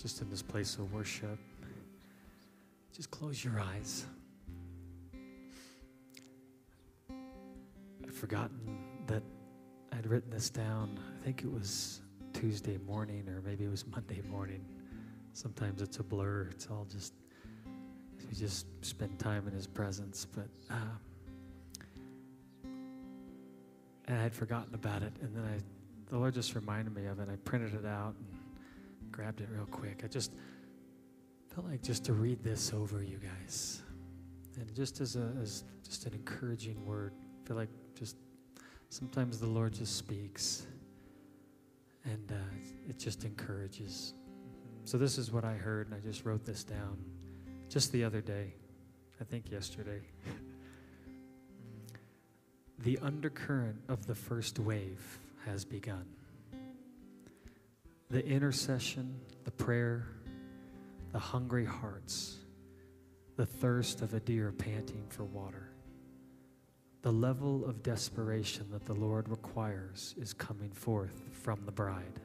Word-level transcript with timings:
just 0.00 0.22
in 0.22 0.30
this 0.30 0.40
place 0.40 0.76
of 0.76 0.92
worship, 0.94 1.38
just 2.96 3.10
close 3.10 3.44
your 3.44 3.60
eyes. 3.60 4.06
I've 8.02 8.14
forgotten 8.14 8.78
that 9.06 9.22
I'd 9.92 10.06
written 10.06 10.30
this 10.30 10.48
down. 10.48 10.98
I 11.20 11.24
think 11.24 11.42
it 11.42 11.52
was 11.52 12.00
Tuesday 12.32 12.78
morning 12.86 13.28
or 13.28 13.42
maybe 13.42 13.64
it 13.64 13.70
was 13.70 13.86
Monday 13.86 14.22
morning. 14.30 14.64
Sometimes 15.34 15.82
it's 15.82 15.98
a 15.98 16.02
blur. 16.02 16.48
It's 16.50 16.68
all 16.70 16.86
just, 16.90 17.12
we 18.26 18.34
just 18.34 18.66
spend 18.82 19.18
time 19.18 19.46
in 19.46 19.52
His 19.52 19.66
presence. 19.66 20.26
But, 20.34 20.48
um, 20.70 20.98
and 24.06 24.18
I 24.18 24.22
had 24.22 24.34
forgotten 24.34 24.74
about 24.74 25.02
it. 25.02 25.12
And 25.20 25.36
then 25.36 25.44
I, 25.44 25.58
the 26.10 26.16
Lord 26.16 26.32
just 26.32 26.54
reminded 26.54 26.94
me 26.94 27.04
of 27.04 27.20
it. 27.20 27.28
I 27.30 27.36
printed 27.36 27.74
it 27.74 27.86
out 27.86 28.14
and 28.18 28.39
grabbed 29.12 29.40
it 29.40 29.48
real 29.52 29.66
quick. 29.66 30.02
I 30.04 30.08
just 30.08 30.32
felt 31.54 31.66
like 31.66 31.82
just 31.82 32.04
to 32.04 32.12
read 32.12 32.42
this 32.42 32.72
over 32.72 33.02
you 33.02 33.18
guys. 33.18 33.82
And 34.56 34.74
just 34.74 35.00
as, 35.00 35.16
a, 35.16 35.32
as 35.40 35.64
just 35.84 36.06
an 36.06 36.14
encouraging 36.14 36.84
word, 36.84 37.12
I 37.42 37.48
feel 37.48 37.56
like 37.56 37.70
just 37.94 38.16
sometimes 38.88 39.38
the 39.38 39.46
Lord 39.46 39.72
just 39.72 39.96
speaks 39.96 40.66
and 42.04 42.30
uh, 42.30 42.34
it 42.88 42.98
just 42.98 43.24
encourages. 43.24 44.14
So, 44.84 44.98
this 44.98 45.18
is 45.18 45.30
what 45.30 45.44
I 45.44 45.54
heard, 45.54 45.86
and 45.86 45.94
I 45.94 46.00
just 46.00 46.24
wrote 46.24 46.44
this 46.44 46.64
down 46.64 46.98
just 47.68 47.92
the 47.92 48.02
other 48.02 48.20
day, 48.20 48.54
I 49.20 49.24
think 49.24 49.50
yesterday. 49.50 50.00
the 52.80 52.98
undercurrent 52.98 53.76
of 53.88 54.06
the 54.06 54.14
first 54.14 54.58
wave 54.58 55.18
has 55.44 55.64
begun. 55.64 56.06
The 58.10 58.26
intercession, 58.26 59.14
the 59.44 59.52
prayer, 59.52 60.08
the 61.12 61.18
hungry 61.20 61.64
hearts, 61.64 62.38
the 63.36 63.46
thirst 63.46 64.02
of 64.02 64.14
a 64.14 64.20
deer 64.20 64.50
panting 64.50 65.04
for 65.08 65.22
water. 65.22 65.70
The 67.02 67.12
level 67.12 67.64
of 67.64 67.84
desperation 67.84 68.66
that 68.72 68.84
the 68.84 68.94
Lord 68.94 69.28
requires 69.28 70.16
is 70.18 70.32
coming 70.32 70.72
forth 70.72 71.22
from 71.30 71.64
the 71.64 71.70
bride. 71.70 72.20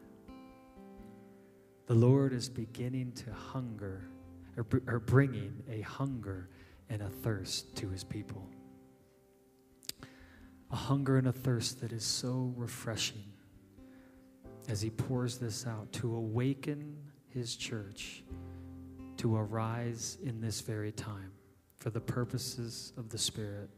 The 1.86 1.94
Lord 1.94 2.34
is 2.34 2.50
beginning 2.50 3.12
to 3.12 3.32
hunger, 3.32 4.10
or, 4.58 4.66
or 4.88 5.00
bringing 5.00 5.62
a 5.70 5.82
hunger 5.82 6.50
and 6.90 7.04
a 7.04 7.10
thirst 7.10 7.76
to 7.76 7.90
his 7.90 8.04
people. 8.04 8.50
A 10.72 10.76
hunger 10.76 11.20
and 11.20 11.28
a 11.28 11.32
thirst 11.32 11.80
that 11.82 11.94
is 11.94 12.04
so 12.04 12.52
refreshing 12.58 13.35
as 14.70 14.82
he 14.82 14.90
pours 14.90 15.38
this 15.38 15.68
out 15.68 15.92
to 15.94 16.16
awaken 16.16 16.98
his 17.28 17.56
church 17.56 18.24
to 19.18 19.36
arise 19.36 20.18
in 20.24 20.42
this 20.42 20.62
very 20.62 20.92
time 20.92 21.32
for 21.78 21.90
the 21.90 22.00
purposes 22.00 22.94
of 22.98 23.10
the 23.10 23.18
Spirit. 23.18 23.70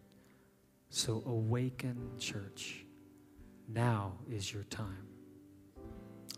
So 0.89 1.23
awaken, 1.25 1.97
church. 2.19 2.85
Now 3.67 4.13
is 4.29 4.53
your 4.53 4.63
time. 4.63 5.07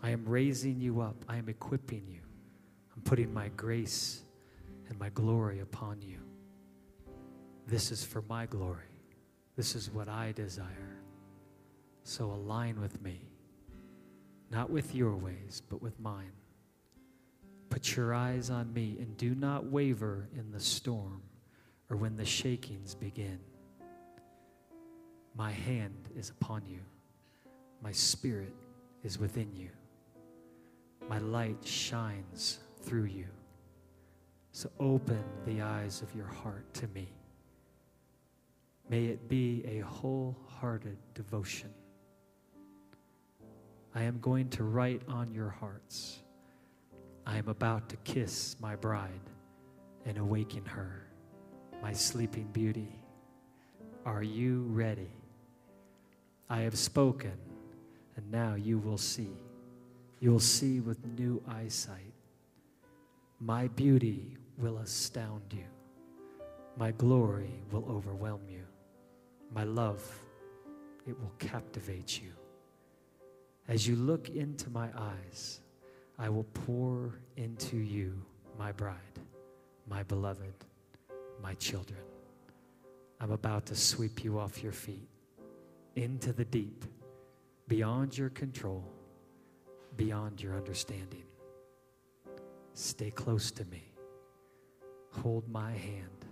I 0.02 0.10
am 0.10 0.24
raising 0.26 0.80
you 0.80 1.00
up, 1.00 1.16
I 1.28 1.36
am 1.36 1.48
equipping 1.48 2.06
you. 2.08 2.20
I'm 2.96 3.02
putting 3.02 3.32
my 3.32 3.48
grace 3.56 4.22
and 4.88 4.98
my 4.98 5.10
glory 5.10 5.60
upon 5.60 6.02
you. 6.02 6.18
This 7.66 7.92
is 7.92 8.02
for 8.02 8.22
my 8.22 8.46
glory. 8.46 8.84
This 9.56 9.74
is 9.74 9.90
what 9.90 10.08
I 10.08 10.32
desire. 10.32 11.02
So 12.02 12.32
align 12.32 12.80
with 12.80 13.00
me, 13.02 13.29
not 14.50 14.70
with 14.70 14.94
your 14.94 15.16
ways, 15.16 15.62
but 15.68 15.80
with 15.80 15.98
mine. 16.00 16.32
Put 17.70 17.96
your 17.96 18.12
eyes 18.12 18.50
on 18.50 18.72
me 18.72 18.96
and 18.98 19.16
do 19.16 19.34
not 19.34 19.66
waver 19.66 20.28
in 20.36 20.50
the 20.50 20.58
storm 20.58 21.22
or 21.88 21.96
when 21.96 22.16
the 22.16 22.24
shakings 22.24 22.94
begin. 22.94 23.38
My 25.36 25.52
hand 25.52 26.08
is 26.16 26.30
upon 26.30 26.66
you, 26.66 26.80
my 27.80 27.92
spirit 27.92 28.54
is 29.04 29.18
within 29.18 29.54
you, 29.54 29.70
my 31.08 31.18
light 31.18 31.64
shines 31.64 32.58
through 32.82 33.04
you. 33.04 33.26
So 34.52 34.68
open 34.80 35.22
the 35.46 35.62
eyes 35.62 36.02
of 36.02 36.12
your 36.14 36.26
heart 36.26 36.74
to 36.74 36.88
me. 36.88 37.08
May 38.88 39.04
it 39.06 39.28
be 39.28 39.64
a 39.64 39.78
wholehearted 39.78 40.98
devotion. 41.14 41.70
I 43.94 44.02
am 44.02 44.20
going 44.20 44.48
to 44.50 44.64
write 44.64 45.02
on 45.08 45.32
your 45.32 45.48
hearts. 45.48 46.20
I 47.26 47.38
am 47.38 47.48
about 47.48 47.88
to 47.88 47.96
kiss 47.98 48.56
my 48.60 48.76
bride 48.76 49.20
and 50.06 50.16
awaken 50.16 50.64
her, 50.64 51.06
my 51.82 51.92
sleeping 51.92 52.48
beauty. 52.52 52.94
Are 54.06 54.22
you 54.22 54.62
ready? 54.68 55.10
I 56.48 56.60
have 56.60 56.78
spoken, 56.78 57.36
and 58.16 58.30
now 58.30 58.54
you 58.54 58.78
will 58.78 58.98
see. 58.98 59.36
You 60.20 60.32
will 60.32 60.40
see 60.40 60.80
with 60.80 61.04
new 61.18 61.42
eyesight. 61.48 62.14
My 63.40 63.68
beauty 63.68 64.36
will 64.56 64.78
astound 64.78 65.42
you. 65.50 65.66
My 66.76 66.92
glory 66.92 67.62
will 67.72 67.84
overwhelm 67.90 68.42
you. 68.48 68.64
My 69.52 69.64
love, 69.64 70.02
it 71.06 71.18
will 71.18 71.32
captivate 71.38 72.20
you. 72.22 72.30
As 73.70 73.86
you 73.86 73.94
look 73.94 74.30
into 74.30 74.68
my 74.68 74.88
eyes, 74.96 75.60
I 76.18 76.28
will 76.28 76.46
pour 76.66 77.14
into 77.36 77.76
you 77.76 78.20
my 78.58 78.72
bride, 78.72 78.96
my 79.88 80.02
beloved, 80.02 80.64
my 81.40 81.54
children. 81.54 82.00
I'm 83.20 83.30
about 83.30 83.66
to 83.66 83.76
sweep 83.76 84.24
you 84.24 84.40
off 84.40 84.60
your 84.60 84.72
feet 84.72 85.08
into 85.94 86.32
the 86.32 86.44
deep, 86.44 86.84
beyond 87.68 88.18
your 88.18 88.30
control, 88.30 88.84
beyond 89.96 90.42
your 90.42 90.56
understanding. 90.56 91.22
Stay 92.74 93.12
close 93.12 93.52
to 93.52 93.64
me. 93.66 93.84
Hold 95.12 95.48
my 95.48 95.70
hand. 95.70 96.24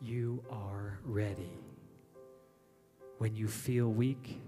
You 0.00 0.42
are 0.50 0.98
ready. 1.04 1.58
When 3.18 3.36
you 3.36 3.48
feel 3.48 3.90
weak, 3.90 4.40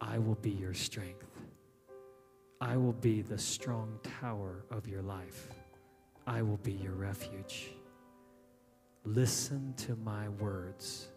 I 0.00 0.18
will 0.18 0.36
be 0.36 0.50
your 0.50 0.74
strength. 0.74 1.26
I 2.60 2.76
will 2.76 2.92
be 2.92 3.22
the 3.22 3.38
strong 3.38 3.98
tower 4.20 4.64
of 4.70 4.88
your 4.88 5.02
life. 5.02 5.48
I 6.26 6.42
will 6.42 6.58
be 6.58 6.72
your 6.72 6.94
refuge. 6.94 7.70
Listen 9.04 9.72
to 9.78 9.96
my 9.96 10.28
words, 10.28 11.08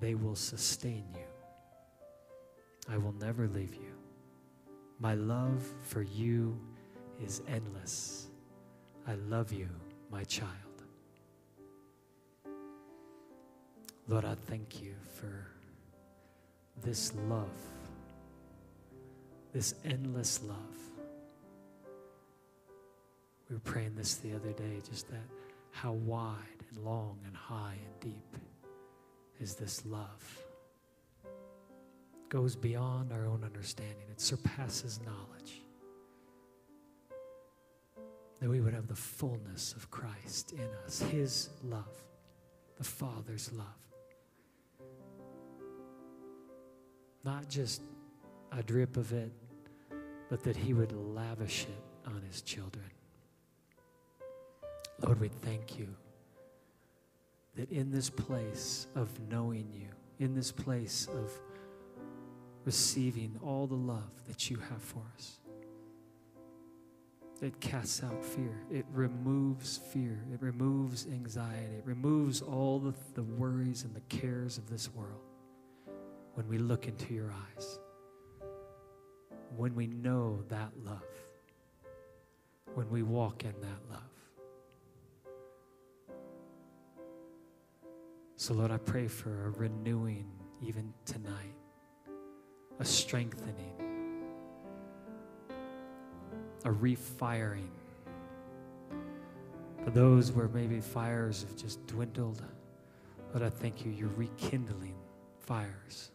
they 0.00 0.14
will 0.14 0.36
sustain 0.36 1.04
you. 1.14 1.26
I 2.88 2.96
will 2.96 3.14
never 3.20 3.48
leave 3.48 3.74
you. 3.74 3.92
My 4.98 5.14
love 5.14 5.62
for 5.82 6.02
you 6.02 6.58
is 7.22 7.42
endless. 7.48 8.28
I 9.06 9.14
love 9.28 9.52
you, 9.52 9.68
my 10.10 10.24
child. 10.24 10.52
Lord, 14.06 14.24
I 14.24 14.34
thank 14.34 14.80
you 14.82 14.94
for 15.20 15.48
this 16.82 17.12
love, 17.28 17.48
this 19.52 19.74
endless 19.84 20.42
love. 20.42 20.56
We 23.48 23.56
were 23.56 23.60
praying 23.60 23.94
this 23.94 24.16
the 24.16 24.34
other 24.34 24.52
day, 24.52 24.80
just 24.88 25.08
that 25.10 25.24
how 25.70 25.92
wide 25.92 26.36
and 26.70 26.84
long 26.84 27.18
and 27.26 27.36
high 27.36 27.76
and 27.84 28.00
deep 28.00 28.36
is 29.40 29.54
this 29.54 29.86
love. 29.86 30.42
It 31.24 32.28
goes 32.28 32.56
beyond 32.56 33.12
our 33.12 33.26
own 33.26 33.44
understanding, 33.44 34.08
it 34.10 34.20
surpasses 34.20 35.00
knowledge. 35.04 35.62
That 38.40 38.48
we 38.48 38.60
would 38.60 38.74
have 38.74 38.86
the 38.86 38.94
fullness 38.94 39.72
of 39.72 39.90
Christ 39.90 40.52
in 40.52 40.68
us, 40.84 41.00
His 41.00 41.50
love, 41.64 42.04
the 42.76 42.84
Father's 42.84 43.52
love. 43.52 43.87
Not 47.28 47.46
just 47.50 47.82
a 48.52 48.62
drip 48.62 48.96
of 48.96 49.12
it, 49.12 49.30
but 50.30 50.42
that 50.44 50.56
He 50.56 50.72
would 50.72 50.92
lavish 50.92 51.64
it 51.64 52.08
on 52.10 52.22
His 52.22 52.40
children. 52.40 52.86
Lord, 55.02 55.20
we 55.20 55.28
thank 55.28 55.78
you 55.78 55.94
that 57.54 57.70
in 57.70 57.90
this 57.90 58.08
place 58.08 58.86
of 58.94 59.10
knowing 59.28 59.68
you, 59.74 59.88
in 60.24 60.34
this 60.34 60.50
place 60.50 61.06
of 61.12 61.30
receiving 62.64 63.38
all 63.44 63.66
the 63.66 63.74
love 63.74 64.10
that 64.26 64.48
you 64.48 64.56
have 64.56 64.80
for 64.80 65.02
us, 65.14 65.38
it 67.42 67.60
casts 67.60 68.02
out 68.02 68.24
fear. 68.24 68.64
It 68.70 68.86
removes 68.90 69.76
fear. 69.92 70.24
It 70.32 70.40
removes 70.40 71.06
anxiety. 71.06 71.76
It 71.76 71.84
removes 71.84 72.40
all 72.40 72.78
the, 72.78 72.94
the 73.12 73.22
worries 73.22 73.84
and 73.84 73.94
the 73.94 74.16
cares 74.16 74.56
of 74.56 74.70
this 74.70 74.88
world 74.94 75.27
when 76.38 76.46
we 76.46 76.56
look 76.56 76.86
into 76.86 77.12
your 77.12 77.32
eyes, 77.32 77.80
when 79.56 79.74
we 79.74 79.88
know 79.88 80.38
that 80.48 80.70
love, 80.84 81.02
when 82.74 82.88
we 82.90 83.02
walk 83.02 83.42
in 83.42 83.52
that 83.60 83.90
love. 83.90 84.02
So, 88.36 88.54
Lord, 88.54 88.70
I 88.70 88.76
pray 88.76 89.08
for 89.08 89.46
a 89.46 89.50
renewing 89.50 90.30
even 90.62 90.94
tonight, 91.04 91.56
a 92.78 92.84
strengthening, 92.84 93.74
a 96.64 96.70
refiring. 96.70 97.72
For 99.82 99.90
those 99.90 100.30
where 100.30 100.46
maybe 100.46 100.80
fires 100.80 101.42
have 101.42 101.56
just 101.56 101.84
dwindled, 101.88 102.44
but 103.32 103.42
I 103.42 103.50
thank 103.50 103.84
you, 103.84 103.90
you're 103.90 104.08
rekindling 104.10 104.94
fires 105.40 106.12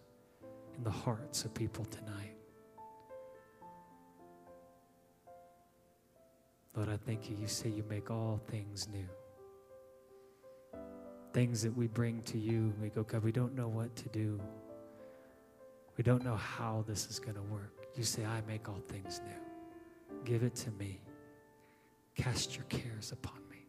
in 0.77 0.83
the 0.83 0.91
hearts 0.91 1.45
of 1.45 1.53
people 1.53 1.85
tonight. 1.85 2.35
Lord, 6.75 6.89
I 6.89 6.97
thank 6.97 7.29
you. 7.29 7.37
You 7.39 7.47
say 7.47 7.69
you 7.69 7.83
make 7.89 8.09
all 8.09 8.41
things 8.47 8.87
new. 8.87 9.07
Things 11.31 11.61
that 11.61 11.75
we 11.75 11.87
bring 11.87 12.21
to 12.23 12.37
you, 12.37 12.73
we 12.81 12.89
go, 12.89 13.03
God, 13.03 13.23
we 13.23 13.31
don't 13.31 13.55
know 13.55 13.67
what 13.67 13.95
to 13.95 14.09
do. 14.09 14.39
We 15.97 16.03
don't 16.03 16.23
know 16.23 16.35
how 16.35 16.83
this 16.87 17.07
is 17.07 17.19
going 17.19 17.35
to 17.35 17.43
work. 17.43 17.87
You 17.95 18.03
say, 18.03 18.25
I 18.25 18.41
make 18.47 18.67
all 18.69 18.81
things 18.87 19.21
new. 19.23 20.21
Give 20.25 20.43
it 20.43 20.55
to 20.55 20.71
me. 20.71 20.99
Cast 22.15 22.55
your 22.55 22.65
cares 22.65 23.11
upon 23.11 23.39
me. 23.49 23.67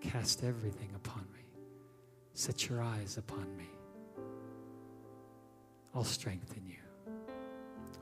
Cast 0.00 0.42
everything 0.42 0.90
upon 0.96 1.24
me. 1.32 1.44
Set 2.34 2.68
your 2.68 2.82
eyes 2.82 3.18
upon 3.18 3.56
me. 3.56 3.68
I'll 5.94 6.04
strengthen 6.04 6.66
you. 6.66 6.76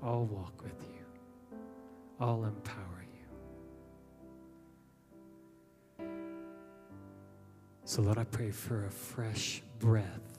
I'll 0.02 0.26
walk 0.26 0.62
with 0.62 0.81
you. 0.82 1.58
I'll 2.20 2.44
empower 2.44 3.06
you. 5.99 6.06
So, 7.85 8.02
Lord, 8.02 8.19
I 8.19 8.25
pray 8.25 8.50
for 8.50 8.85
a 8.85 8.90
fresh 8.90 9.62
breath 9.79 10.38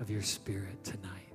of 0.00 0.08
your 0.10 0.22
spirit 0.22 0.84
tonight. 0.84 1.32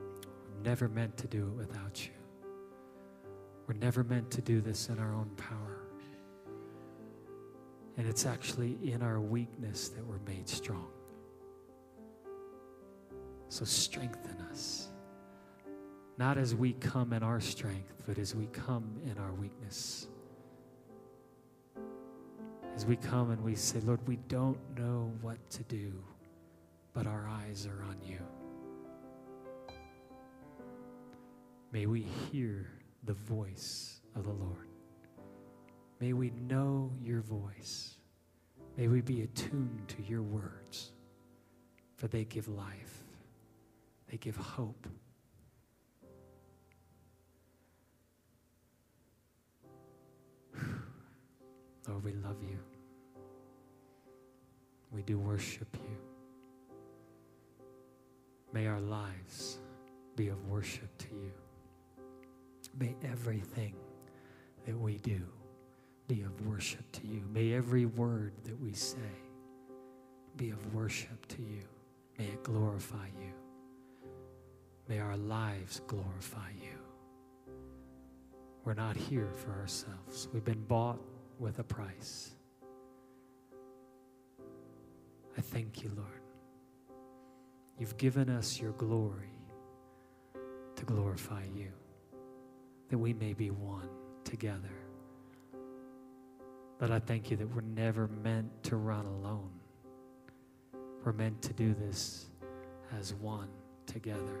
We're 0.00 0.62
never 0.64 0.88
meant 0.88 1.16
to 1.18 1.28
do 1.28 1.46
it 1.46 1.56
without 1.56 2.04
you. 2.04 2.12
We're 3.66 3.74
never 3.74 4.02
meant 4.02 4.30
to 4.32 4.40
do 4.40 4.60
this 4.60 4.88
in 4.88 4.98
our 4.98 5.14
own 5.14 5.30
power. 5.36 5.81
And 7.96 8.06
it's 8.06 8.26
actually 8.26 8.78
in 8.82 9.02
our 9.02 9.20
weakness 9.20 9.88
that 9.90 10.06
we're 10.06 10.18
made 10.26 10.48
strong. 10.48 10.88
So 13.48 13.64
strengthen 13.64 14.40
us. 14.50 14.88
Not 16.16 16.38
as 16.38 16.54
we 16.54 16.72
come 16.74 17.12
in 17.12 17.22
our 17.22 17.40
strength, 17.40 18.02
but 18.06 18.18
as 18.18 18.34
we 18.34 18.46
come 18.46 18.98
in 19.04 19.18
our 19.18 19.32
weakness. 19.32 20.08
As 22.74 22.86
we 22.86 22.96
come 22.96 23.30
and 23.30 23.42
we 23.44 23.54
say, 23.54 23.80
Lord, 23.80 24.00
we 24.08 24.16
don't 24.28 24.58
know 24.78 25.12
what 25.20 25.38
to 25.50 25.62
do, 25.64 25.92
but 26.94 27.06
our 27.06 27.28
eyes 27.28 27.66
are 27.66 27.82
on 27.84 27.96
you. 28.02 28.18
May 31.72 31.86
we 31.86 32.02
hear 32.02 32.70
the 33.04 33.14
voice 33.14 34.00
of 34.14 34.24
the 34.24 34.32
Lord. 34.32 34.71
May 36.02 36.12
we 36.14 36.30
know 36.48 36.90
your 37.00 37.20
voice. 37.20 37.96
May 38.76 38.88
we 38.88 39.00
be 39.02 39.22
attuned 39.22 39.84
to 39.86 40.02
your 40.02 40.22
words, 40.22 40.90
for 41.94 42.08
they 42.08 42.24
give 42.24 42.48
life, 42.48 43.04
they 44.10 44.16
give 44.16 44.34
hope. 44.34 44.88
Lord, 51.86 52.02
we 52.02 52.14
love 52.14 52.42
you. 52.42 52.58
We 54.90 55.02
do 55.02 55.20
worship 55.20 55.68
you. 55.88 55.98
May 58.52 58.66
our 58.66 58.80
lives 58.80 59.58
be 60.16 60.26
of 60.26 60.48
worship 60.48 60.98
to 60.98 61.06
you. 61.10 61.32
May 62.76 62.96
everything 63.04 63.76
that 64.66 64.76
we 64.76 64.98
do 64.98 65.22
be 66.08 66.22
of 66.22 66.46
worship 66.46 66.90
to 66.92 67.06
you. 67.06 67.22
May 67.32 67.52
every 67.52 67.86
word 67.86 68.32
that 68.44 68.60
we 68.60 68.72
say 68.72 68.98
be 70.36 70.50
of 70.50 70.74
worship 70.74 71.26
to 71.28 71.42
you. 71.42 71.62
May 72.18 72.24
it 72.24 72.42
glorify 72.42 73.06
you. 73.18 73.32
May 74.88 74.98
our 74.98 75.16
lives 75.16 75.80
glorify 75.86 76.50
you. 76.60 76.78
We're 78.64 78.74
not 78.74 78.96
here 78.96 79.30
for 79.32 79.52
ourselves. 79.52 80.28
We've 80.32 80.44
been 80.44 80.64
bought 80.64 81.00
with 81.38 81.58
a 81.58 81.64
price. 81.64 82.32
I 85.36 85.40
thank 85.40 85.82
you, 85.82 85.90
Lord. 85.96 86.08
You've 87.78 87.96
given 87.96 88.28
us 88.28 88.60
your 88.60 88.72
glory 88.72 89.32
to 90.76 90.84
glorify 90.84 91.44
you, 91.54 91.72
that 92.88 92.98
we 92.98 93.12
may 93.12 93.32
be 93.32 93.50
one 93.50 93.88
together. 94.24 94.81
But 96.82 96.90
I 96.90 96.98
thank 96.98 97.30
you 97.30 97.36
that 97.36 97.46
we're 97.54 97.60
never 97.60 98.08
meant 98.08 98.64
to 98.64 98.74
run 98.74 99.06
alone. 99.06 99.52
We're 101.04 101.12
meant 101.12 101.40
to 101.42 101.52
do 101.52 101.74
this 101.74 102.26
as 102.98 103.14
one 103.14 103.46
together. 103.86 104.40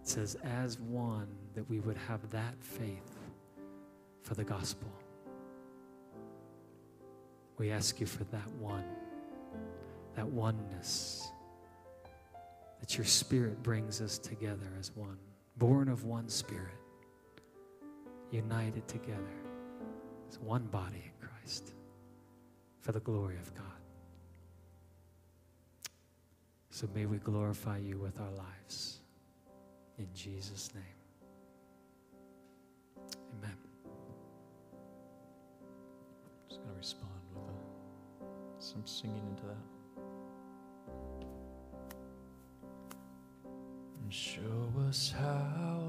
It 0.00 0.08
says, 0.08 0.38
as 0.42 0.78
one, 0.80 1.28
that 1.54 1.68
we 1.68 1.80
would 1.80 1.98
have 2.08 2.30
that 2.30 2.54
faith 2.60 3.12
for 4.22 4.32
the 4.36 4.44
gospel. 4.44 4.90
We 7.58 7.70
ask 7.70 8.00
you 8.00 8.06
for 8.06 8.24
that 8.24 8.50
one, 8.58 8.86
that 10.14 10.26
oneness, 10.26 11.28
that 12.80 12.96
your 12.96 13.04
spirit 13.04 13.62
brings 13.62 14.00
us 14.00 14.16
together 14.16 14.72
as 14.80 14.92
one, 14.96 15.18
born 15.58 15.90
of 15.90 16.04
one 16.04 16.30
spirit, 16.30 16.80
united 18.30 18.88
together 18.88 19.45
as 20.28 20.38
one 20.38 20.66
body 20.66 21.02
in 21.04 21.28
Christ 21.28 21.72
for 22.80 22.92
the 22.92 23.00
glory 23.00 23.36
of 23.36 23.52
God. 23.54 23.64
So 26.70 26.88
may 26.94 27.06
we 27.06 27.18
glorify 27.18 27.78
you 27.78 27.98
with 27.98 28.20
our 28.20 28.30
lives. 28.32 29.00
In 29.98 30.06
Jesus' 30.14 30.70
name. 30.74 30.84
Amen. 33.38 33.56
I'm 33.84 33.90
just 36.48 36.60
going 36.60 36.72
to 36.72 36.76
respond 36.76 37.10
with 37.34 37.48
a, 37.48 38.62
some 38.62 38.84
singing 38.84 39.26
into 39.30 39.46
that. 39.46 39.56
And 44.02 44.12
show 44.12 44.70
us 44.86 45.14
how 45.18 45.85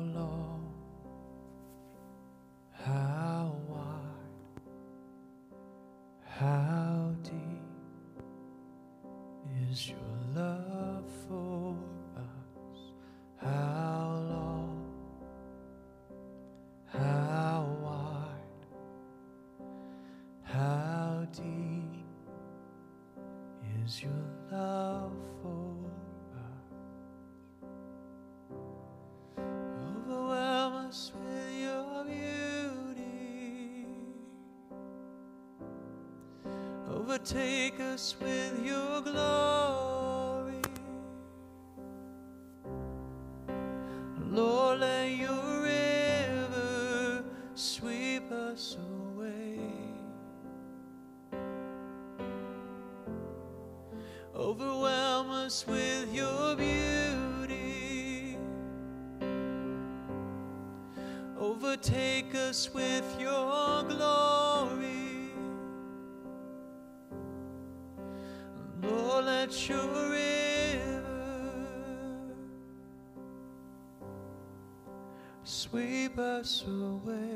Overtake 37.77 37.93
us 37.93 38.15
with 38.19 38.65
your 38.65 39.01
glory. 39.01 40.62
Lord, 44.31 44.79
let 44.79 45.10
your 45.12 45.62
river 45.62 47.24
sweep 47.53 48.31
us 48.31 48.77
away. 48.79 49.60
Overwhelm 54.36 55.29
us 55.29 55.65
with 55.67 56.12
your 56.13 56.55
beauty. 56.55 58.38
Overtake 61.39 62.34
us 62.34 62.74
with 62.74 63.05
your 63.19 63.84
glory. 63.84 64.26
sweep 75.44 76.20
us 76.20 76.64
away. 76.68 77.26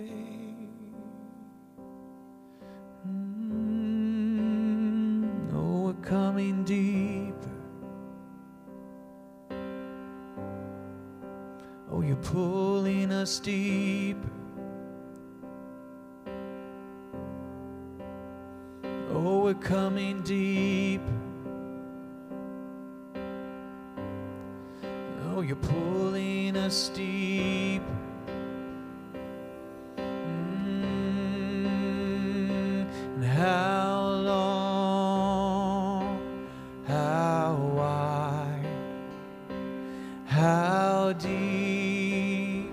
how 41.12 41.18
deep 41.18 42.72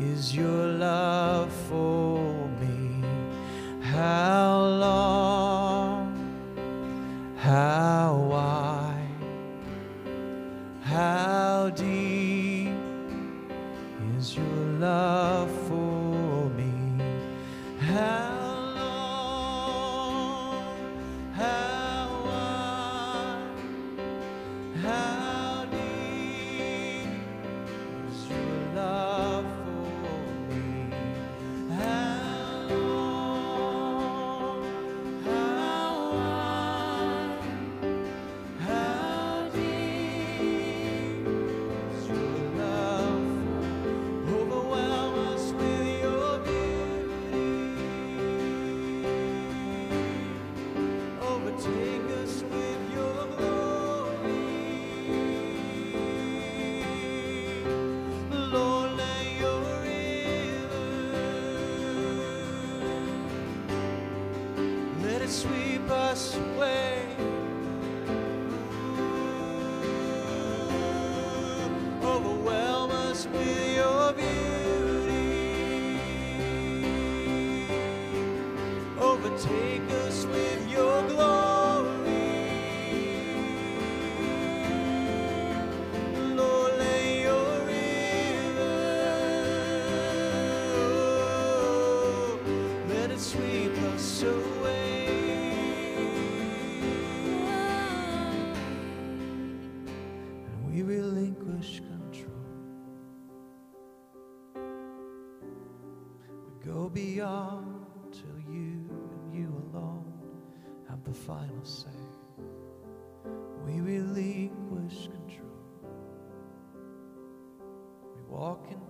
is 0.00 0.34
your 0.34 0.66
love 0.66 1.52
for 1.68 2.48
me? 2.60 3.04
How 3.80 4.31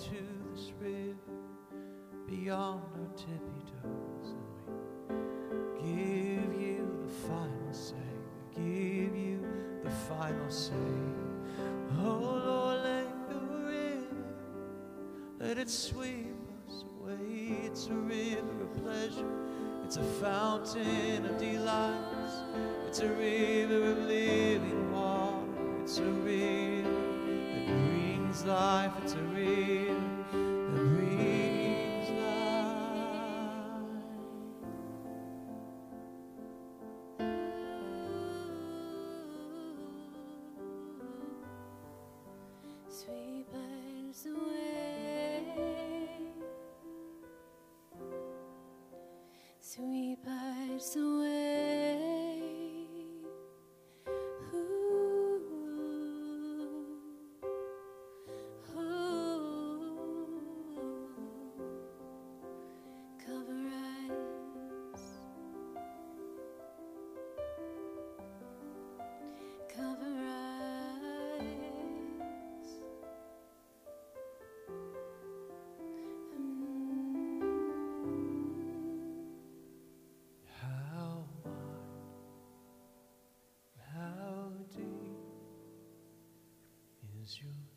To 0.02 0.08
this 0.52 0.72
river 0.80 1.14
beyond 2.26 2.82
our 2.98 3.10
tippy 3.16 3.62
toes. 3.70 4.28
And 5.08 5.24
we 5.80 5.92
give 5.92 6.60
you 6.60 6.82
the 7.02 7.12
final 7.28 7.72
say. 7.72 7.94
We 8.56 8.62
give 8.64 9.16
you 9.16 9.38
the 9.84 9.90
final 9.90 10.50
say. 10.50 10.74
Oh 12.00 12.42
Lord, 12.44 12.78
let 12.82 13.28
the 13.28 13.40
river, 13.64 14.24
let 15.38 15.58
it 15.58 15.70
sweep 15.70 16.34
us 16.68 16.84
away. 17.00 17.60
It's 17.66 17.86
a 17.86 17.94
river 17.94 18.62
of 18.62 18.72
pleasure. 18.82 19.32
It's 19.84 19.98
a 19.98 20.02
fountain 20.02 21.26
of 21.26 21.38
delights. 21.38 22.42
It's 22.88 22.98
a 23.00 23.08
river 23.08 23.92
of 23.92 23.98
living 23.98 24.92
water. 24.92 25.46
It's 25.82 25.98
a 25.98 26.02
river 26.04 26.90
that 26.90 27.66
brings 27.66 28.44
life. 28.44 28.92
It's 29.02 29.12
a 29.12 29.18
river. 29.18 29.41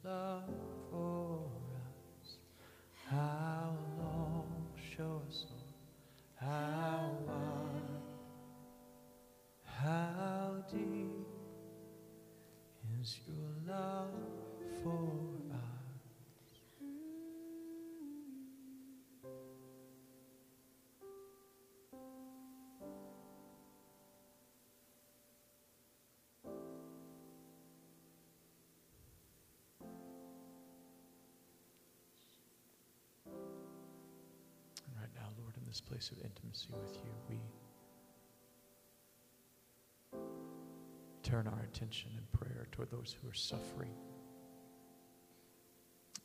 love. 0.06 0.65
this 35.76 35.82
place 35.82 36.10
of 36.10 36.24
intimacy 36.24 36.70
with 36.82 36.96
you, 37.04 37.12
we 37.30 37.42
turn 41.22 41.48
our 41.48 41.64
attention 41.64 42.12
and 42.16 42.32
prayer 42.32 42.66
toward 42.72 42.90
those 42.90 43.14
who 43.20 43.28
are 43.28 43.34
suffering. 43.34 43.92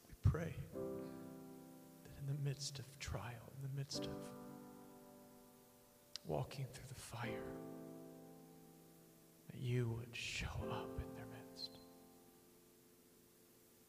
We 0.07 0.31
pray 0.31 0.55
that 0.73 2.13
in 2.21 2.27
the 2.29 2.49
midst 2.49 2.79
of 2.79 2.85
trial, 3.01 3.53
in 3.57 3.69
the 3.69 3.77
midst 3.77 4.07
of 4.07 4.13
walking 6.27 6.67
through 6.73 6.87
the 6.89 7.01
fire, 7.01 7.57
that 9.51 9.61
you 9.61 9.89
would 9.99 10.15
show 10.15 10.47
up 10.71 11.01
in 11.01 11.13
their 11.17 11.27
midst. 11.27 11.77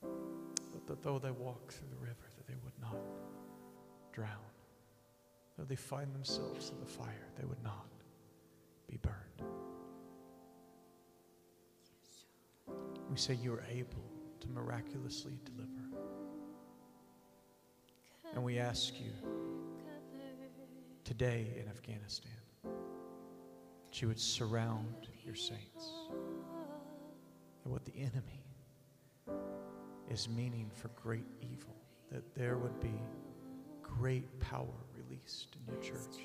But 0.02 0.88
that 0.88 1.04
though 1.04 1.20
they 1.20 1.30
walk 1.30 1.72
through 1.72 1.90
the 1.90 2.04
river, 2.04 2.32
that 2.36 2.48
they 2.48 2.56
would 2.64 2.80
not 2.82 2.98
drown. 4.12 4.51
Though 5.62 5.68
they 5.68 5.76
find 5.76 6.12
themselves 6.16 6.72
in 6.72 6.80
the 6.80 6.88
fire, 6.88 7.28
they 7.38 7.46
would 7.46 7.64
not 7.64 7.86
be 8.88 8.98
burned. 8.98 9.44
We 13.12 13.16
say 13.16 13.36
you 13.36 13.54
are 13.54 13.64
able 13.70 14.04
to 14.40 14.50
miraculously 14.50 15.34
deliver. 15.46 16.02
And 18.34 18.44
we 18.44 18.58
ask 18.58 19.00
you 19.00 19.12
today 21.04 21.46
in 21.62 21.70
Afghanistan 21.70 22.32
that 22.64 24.02
you 24.02 24.08
would 24.08 24.20
surround 24.20 25.10
your 25.24 25.36
saints. 25.36 25.92
And 27.64 27.72
what 27.72 27.86
the 27.86 27.94
enemy 28.00 28.48
is 30.10 30.28
meaning 30.28 30.72
for 30.74 30.88
great 31.00 31.28
evil, 31.40 31.76
that 32.12 32.34
there 32.34 32.58
would 32.58 32.80
be 32.80 33.00
great 34.00 34.40
power 34.40 34.68
released 34.96 35.56
in 35.56 35.74
your 35.74 35.82
church. 35.82 36.22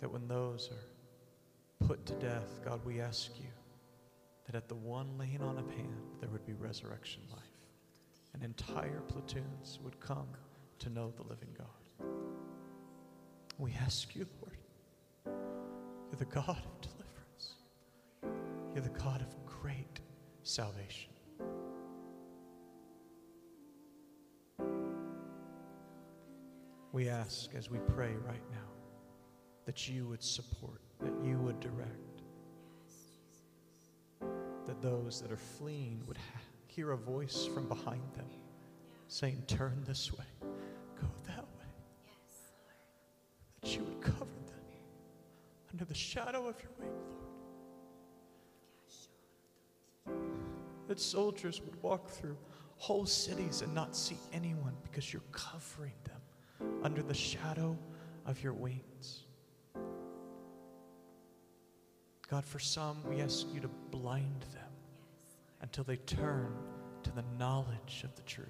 That 0.00 0.10
when 0.10 0.26
those 0.28 0.70
are 0.70 1.86
put 1.86 2.04
to 2.06 2.14
death, 2.14 2.60
God, 2.64 2.80
we 2.84 3.00
ask 3.00 3.30
you 3.38 3.48
that 4.46 4.54
at 4.54 4.68
the 4.68 4.74
one 4.74 5.16
laying 5.18 5.42
on 5.42 5.58
of 5.58 5.68
hand, 5.70 6.02
there 6.20 6.28
would 6.30 6.44
be 6.46 6.52
resurrection 6.52 7.22
life. 7.32 7.40
And 8.34 8.42
entire 8.42 9.00
platoons 9.08 9.78
would 9.82 9.98
come 10.00 10.26
to 10.80 10.90
know 10.90 11.12
the 11.16 11.22
living 11.22 11.48
God. 11.56 12.08
We 13.58 13.72
ask 13.80 14.14
you, 14.16 14.26
Lord, 14.42 14.58
you're 15.26 16.18
the 16.18 16.24
God 16.24 16.48
of 16.48 16.80
deliverance. 16.80 17.54
You're 18.74 18.82
the 18.82 18.98
God 18.98 19.20
of 19.22 19.34
great 19.46 20.00
salvation. 20.42 21.13
We 26.94 27.08
ask 27.08 27.52
as 27.56 27.68
we 27.68 27.78
pray 27.88 28.12
right 28.24 28.44
now 28.52 28.70
that 29.66 29.88
you 29.88 30.06
would 30.06 30.22
support, 30.22 30.80
that 31.00 31.12
you 31.24 31.38
would 31.38 31.58
direct, 31.58 32.22
that 34.64 34.80
those 34.80 35.20
that 35.20 35.32
are 35.32 35.36
fleeing 35.36 36.04
would 36.06 36.18
ha- 36.18 36.38
hear 36.68 36.92
a 36.92 36.96
voice 36.96 37.48
from 37.52 37.66
behind 37.66 38.04
them 38.14 38.28
saying, 39.08 39.42
Turn 39.48 39.82
this 39.84 40.12
way, 40.12 40.24
go 40.40 41.08
that 41.26 41.42
way. 41.42 41.66
That 43.60 43.76
you 43.76 43.82
would 43.82 44.00
cover 44.00 44.20
them 44.46 44.64
under 45.72 45.84
the 45.84 45.94
shadow 45.94 46.46
of 46.46 46.54
your 46.62 46.70
wing, 46.78 46.96
Lord. 50.06 50.16
That 50.86 51.00
soldiers 51.00 51.60
would 51.60 51.82
walk 51.82 52.08
through 52.08 52.36
whole 52.76 53.04
cities 53.04 53.62
and 53.62 53.74
not 53.74 53.96
see 53.96 54.18
anyone 54.32 54.76
because 54.84 55.12
you're 55.12 55.22
covering 55.32 55.94
them 56.04 56.20
under 56.82 57.02
the 57.02 57.14
shadow 57.14 57.76
of 58.26 58.42
your 58.42 58.52
wings. 58.52 59.24
God, 62.28 62.44
for 62.44 62.58
some, 62.58 62.96
we 63.08 63.20
ask 63.20 63.46
you 63.52 63.60
to 63.60 63.68
blind 63.90 64.42
them 64.52 64.62
until 65.60 65.84
they 65.84 65.96
turn 65.96 66.52
to 67.02 67.12
the 67.12 67.24
knowledge 67.38 68.02
of 68.02 68.14
the 68.16 68.22
truth. 68.22 68.48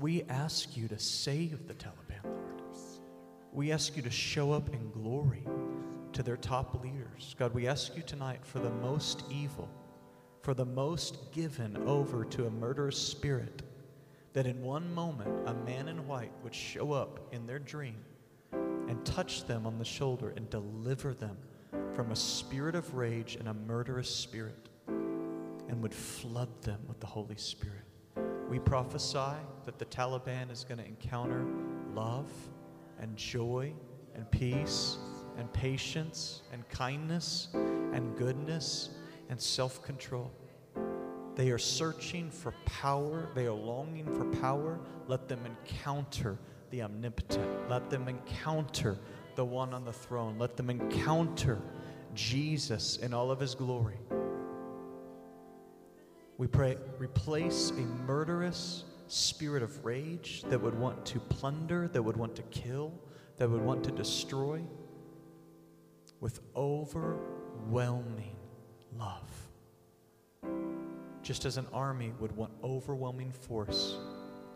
We 0.00 0.22
ask 0.24 0.76
you 0.76 0.88
to 0.88 0.98
save 0.98 1.68
the 1.68 1.74
Taliban, 1.74 2.24
Lord. 2.24 2.62
We 3.52 3.70
ask 3.70 3.96
you 3.96 4.02
to 4.02 4.10
show 4.10 4.52
up 4.52 4.70
in 4.72 4.90
glory 4.90 5.44
to 6.14 6.22
their 6.22 6.38
top 6.38 6.82
leaders. 6.82 7.36
God, 7.38 7.52
we 7.54 7.66
ask 7.66 7.94
you 7.96 8.02
tonight 8.02 8.40
for 8.42 8.58
the 8.58 8.70
most 8.70 9.24
evil, 9.30 9.68
for 10.40 10.54
the 10.54 10.64
most 10.64 11.32
given 11.32 11.76
over 11.86 12.24
to 12.24 12.46
a 12.46 12.50
murderous 12.50 12.96
spirit, 12.96 13.62
that 14.32 14.46
in 14.46 14.60
one 14.62 14.92
moment 14.94 15.30
a 15.46 15.54
man 15.54 15.88
in 15.88 16.06
white 16.06 16.32
would 16.42 16.54
show 16.54 16.92
up 16.92 17.20
in 17.32 17.46
their 17.46 17.58
dream 17.58 17.96
and 18.52 19.04
touch 19.04 19.44
them 19.46 19.66
on 19.66 19.78
the 19.78 19.84
shoulder 19.84 20.32
and 20.36 20.48
deliver 20.50 21.14
them 21.14 21.36
from 21.94 22.10
a 22.10 22.16
spirit 22.16 22.74
of 22.74 22.94
rage 22.94 23.36
and 23.36 23.48
a 23.48 23.54
murderous 23.54 24.08
spirit 24.08 24.68
and 24.88 25.82
would 25.82 25.94
flood 25.94 26.48
them 26.62 26.80
with 26.88 27.00
the 27.00 27.06
Holy 27.06 27.36
Spirit. 27.36 27.84
We 28.48 28.58
prophesy 28.58 29.36
that 29.64 29.78
the 29.78 29.86
Taliban 29.86 30.50
is 30.50 30.64
going 30.64 30.78
to 30.78 30.86
encounter 30.86 31.46
love 31.94 32.30
and 33.00 33.16
joy 33.16 33.72
and 34.14 34.30
peace 34.30 34.98
and 35.38 35.50
patience 35.52 36.42
and 36.52 36.68
kindness 36.68 37.48
and 37.54 38.16
goodness 38.16 38.90
and 39.30 39.40
self 39.40 39.82
control. 39.82 40.30
They 41.34 41.50
are 41.50 41.58
searching 41.58 42.30
for 42.30 42.52
power. 42.66 43.28
They 43.34 43.46
are 43.46 43.52
longing 43.52 44.06
for 44.06 44.24
power. 44.40 44.78
Let 45.08 45.28
them 45.28 45.40
encounter 45.46 46.38
the 46.70 46.82
omnipotent. 46.82 47.70
Let 47.70 47.88
them 47.90 48.08
encounter 48.08 48.98
the 49.34 49.44
one 49.44 49.72
on 49.72 49.84
the 49.84 49.92
throne. 49.92 50.38
Let 50.38 50.56
them 50.56 50.68
encounter 50.68 51.60
Jesus 52.14 52.98
in 52.98 53.14
all 53.14 53.30
of 53.30 53.40
his 53.40 53.54
glory. 53.54 53.98
We 56.38 56.46
pray, 56.46 56.76
replace 56.98 57.70
a 57.70 57.80
murderous 58.06 58.84
spirit 59.06 59.62
of 59.62 59.84
rage 59.84 60.42
that 60.48 60.60
would 60.60 60.78
want 60.78 61.04
to 61.06 61.20
plunder, 61.20 61.88
that 61.88 62.02
would 62.02 62.16
want 62.16 62.34
to 62.36 62.42
kill, 62.44 62.92
that 63.36 63.48
would 63.48 63.62
want 63.62 63.84
to 63.84 63.90
destroy 63.90 64.60
with 66.20 66.40
overwhelming 66.56 68.36
love. 68.96 69.41
Just 71.22 71.44
as 71.44 71.56
an 71.56 71.66
army 71.72 72.12
would 72.18 72.32
want 72.32 72.52
overwhelming 72.64 73.30
force, 73.30 73.96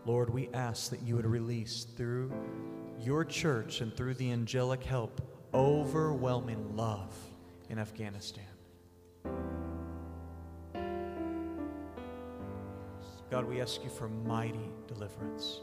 Lord, 0.05 0.31
we 0.31 0.48
ask 0.52 0.90
that 0.90 1.02
you 1.02 1.16
would 1.16 1.26
release 1.26 1.85
through 1.96 2.33
your 3.00 3.24
church 3.24 3.81
and 3.81 3.96
through 3.96 4.14
the 4.14 4.31
angelic 4.33 4.83
help 4.83 5.20
overwhelming 5.55 6.76
love 6.76 7.14
in 7.68 7.79
Afghanistan. 7.79 8.44
God, 13.31 13.44
we 13.44 13.61
ask 13.61 13.83
you 13.83 13.90
for 13.90 14.09
mighty 14.09 14.70
deliverance. 14.87 15.61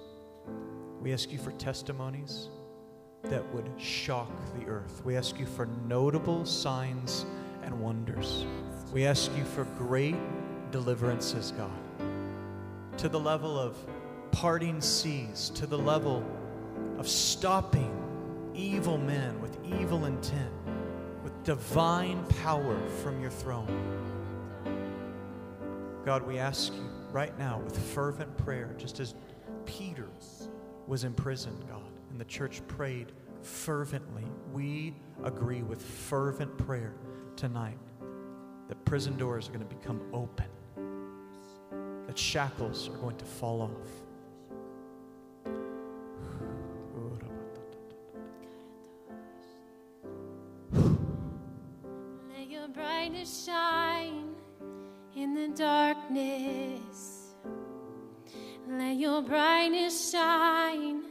We 1.01 1.13
ask 1.13 1.31
you 1.31 1.37
for 1.37 1.51
testimonies 1.53 2.49
that 3.23 3.43
would 3.53 3.69
shock 3.77 4.31
the 4.57 4.65
earth. 4.67 5.01
We 5.05 5.15
ask 5.15 5.39
you 5.39 5.45
for 5.45 5.65
notable 5.87 6.45
signs 6.45 7.25
and 7.63 7.79
wonders. 7.79 8.45
We 8.91 9.05
ask 9.05 9.31
you 9.37 9.45
for 9.45 9.63
great 9.77 10.15
deliverances, 10.73 11.53
God, 11.55 11.71
to 12.97 13.07
the 13.07 13.19
level 13.19 13.57
of 13.57 13.77
parting 14.31 14.81
seas, 14.81 15.51
to 15.55 15.67
the 15.67 15.77
level 15.77 16.25
of 16.97 17.07
stopping 17.07 17.95
evil 18.55 18.97
men 18.97 19.39
with 19.39 19.57
evil 19.63 20.05
intent, 20.05 20.51
with 21.23 21.43
divine 21.43 22.25
power 22.41 22.77
from 23.03 23.21
your 23.21 23.29
throne. 23.29 23.69
God, 26.03 26.25
we 26.27 26.39
ask 26.39 26.73
you 26.73 26.89
right 27.11 27.37
now 27.37 27.59
with 27.59 27.77
fervent 27.93 28.35
prayer, 28.37 28.75
just 28.77 28.99
as 28.99 29.13
Peter 29.65 30.09
was 30.87 31.03
imprisoned, 31.03 31.63
God, 31.69 31.91
and 32.09 32.19
the 32.19 32.25
church 32.25 32.65
prayed 32.67 33.11
fervently. 33.43 34.25
We 34.51 34.95
agree 35.23 35.61
with 35.61 35.81
fervent 35.81 36.57
prayer 36.57 36.95
tonight 37.35 37.77
that 38.67 38.83
prison 38.85 39.17
doors 39.17 39.47
are 39.47 39.51
going 39.51 39.67
to 39.67 39.75
become 39.75 40.01
open, 40.11 40.47
that 42.13 42.19
shackles 42.19 42.89
are 42.89 42.97
going 42.97 43.17
to 43.17 43.25
fall 43.25 43.63
off. 43.63 43.71
Let 52.29 52.47
your 52.47 52.67
brightness 52.67 53.45
shine 53.45 54.35
in 55.15 55.33
the 55.33 55.47
darkness. 55.57 57.33
Let 58.69 58.97
your 58.97 59.23
brightness 59.23 60.11
shine 60.11 61.05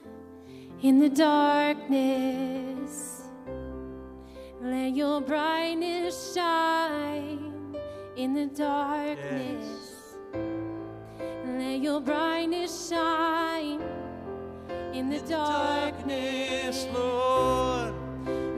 in 0.82 1.00
the 1.00 1.08
darkness. 1.08 2.12
Let 4.60 4.94
your 4.94 5.20
brightness 5.20 6.32
shine 6.32 7.76
in 8.14 8.34
the 8.34 8.46
darkness. 8.46 9.66
Let 9.66 9.71
your 11.82 12.00
brightness 12.00 12.88
shine 12.88 13.82
in 14.94 15.10
the 15.10 15.18
darkness. 15.28 16.86
Lord. 16.94 17.92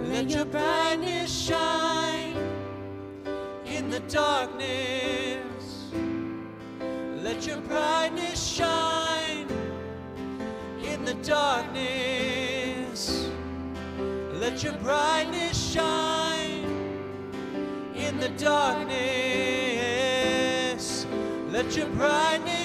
Let 0.08 0.28
your 0.28 0.44
brightness 0.44 1.46
shine 1.46 2.36
in 3.64 3.88
the 3.88 4.00
darkness. 4.00 5.40
Let 7.22 7.46
your 7.46 7.62
brightness 7.62 8.46
shine 8.46 9.48
in 10.84 11.06
the 11.06 11.14
darkness. 11.22 13.30
Let 14.34 14.62
your 14.62 14.74
brightness 14.74 15.72
shine 15.72 16.66
in 17.96 18.20
the 18.20 18.28
darkness. 18.36 18.94
Let 21.50 21.76
your 21.76 21.88
brightness 21.88 22.63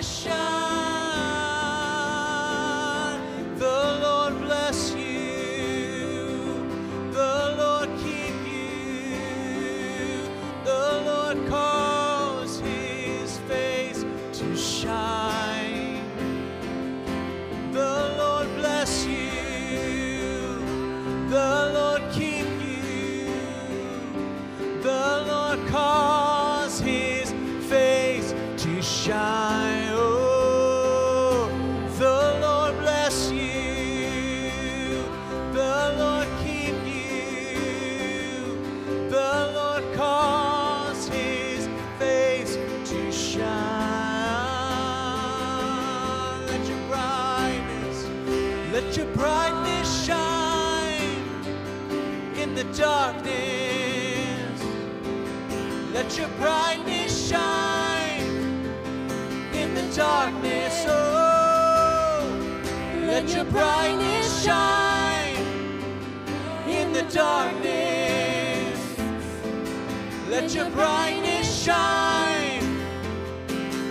brightness 56.39 57.29
shine 57.29 58.21
in 59.53 59.73
the 59.75 59.85
darkness. 59.95 60.85
Oh, 60.87 62.23
let 63.01 63.29
your 63.35 63.45
brightness 63.45 64.43
shine 64.43 65.35
in 66.67 66.93
the 66.93 67.03
darkness. 67.13 68.79
Let 70.29 70.55
your 70.55 70.69
brightness 70.69 71.63
shine 71.63 72.63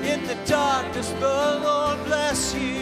in 0.02 0.26
the 0.26 0.38
darkness. 0.46 1.10
The 1.20 1.60
Lord 1.62 1.98
bless 2.06 2.54
you. 2.54 2.77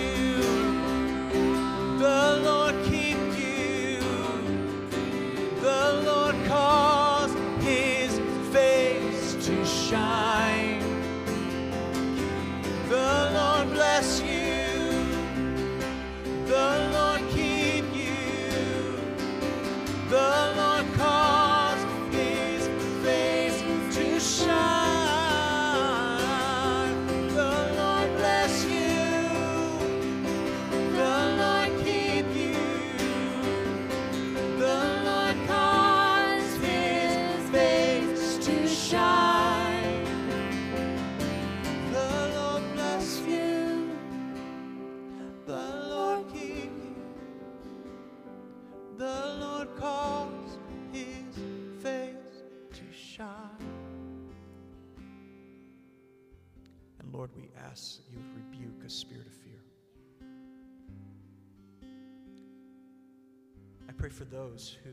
For 64.17 64.25
those 64.25 64.75
who 64.83 64.91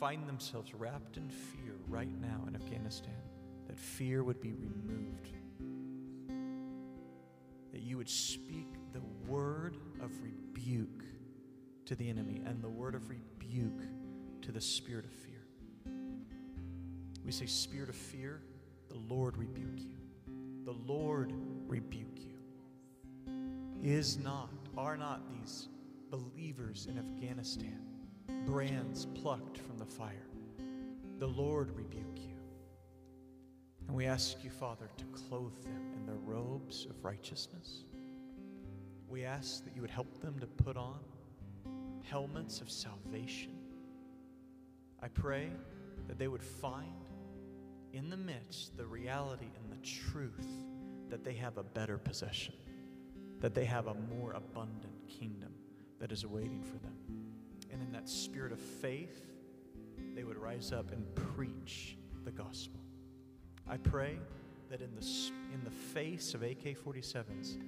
find 0.00 0.26
themselves 0.26 0.72
wrapped 0.72 1.18
in 1.18 1.28
fear 1.28 1.74
right 1.86 2.08
now 2.18 2.40
in 2.48 2.56
Afghanistan, 2.56 3.12
that 3.66 3.76
fear 3.76 4.24
would 4.24 4.40
be 4.40 4.54
removed. 4.54 5.36
That 7.72 7.82
you 7.82 7.98
would 7.98 8.08
speak 8.08 8.68
the 8.92 9.02
word 9.30 9.76
of 10.00 10.10
rebuke 10.22 11.04
to 11.84 11.94
the 11.94 12.08
enemy 12.08 12.40
and 12.46 12.62
the 12.62 12.70
word 12.70 12.94
of 12.94 13.10
rebuke 13.10 13.82
to 14.40 14.50
the 14.50 14.60
spirit 14.60 15.04
of 15.04 15.12
fear. 15.12 15.42
We 17.22 17.32
say, 17.32 17.46
Spirit 17.46 17.90
of 17.90 17.96
fear, 17.96 18.40
the 18.88 18.96
Lord 18.96 19.36
rebuke 19.36 19.78
you. 19.78 19.96
The 20.64 20.72
Lord 20.72 21.34
rebuke 21.66 22.16
you. 22.16 22.30
Is 23.82 24.16
not, 24.16 24.48
are 24.78 24.96
not 24.96 25.28
these 25.28 25.68
believers 26.14 26.86
in 26.88 26.96
Afghanistan 26.96 27.80
brands 28.46 29.06
plucked 29.20 29.58
from 29.58 29.78
the 29.78 29.84
fire? 29.84 30.28
The 31.18 31.26
Lord 31.26 31.74
rebuke 31.74 32.18
you. 32.18 32.36
And 33.88 33.96
we 33.96 34.06
ask 34.06 34.44
you, 34.44 34.50
Father, 34.50 34.88
to 34.96 35.04
clothe 35.06 35.60
them 35.64 35.92
in 35.96 36.06
the 36.06 36.14
robes 36.14 36.86
of 36.88 37.04
righteousness. 37.04 37.84
We 39.08 39.24
ask 39.24 39.64
that 39.64 39.74
you 39.74 39.80
would 39.80 39.90
help 39.90 40.20
them 40.20 40.38
to 40.38 40.46
put 40.46 40.76
on 40.76 41.00
helmets 42.04 42.60
of 42.60 42.70
salvation. 42.70 43.58
I 45.02 45.08
pray 45.08 45.50
that 46.06 46.16
they 46.16 46.28
would 46.28 46.44
find 46.44 47.08
in 47.92 48.08
the 48.08 48.16
midst 48.16 48.76
the 48.76 48.86
reality 48.86 49.48
and 49.56 49.72
the 49.72 49.84
truth 49.84 50.46
that 51.08 51.24
they 51.24 51.34
have 51.34 51.58
a 51.58 51.64
better 51.64 51.98
possession, 51.98 52.54
that 53.40 53.54
they 53.54 53.64
have 53.64 53.88
a 53.88 53.94
more 53.94 54.32
abundant 54.32 55.08
kingdom 55.08 55.54
that 56.00 56.12
is 56.12 56.24
awaiting 56.24 56.62
for 56.62 56.78
them. 56.78 56.96
And 57.72 57.82
in 57.82 57.92
that 57.92 58.08
spirit 58.08 58.52
of 58.52 58.60
faith, 58.60 59.32
they 60.14 60.24
would 60.24 60.38
rise 60.38 60.72
up 60.72 60.92
and 60.92 61.04
preach 61.14 61.96
the 62.24 62.30
gospel. 62.30 62.80
I 63.68 63.76
pray 63.76 64.18
that 64.70 64.80
in 64.80 64.94
the, 64.94 65.06
in 65.52 65.64
the 65.64 65.70
face 65.70 66.34
of 66.34 66.42
AK 66.42 66.76
47s, 66.84 67.58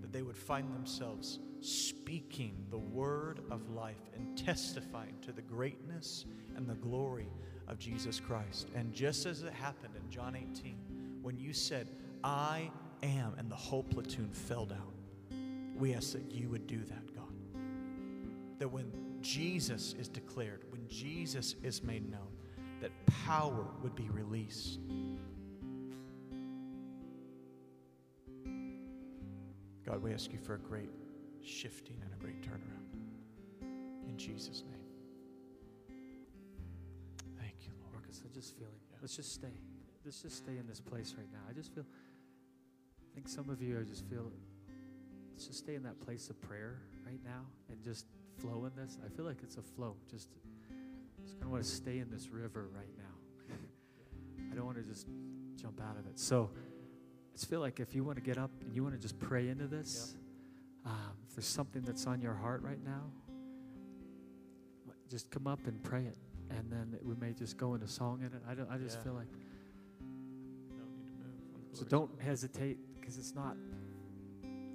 that 0.00 0.12
they 0.12 0.22
would 0.22 0.36
find 0.36 0.72
themselves 0.74 1.38
speaking 1.60 2.66
the 2.70 2.78
word 2.78 3.40
of 3.50 3.70
life 3.70 4.10
and 4.14 4.36
testifying 4.36 5.14
to 5.22 5.32
the 5.32 5.42
greatness 5.42 6.24
and 6.56 6.66
the 6.66 6.74
glory 6.74 7.28
of 7.68 7.78
Jesus 7.78 8.20
Christ. 8.20 8.68
And 8.74 8.92
just 8.92 9.26
as 9.26 9.42
it 9.42 9.52
happened 9.52 9.94
in 9.96 10.10
John 10.10 10.36
18, 10.36 10.76
when 11.22 11.38
you 11.38 11.52
said, 11.52 11.88
I 12.24 12.70
am, 13.02 13.34
and 13.38 13.50
the 13.50 13.56
whole 13.56 13.82
platoon 13.84 14.30
fell 14.32 14.66
down, 14.66 14.92
we 15.76 15.94
ask 15.94 16.12
that 16.12 16.30
you 16.30 16.48
would 16.48 16.66
do 16.66 16.78
that. 16.78 17.11
That 18.62 18.68
when 18.68 18.92
Jesus 19.22 19.96
is 19.98 20.06
declared, 20.06 20.62
when 20.70 20.86
Jesus 20.86 21.56
is 21.64 21.82
made 21.82 22.08
known, 22.08 22.28
that 22.80 22.92
power 23.26 23.66
would 23.82 23.96
be 23.96 24.08
released. 24.08 24.78
God, 29.84 30.00
we 30.00 30.12
ask 30.12 30.32
you 30.32 30.38
for 30.38 30.54
a 30.54 30.58
great 30.58 30.90
shifting 31.42 31.96
and 32.04 32.12
a 32.12 32.16
great 32.22 32.40
turnaround. 32.40 32.86
In 34.06 34.16
Jesus' 34.16 34.62
name. 34.70 34.78
Thank 37.40 37.54
you, 37.62 37.72
Lord. 37.80 37.94
Marcus, 37.94 38.22
I 38.24 38.32
just 38.32 38.56
feel 38.56 38.68
it. 38.68 38.80
Yeah. 38.92 38.98
Let's 39.00 39.16
just 39.16 39.34
stay. 39.34 39.58
Let's 40.04 40.22
just 40.22 40.36
stay 40.36 40.56
in 40.56 40.68
this 40.68 40.80
place 40.80 41.16
right 41.18 41.26
now. 41.32 41.40
I 41.50 41.52
just 41.52 41.74
feel, 41.74 41.84
I 41.84 43.14
think 43.16 43.26
some 43.26 43.50
of 43.50 43.60
you, 43.60 43.80
I 43.80 43.82
just 43.82 44.08
feel, 44.08 44.30
let's 45.32 45.48
just 45.48 45.58
stay 45.58 45.74
in 45.74 45.82
that 45.82 45.98
place 45.98 46.30
of 46.30 46.40
prayer 46.40 46.78
right 47.04 47.18
now 47.24 47.44
and 47.68 47.82
just 47.82 48.06
flow 48.38 48.64
in 48.66 48.72
this. 48.80 48.98
I 49.04 49.08
feel 49.14 49.24
like 49.24 49.38
it's 49.42 49.56
a 49.56 49.62
flow. 49.62 49.96
Just, 50.10 50.28
just 51.22 51.34
kind 51.34 51.44
of 51.44 51.50
want 51.50 51.62
to 51.64 51.68
stay 51.70 51.98
in 51.98 52.10
this 52.10 52.28
river 52.30 52.68
right 52.74 52.90
now. 52.98 53.54
I 54.52 54.54
don't 54.54 54.66
want 54.66 54.78
to 54.78 54.82
just 54.84 55.06
jump 55.56 55.80
out 55.80 55.96
of 55.98 56.06
it. 56.06 56.18
So 56.18 56.50
I 56.54 57.32
just 57.36 57.48
feel 57.48 57.60
like 57.60 57.80
if 57.80 57.94
you 57.94 58.04
want 58.04 58.16
to 58.18 58.22
get 58.24 58.38
up 58.38 58.50
and 58.60 58.74
you 58.74 58.82
want 58.82 58.94
to 58.94 59.00
just 59.00 59.18
pray 59.18 59.48
into 59.48 59.66
this, 59.66 60.14
um, 60.84 60.92
if 61.28 61.36
there's 61.36 61.46
something 61.46 61.82
that's 61.82 62.06
on 62.06 62.20
your 62.20 62.34
heart 62.34 62.62
right 62.62 62.82
now, 62.84 63.04
just 65.08 65.30
come 65.30 65.46
up 65.46 65.60
and 65.66 65.82
pray 65.82 66.04
it. 66.06 66.16
And 66.50 66.70
then 66.70 66.98
we 67.02 67.14
may 67.14 67.32
just 67.32 67.56
go 67.56 67.74
into 67.74 67.86
song 67.88 68.20
in 68.20 68.26
it. 68.26 68.42
I, 68.48 68.54
don't, 68.54 68.68
I 68.70 68.76
just 68.78 68.98
Yeah. 68.98 69.04
feel 69.04 69.12
like 69.14 69.28
No 70.70 70.84
need 70.96 71.06
to 71.06 71.12
move. 71.12 71.76
so 71.78 71.84
don't 71.84 72.10
hesitate. 72.20 72.78
because 73.00 73.18
it's 73.18 73.34
not 73.34 73.56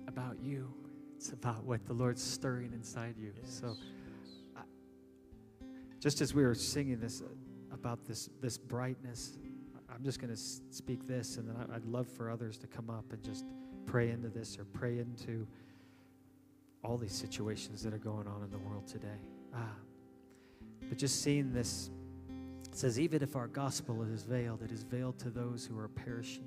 about 0.08 0.38
you, 0.42 0.74
it's 1.18 1.30
about 1.30 1.64
what 1.64 1.84
the 1.88 1.94
Lord's 1.94 2.22
stirring 2.22 2.74
inside 2.74 3.16
you. 3.18 3.34
So, 3.44 3.76
I, 4.56 4.62
just 6.00 6.22
as 6.22 6.36
we 6.36 6.44
were 6.44 6.54
singing 6.54 7.00
this 7.00 7.22
uh, 7.22 7.26
about 7.74 8.06
this, 8.06 8.30
this 8.40 8.60
brightness, 8.60 9.40
I'm 9.90 10.04
just 10.04 10.22
going 10.22 10.32
to 10.32 10.40
speak 10.70 11.08
this, 11.08 11.38
and 11.38 11.50
then 11.50 11.56
I, 11.58 11.76
I'd 11.76 11.86
love 11.86 12.08
for 12.08 12.30
others 12.30 12.60
to 12.60 12.68
come 12.68 12.92
up 12.92 13.12
and 13.12 13.24
just 13.24 13.46
pray 13.88 14.12
into 14.12 14.30
this 14.30 14.60
or 14.60 14.66
pray 14.66 15.00
into 15.00 15.48
all 16.84 17.00
these 17.00 17.14
situations 17.14 17.82
that 17.82 17.96
are 17.96 18.00
going 18.00 18.28
on 18.28 18.44
in 18.44 18.52
the 18.52 18.60
world 18.60 18.88
today. 18.88 19.20
Ah. 19.56 19.74
But 20.88 21.00
just 21.00 21.24
seeing 21.24 21.52
this, 21.52 21.90
it 22.68 22.78
says, 22.78 23.00
even 23.00 23.24
if 23.24 23.36
our 23.36 23.48
gospel 23.48 24.04
is 24.04 24.22
veiled, 24.22 24.62
it 24.62 24.72
is 24.72 24.84
veiled 24.84 25.18
to 25.20 25.32
those 25.32 25.66
who 25.66 25.80
are 25.80 25.88
perishing. 25.88 26.46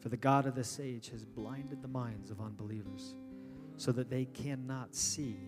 For 0.00 0.08
the 0.08 0.16
God 0.16 0.46
of 0.46 0.56
this 0.56 0.80
age 0.80 1.10
has 1.10 1.24
blinded 1.24 1.80
the 1.80 1.88
minds 1.88 2.32
of 2.32 2.40
unbelievers 2.40 3.14
so 3.80 3.92
that 3.92 4.10
they 4.10 4.26
cannot 4.26 4.94
see 4.94 5.38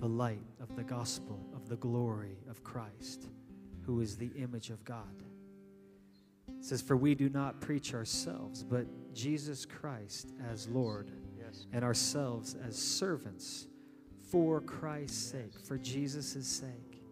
the 0.00 0.08
light 0.08 0.46
of 0.58 0.74
the 0.74 0.82
gospel 0.82 1.38
of 1.54 1.68
the 1.68 1.76
glory 1.76 2.38
of 2.48 2.64
Christ, 2.64 3.28
who 3.82 4.00
is 4.00 4.16
the 4.16 4.30
image 4.38 4.70
of 4.70 4.82
God. 4.86 5.22
It 6.48 6.64
says, 6.64 6.80
For 6.80 6.96
we 6.96 7.14
do 7.14 7.28
not 7.28 7.60
preach 7.60 7.92
ourselves, 7.92 8.64
but 8.64 8.86
Jesus 9.12 9.66
Christ 9.66 10.32
as 10.50 10.66
Lord, 10.66 11.10
yes. 11.38 11.66
and 11.74 11.84
ourselves 11.84 12.56
as 12.66 12.74
servants 12.74 13.66
for 14.30 14.62
Christ's 14.62 15.22
sake, 15.22 15.60
for 15.62 15.76
Jesus' 15.76 16.46
sake. 16.46 17.02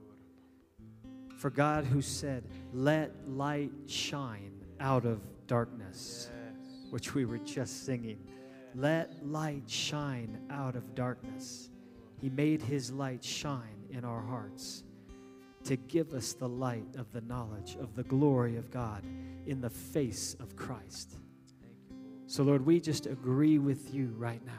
For 1.37 1.51
God 1.51 1.85
who 1.85 2.01
said, 2.01 2.45
Let 2.73 3.13
light 3.29 3.73
shine 3.87 4.55
out 4.81 5.05
of 5.05 5.21
darkness, 5.47 6.31
yes. 6.31 6.87
which 6.89 7.15
we 7.15 7.27
were 7.27 7.39
just 7.39 7.85
singing. 7.85 8.27
Let 8.75 9.27
light 9.27 9.69
shine 9.69 10.39
out 10.51 10.77
of 10.77 10.95
darkness. 10.95 11.71
He 12.21 12.31
made 12.31 12.63
his 12.63 12.91
light 12.91 13.23
shine 13.23 13.87
in 13.91 14.05
our 14.05 14.23
hearts 14.23 14.85
to 15.65 15.77
give 15.77 16.13
us 16.15 16.33
the 16.33 16.49
light 16.49 16.97
of 16.97 17.13
the 17.13 17.21
knowledge 17.23 17.77
of 17.81 17.95
the 17.95 18.03
glory 18.05 18.57
of 18.57 18.71
God 18.71 19.05
in 19.47 19.61
the 19.61 19.71
face 19.71 20.37
of 20.41 20.57
Christ. 20.57 21.19
So, 22.27 22.43
Lord, 22.43 22.65
we 22.65 22.81
just 22.81 23.07
agree 23.07 23.59
with 23.59 23.93
you 23.93 24.15
right 24.17 24.45
now. 24.47 24.53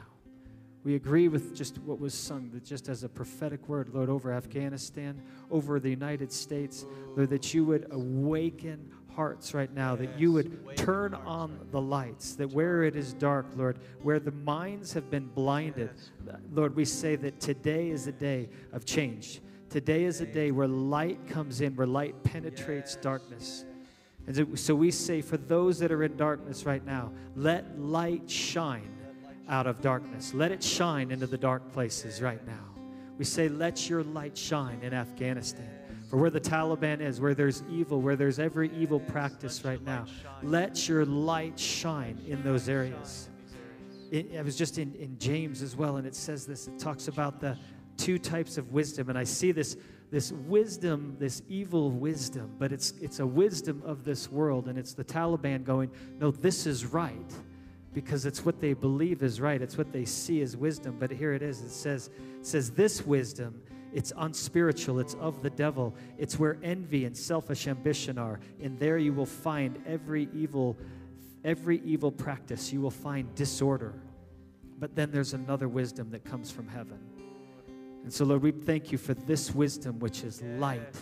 We 0.84 0.96
agree 0.96 1.28
with 1.28 1.56
just 1.56 1.78
what 1.78 1.98
was 1.98 2.12
sung, 2.12 2.50
that 2.52 2.62
just 2.62 2.90
as 2.90 3.04
a 3.04 3.08
prophetic 3.08 3.68
word, 3.68 3.88
Lord, 3.88 4.10
over 4.10 4.32
Afghanistan, 4.32 5.20
over 5.50 5.80
the 5.80 5.88
United 5.88 6.30
States, 6.30 6.84
Lord, 7.16 7.30
that 7.30 7.54
you 7.54 7.64
would 7.64 7.86
awaken 7.90 8.90
hearts 9.14 9.54
right 9.54 9.72
now, 9.72 9.96
that 9.96 10.18
you 10.18 10.32
would 10.32 10.76
turn 10.76 11.14
on 11.14 11.58
the 11.70 11.80
lights, 11.80 12.34
that 12.36 12.50
where 12.50 12.82
it 12.82 12.96
is 12.96 13.12
dark, 13.14 13.46
Lord, 13.56 13.78
where 14.02 14.20
the 14.20 14.32
minds 14.32 14.92
have 14.92 15.10
been 15.10 15.26
blinded, 15.26 15.90
Lord, 16.52 16.74
we 16.76 16.84
say 16.84 17.16
that 17.16 17.40
today 17.40 17.90
is 17.90 18.06
a 18.06 18.12
day 18.12 18.48
of 18.72 18.84
change. 18.84 19.40
Today 19.70 20.04
is 20.04 20.20
a 20.20 20.26
day 20.26 20.50
where 20.50 20.68
light 20.68 21.26
comes 21.26 21.60
in, 21.60 21.74
where 21.74 21.86
light 21.86 22.22
penetrates 22.22 22.96
darkness. 22.96 23.64
And 24.26 24.58
so 24.58 24.74
we 24.74 24.90
say, 24.90 25.20
for 25.20 25.36
those 25.36 25.78
that 25.80 25.92
are 25.92 26.02
in 26.02 26.16
darkness 26.16 26.64
right 26.64 26.84
now, 26.84 27.12
let 27.36 27.78
light 27.78 28.30
shine 28.30 28.90
out 29.48 29.66
of 29.66 29.80
darkness. 29.82 30.32
Let 30.32 30.50
it 30.52 30.62
shine 30.62 31.10
into 31.10 31.26
the 31.26 31.36
dark 31.36 31.72
places 31.72 32.22
right 32.22 32.44
now. 32.46 32.64
We 33.18 33.24
say, 33.24 33.48
let 33.48 33.88
your 33.88 34.02
light 34.02 34.36
shine 34.36 34.80
in 34.82 34.94
Afghanistan. 34.94 35.70
For 36.14 36.20
where 36.20 36.30
the 36.30 36.40
Taliban 36.40 37.00
is, 37.00 37.20
where 37.20 37.34
there's 37.34 37.64
evil, 37.68 38.00
where 38.00 38.14
there's 38.14 38.38
every 38.38 38.70
evil 38.78 39.00
practice 39.00 39.64
right 39.64 39.82
now, 39.82 40.06
let 40.44 40.88
your 40.88 41.04
light 41.04 41.58
shine 41.58 42.22
in 42.28 42.40
those 42.44 42.68
areas. 42.68 43.28
It, 44.12 44.36
I 44.38 44.42
was 44.42 44.56
just 44.56 44.78
in, 44.78 44.94
in 44.94 45.18
James 45.18 45.60
as 45.60 45.74
well, 45.74 45.96
and 45.96 46.06
it 46.06 46.14
says 46.14 46.46
this. 46.46 46.68
It 46.68 46.78
talks 46.78 47.08
about 47.08 47.40
the 47.40 47.58
two 47.96 48.20
types 48.20 48.58
of 48.58 48.70
wisdom, 48.70 49.08
and 49.08 49.18
I 49.18 49.24
see 49.24 49.50
this 49.50 49.76
this 50.12 50.30
wisdom, 50.30 51.16
this 51.18 51.42
evil 51.48 51.90
wisdom, 51.90 52.54
but 52.60 52.70
it's 52.70 52.92
it's 53.02 53.18
a 53.18 53.26
wisdom 53.26 53.82
of 53.84 54.04
this 54.04 54.30
world, 54.30 54.68
and 54.68 54.78
it's 54.78 54.94
the 54.94 55.04
Taliban 55.04 55.64
going, 55.64 55.90
no, 56.20 56.30
this 56.30 56.64
is 56.64 56.86
right 56.86 57.34
because 57.92 58.24
it's 58.24 58.44
what 58.44 58.60
they 58.60 58.72
believe 58.72 59.24
is 59.24 59.40
right. 59.40 59.62
It's 59.62 59.78
what 59.78 59.92
they 59.92 60.04
see 60.04 60.42
as 60.42 60.56
wisdom. 60.56 60.96
But 60.98 61.10
here 61.10 61.32
it 61.32 61.42
is. 61.42 61.60
It 61.60 61.70
says, 61.70 62.10
it 62.40 62.46
says 62.46 62.72
this 62.72 63.06
wisdom, 63.06 63.62
it's 63.94 64.12
unspiritual, 64.16 64.98
it's 64.98 65.14
of 65.14 65.40
the 65.40 65.50
devil. 65.50 65.94
It's 66.18 66.36
where 66.36 66.58
envy 66.64 67.04
and 67.04 67.16
selfish 67.16 67.68
ambition 67.68 68.18
are. 68.18 68.40
And 68.60 68.76
there 68.78 68.98
you 68.98 69.12
will 69.12 69.24
find 69.24 69.80
every 69.86 70.28
evil, 70.34 70.76
every 71.44 71.80
evil 71.84 72.10
practice. 72.10 72.72
You 72.72 72.80
will 72.80 72.90
find 72.90 73.32
disorder. 73.36 73.94
But 74.80 74.96
then 74.96 75.12
there's 75.12 75.32
another 75.32 75.68
wisdom 75.68 76.10
that 76.10 76.24
comes 76.24 76.50
from 76.50 76.66
heaven. 76.66 76.98
And 78.02 78.12
so, 78.12 78.24
Lord, 78.24 78.42
we 78.42 78.50
thank 78.50 78.90
you 78.90 78.98
for 78.98 79.14
this 79.14 79.54
wisdom, 79.54 80.00
which 80.00 80.24
is 80.24 80.42
light 80.42 80.96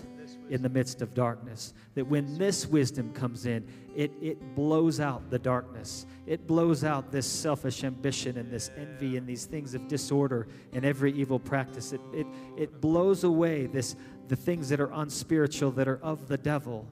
in 0.52 0.60
the 0.60 0.68
midst 0.68 1.00
of 1.00 1.14
darkness. 1.14 1.72
That 1.94 2.06
when 2.06 2.36
this 2.36 2.66
wisdom 2.66 3.10
comes 3.14 3.46
in, 3.46 3.66
it, 3.96 4.12
it 4.20 4.54
blows 4.54 5.00
out 5.00 5.30
the 5.30 5.38
darkness. 5.38 6.04
It 6.26 6.46
blows 6.46 6.84
out 6.84 7.10
this 7.10 7.26
selfish 7.26 7.84
ambition 7.84 8.36
and 8.36 8.50
this 8.50 8.70
envy 8.76 9.16
and 9.16 9.26
these 9.26 9.46
things 9.46 9.74
of 9.74 9.88
disorder 9.88 10.48
and 10.74 10.84
every 10.84 11.10
evil 11.14 11.38
practice. 11.38 11.94
It, 11.94 12.02
it, 12.12 12.26
it 12.58 12.82
blows 12.82 13.24
away 13.24 13.64
this, 13.64 13.96
the 14.28 14.36
things 14.36 14.68
that 14.68 14.78
are 14.78 14.92
unspiritual, 14.92 15.70
that 15.72 15.88
are 15.88 16.00
of 16.02 16.28
the 16.28 16.36
devil. 16.36 16.86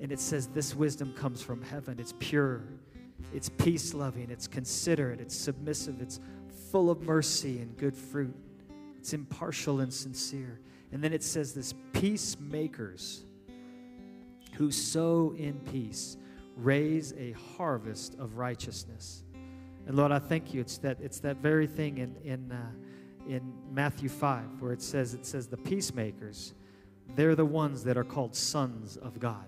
And 0.00 0.12
it 0.12 0.20
says 0.20 0.46
this 0.46 0.76
wisdom 0.76 1.12
comes 1.12 1.42
from 1.42 1.62
heaven. 1.62 1.98
It's 1.98 2.14
pure, 2.20 2.62
it's 3.34 3.48
peace 3.48 3.92
loving, 3.92 4.30
it's 4.30 4.46
considerate, 4.46 5.20
it's 5.20 5.34
submissive, 5.34 6.00
it's 6.00 6.20
full 6.70 6.90
of 6.90 7.02
mercy 7.02 7.58
and 7.58 7.76
good 7.76 7.96
fruit, 7.96 8.36
it's 9.00 9.12
impartial 9.14 9.80
and 9.80 9.92
sincere. 9.92 10.60
And 10.92 11.02
then 11.02 11.12
it 11.12 11.22
says 11.22 11.54
this 11.54 11.74
peacemakers 11.92 13.24
who 14.54 14.70
sow 14.70 15.34
in 15.36 15.54
peace 15.60 16.16
raise 16.56 17.14
a 17.14 17.32
harvest 17.56 18.14
of 18.18 18.36
righteousness. 18.36 19.24
And 19.86 19.96
Lord, 19.96 20.12
I 20.12 20.18
thank 20.18 20.52
you. 20.52 20.60
It's 20.60 20.78
that, 20.78 20.98
it's 21.00 21.20
that 21.20 21.38
very 21.38 21.66
thing 21.66 21.98
in, 21.98 22.14
in, 22.24 22.52
uh, 22.52 22.70
in 23.28 23.52
Matthew 23.72 24.08
5 24.08 24.60
where 24.60 24.72
it 24.72 24.82
says, 24.82 25.14
it 25.14 25.24
says, 25.24 25.46
the 25.46 25.56
peacemakers, 25.56 26.54
they're 27.16 27.34
the 27.34 27.44
ones 27.44 27.82
that 27.84 27.96
are 27.96 28.04
called 28.04 28.34
sons 28.36 28.96
of 28.98 29.18
God. 29.18 29.46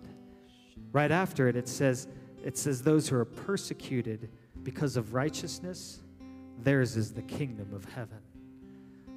Right 0.93 1.11
after 1.11 1.49
it, 1.49 1.57
it 1.57 1.69
says, 1.69 2.09
it 2.43 2.59
says, 2.59 2.83
those 2.83 3.09
who 3.09 3.17
are 3.17 3.25
persecuted 3.25 4.31
because 4.63 4.97
of 4.97 5.15
righteousness, 5.15 6.01
theirs 6.59 6.97
is 6.97 7.13
the 7.13 7.23
kingdom 7.23 7.73
of 7.75 7.85
heaven. 7.85 8.19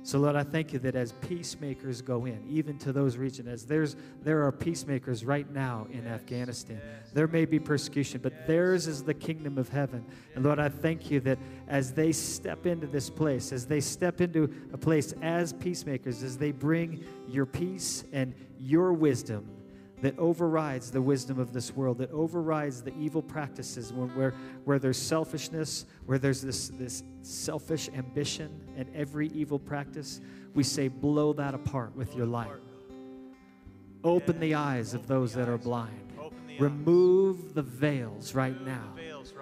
So, 0.05 0.19
Lord, 0.19 0.35
I 0.35 0.43
thank 0.43 0.71
you 0.71 0.77
that 0.79 0.95
as 0.95 1.13
peacemakers 1.13 1.99
go 2.03 2.25
in, 2.25 2.45
even 2.47 2.77
to 2.77 2.93
those 2.93 3.17
regions, 3.17 3.47
as 3.47 3.65
there's 3.65 3.95
there 4.21 4.43
are 4.45 4.51
peacemakers 4.51 5.25
right 5.25 5.49
now 5.51 5.87
in 5.89 6.03
yes, 6.03 6.13
Afghanistan. 6.13 6.79
Yes. 6.79 7.11
There 7.11 7.27
may 7.27 7.45
be 7.45 7.57
persecution, 7.57 8.21
but 8.21 8.31
yes. 8.31 8.47
theirs 8.47 8.85
is 8.85 9.03
the 9.03 9.15
kingdom 9.15 9.57
of 9.57 9.67
heaven. 9.69 10.05
And 10.35 10.45
Lord, 10.45 10.59
I 10.59 10.69
thank 10.69 11.09
you 11.09 11.21
that 11.21 11.39
as 11.67 11.91
they 11.91 12.11
step 12.11 12.67
into 12.67 12.85
this 12.85 13.09
place, 13.09 13.51
as 13.51 13.65
they 13.65 13.81
step 13.81 14.21
into 14.21 14.43
a 14.71 14.77
place 14.77 15.11
as 15.23 15.53
peacemakers, 15.53 16.21
as 16.21 16.37
they 16.37 16.51
bring 16.51 17.03
your 17.27 17.47
peace 17.47 18.03
and 18.13 18.35
your 18.59 18.93
wisdom 18.93 19.49
that 20.05 20.19
overrides 20.19 20.91
the 20.91 21.01
wisdom 21.01 21.39
of 21.39 21.51
this 21.51 21.75
world, 21.75 21.97
that 21.97 22.11
overrides 22.11 22.83
the 22.83 22.93
evil 22.95 23.23
practices 23.23 23.91
when, 23.91 24.07
where, 24.09 24.35
where 24.63 24.77
there's 24.77 25.01
selfishness, 25.01 25.87
where 26.05 26.19
there's 26.19 26.43
this, 26.43 26.67
this 26.77 27.01
selfish 27.23 27.89
ambition 27.89 28.51
and 28.77 28.87
every 28.93 29.29
evil 29.29 29.57
practice. 29.57 30.21
We 30.53 30.61
say, 30.61 30.89
blow 30.89 31.33
that 31.33 31.55
apart 31.55 31.95
with 31.95 32.15
your 32.15 32.27
light. 32.27 32.51
Open 34.03 34.39
the 34.39 34.53
eyes 34.53 34.93
of 34.93 35.07
those 35.07 35.33
that 35.33 35.49
are 35.49 35.57
blind. 35.57 36.13
Remove 36.59 37.55
the 37.55 37.63
veils 37.63 38.35
right 38.35 38.61
now 38.63 38.93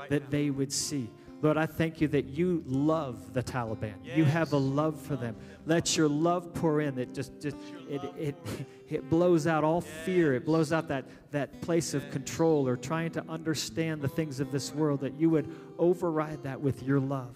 that 0.07 0.31
they 0.31 0.49
would 0.49 0.71
see. 0.71 1.09
Lord, 1.43 1.57
I 1.57 1.65
thank 1.65 1.99
you 1.99 2.07
that 2.07 2.27
you 2.27 2.63
love 2.65 3.33
the 3.33 3.43
Taliban. 3.43 3.95
Yes. 4.01 4.17
You 4.17 4.23
have 4.23 4.53
a 4.53 4.57
love 4.57 4.97
for 4.97 5.17
them. 5.17 5.35
Let 5.65 5.97
your 5.97 6.07
love 6.07 6.53
pour 6.53 6.79
in 6.79 6.95
that 6.95 7.13
just, 7.13 7.37
just 7.41 7.57
it, 7.89 8.01
it, 8.17 8.35
it 8.89 9.09
blows 9.09 9.45
out 9.45 9.65
all 9.65 9.83
yes. 9.85 10.05
fear. 10.05 10.33
It 10.35 10.45
blows 10.45 10.71
out 10.71 10.87
that, 10.87 11.03
that 11.31 11.59
place 11.59 11.93
of 11.93 12.09
control 12.11 12.65
or 12.65 12.77
trying 12.77 13.11
to 13.11 13.25
understand 13.27 14.01
the 14.01 14.07
things 14.07 14.39
of 14.39 14.53
this 14.53 14.73
world, 14.73 15.01
that 15.01 15.19
you 15.19 15.29
would 15.31 15.53
override 15.77 16.43
that 16.43 16.61
with 16.61 16.81
your 16.81 17.01
love. 17.01 17.35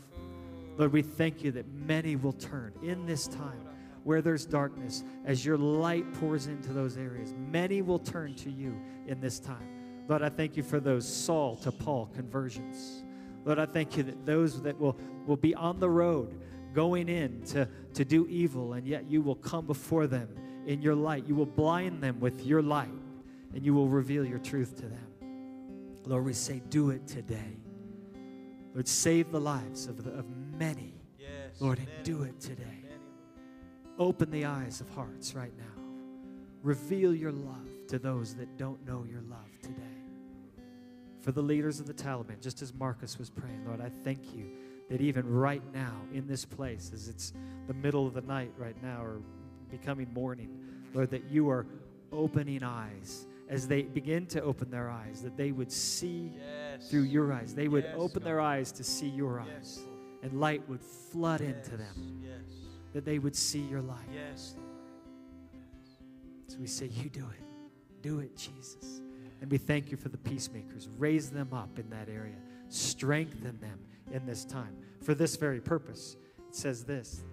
Lord, 0.77 0.93
we 0.93 1.01
thank 1.01 1.43
you 1.43 1.51
that 1.51 1.67
many 1.67 2.15
will 2.15 2.31
turn 2.31 2.71
in 2.81 3.05
this 3.05 3.27
time 3.27 3.59
where 4.05 4.21
there's 4.21 4.45
darkness, 4.45 5.03
as 5.25 5.45
your 5.45 5.57
light 5.57 6.05
pours 6.13 6.47
into 6.47 6.71
those 6.71 6.95
areas. 6.95 7.33
Many 7.51 7.81
will 7.81 7.99
turn 7.99 8.35
to 8.35 8.49
you 8.49 8.73
in 9.05 9.19
this 9.19 9.37
time. 9.37 9.67
Lord, 10.07 10.21
I 10.21 10.29
thank 10.29 10.55
you 10.55 10.63
for 10.63 10.79
those 10.79 11.05
Saul 11.05 11.57
to 11.57 11.73
Paul 11.73 12.09
conversions. 12.15 13.03
Lord, 13.47 13.59
I 13.59 13.65
thank 13.65 13.95
you 13.95 14.03
that 14.03 14.25
those 14.25 14.61
that 14.63 14.77
will, 14.77 14.97
will 15.25 15.37
be 15.37 15.55
on 15.55 15.79
the 15.79 15.89
road 15.89 16.37
going 16.73 17.07
in 17.07 17.41
to, 17.43 17.65
to 17.93 18.03
do 18.03 18.27
evil, 18.27 18.73
and 18.73 18.85
yet 18.85 19.09
you 19.09 19.21
will 19.21 19.35
come 19.35 19.65
before 19.65 20.05
them 20.05 20.27
in 20.65 20.81
your 20.81 20.95
light. 20.95 21.25
You 21.25 21.33
will 21.33 21.45
blind 21.45 22.03
them 22.03 22.19
with 22.19 22.45
your 22.45 22.61
light, 22.61 22.91
and 23.53 23.65
you 23.65 23.73
will 23.73 23.87
reveal 23.87 24.25
your 24.25 24.39
truth 24.39 24.75
to 24.81 24.87
them. 24.87 25.07
Lord, 26.05 26.25
we 26.25 26.33
say, 26.33 26.61
do 26.69 26.89
it 26.89 27.07
today. 27.07 27.57
Lord, 28.73 28.85
save 28.85 29.31
the 29.31 29.39
lives 29.39 29.87
of, 29.87 30.03
the, 30.03 30.11
of 30.11 30.25
many. 30.59 30.93
Yes. 31.17 31.61
Lord, 31.61 31.79
and 31.79 31.87
do 32.03 32.23
it 32.23 32.41
today. 32.41 32.63
many. 32.83 32.99
Open 33.97 34.29
the 34.29 34.43
eyes 34.43 34.81
of 34.81 34.89
hearts 34.89 35.35
right 35.35 35.53
now. 35.57 35.81
Reveal 36.63 37.15
your 37.15 37.31
love 37.31 37.69
to 37.87 37.97
those 37.97 38.35
that 38.35 38.57
don't 38.57 38.85
know 38.85 39.05
your 39.09 39.21
love. 39.21 39.46
For 41.27 41.33
the 41.33 41.41
leaders 41.41 41.81
of 41.81 41.87
the 41.87 41.93
Taliban, 41.93 42.39
just 42.41 42.61
as 42.61 42.73
Marcus 42.73 43.19
was 43.19 43.29
praying, 43.29 43.65
Lord, 43.67 43.81
I 43.81 43.89
thank 43.89 44.33
you 44.33 44.49
that 44.89 45.01
even 45.01 45.29
right 45.29 45.61
now 45.73 45.91
in 46.13 46.25
this 46.25 46.45
place, 46.45 46.89
as 46.93 47.09
it's 47.09 47.33
the 47.67 47.73
middle 47.73 48.07
of 48.07 48.13
the 48.13 48.21
night 48.21 48.53
right 48.57 48.81
now 48.81 49.03
or 49.03 49.19
becoming 49.69 50.07
morning, 50.13 50.57
Lord, 50.93 51.11
that 51.11 51.29
you 51.29 51.49
are 51.49 51.65
opening 52.13 52.63
eyes 52.63 53.27
as 53.49 53.67
they 53.67 53.81
begin 53.81 54.25
to 54.27 54.41
open 54.41 54.71
their 54.71 54.89
eyes, 54.89 55.21
that 55.21 55.35
they 55.35 55.51
would 55.51 55.69
see 55.69 56.31
Yes. 56.33 56.89
through 56.89 57.01
your 57.03 57.33
eyes. 57.33 57.53
They 57.53 57.67
would 57.67 57.83
Yes, 57.83 57.95
open 57.97 58.23
their 58.23 58.39
eyes 58.39 58.71
to 58.71 58.85
see 58.85 59.09
your 59.09 59.43
Yes, 59.45 59.79
eyes, 59.79 59.85
and 60.23 60.39
light 60.39 60.65
would 60.69 60.81
flood 60.81 61.41
into 61.41 61.75
them, 61.75 62.23
that 62.93 63.03
they 63.03 63.19
would 63.19 63.35
see 63.35 63.67
your 63.67 63.81
light. 63.81 64.07
Yes. 64.13 64.55
So 66.47 66.57
we 66.57 66.67
say, 66.67 66.85
You 66.85 67.09
do 67.09 67.25
it. 67.37 67.43
Do 68.01 68.19
it, 68.19 68.33
Jesus. 68.37 69.01
And 69.41 69.51
we 69.51 69.57
thank 69.57 69.91
you 69.91 69.97
for 69.97 70.09
the 70.09 70.17
peacemakers. 70.17 70.89
Raise 70.97 71.29
them 71.29 71.53
up 71.53 71.77
in 71.79 71.89
that 71.89 72.09
area, 72.09 72.35
strengthen 72.69 73.59
them 73.59 73.79
in 74.11 74.25
this 74.25 74.45
time 74.45 74.75
for 75.01 75.13
this 75.13 75.35
very 75.35 75.59
purpose. 75.59 76.17
It 76.49 76.55
says 76.55 76.83
this 76.83 77.23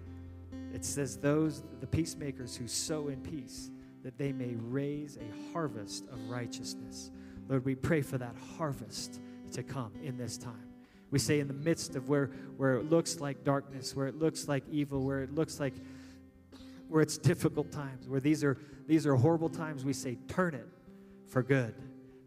it 0.73 0.83
says, 0.83 1.17
Those, 1.17 1.63
the 1.79 1.87
peacemakers 1.87 2.55
who 2.55 2.67
sow 2.67 3.07
in 3.07 3.21
peace, 3.21 3.71
that 4.03 4.17
they 4.17 4.31
may 4.31 4.55
raise 4.55 5.17
a 5.17 5.53
harvest 5.53 6.07
of 6.09 6.29
righteousness. 6.29 7.11
Lord, 7.47 7.65
we 7.65 7.75
pray 7.75 8.01
for 8.01 8.17
that 8.17 8.35
harvest 8.57 9.21
to 9.51 9.63
come 9.63 9.91
in 10.03 10.17
this 10.17 10.37
time. 10.37 10.67
We 11.11 11.19
say, 11.19 11.39
in 11.39 11.47
the 11.47 11.53
midst 11.53 11.95
of 11.95 12.09
where, 12.09 12.31
where 12.57 12.73
it 12.73 12.89
looks 12.89 13.19
like 13.19 13.43
darkness, 13.43 13.95
where 13.95 14.07
it 14.07 14.19
looks 14.19 14.47
like 14.47 14.63
evil, 14.69 15.01
where 15.01 15.23
it 15.23 15.33
looks 15.33 15.59
like 15.59 15.73
where 16.89 17.01
it's 17.01 17.17
difficult 17.17 17.71
times, 17.71 18.07
where 18.07 18.19
these 18.19 18.43
are 18.43 18.57
these 18.87 19.07
are 19.07 19.15
horrible 19.15 19.49
times, 19.49 19.83
we 19.83 19.93
say, 19.93 20.17
turn 20.27 20.53
it 20.53 20.67
for 21.27 21.41
good. 21.41 21.73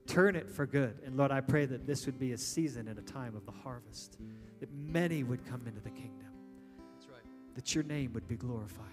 Turn 0.09 0.37
it 0.37 0.51
for 0.51 0.64
good. 0.66 0.99
And 1.05 1.16
Lord, 1.16 1.31
I 1.31 1.42
pray 1.42 1.66
that 1.66 1.87
this 1.87 2.07
would 2.07 2.18
be 2.18 2.33
a 2.33 2.38
season 2.38 2.88
and 2.88 2.99
a 2.99 3.03
time 3.03 3.37
of 3.37 3.44
the 3.44 3.53
harvest, 3.53 4.16
that 4.59 4.73
many 4.73 5.23
would 5.23 5.47
come 5.47 5.62
into 5.66 5.81
the 5.81 5.90
kingdom, 5.90 6.33
That's 6.94 7.07
right. 7.09 7.55
that 7.55 7.75
your 7.75 7.85
name 7.85 8.14
would 8.14 8.27
be 8.27 8.37
glorified. 8.37 8.87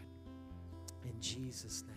In 1.06 1.20
Jesus' 1.22 1.84
name. 1.88 1.96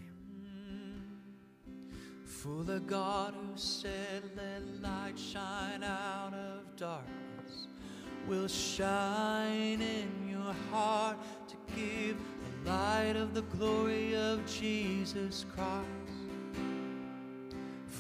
For 2.24 2.62
the 2.62 2.78
God 2.78 3.35
who 3.35 3.59
said, 3.59 4.22
Let 4.37 4.83
light 4.83 5.18
shine 5.18 5.83
out 5.83 6.33
of 6.35 6.76
darkness, 6.76 7.66
will 8.28 8.46
shine 8.46 9.81
in 9.83 10.28
your 10.31 10.54
heart 10.70 11.16
to 11.48 11.57
give 11.74 12.16
the 12.64 12.70
light 12.70 13.16
of 13.16 13.35
the 13.35 13.42
glory 13.42 14.14
of 14.14 14.46
Jesus 14.46 15.44
Christ. 15.57 15.97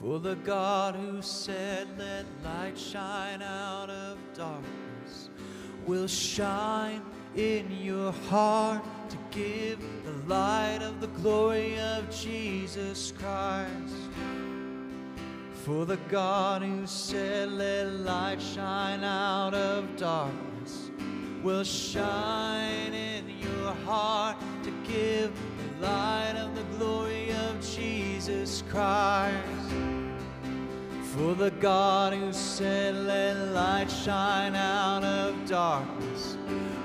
For 0.00 0.20
the 0.20 0.36
God 0.36 0.94
who 0.94 1.20
said, 1.22 1.88
Let 1.98 2.24
light 2.44 2.78
shine 2.78 3.42
out 3.42 3.90
of 3.90 4.16
darkness, 4.32 5.28
will 5.86 6.06
shine 6.06 7.02
in 7.34 7.68
your 7.82 8.12
heart 8.30 8.84
to 9.10 9.16
give 9.32 9.80
the 10.04 10.12
light 10.32 10.82
of 10.82 11.00
the 11.00 11.08
glory 11.08 11.80
of 11.80 12.08
Jesus 12.10 13.12
Christ. 13.18 13.96
For 15.64 15.84
the 15.84 15.98
God 16.08 16.62
who 16.62 16.86
said, 16.86 17.50
Let 17.50 17.92
light 17.94 18.40
shine 18.40 19.02
out 19.02 19.54
of 19.54 19.96
darkness, 19.96 20.92
will 21.42 21.64
shine 21.64 22.94
in 22.94 23.28
your 23.40 23.74
heart 23.84 24.36
to 24.62 24.70
give 24.86 25.32
light 25.80 26.34
of 26.36 26.54
the 26.54 26.64
glory 26.76 27.30
of 27.32 27.60
Jesus 27.60 28.62
Christ. 28.68 29.36
For 31.14 31.34
the 31.34 31.50
God 31.50 32.12
who 32.12 32.32
said, 32.32 32.94
Let 32.94 33.52
light 33.52 33.90
shine 33.90 34.54
out 34.54 35.04
of 35.04 35.48
darkness, 35.48 36.36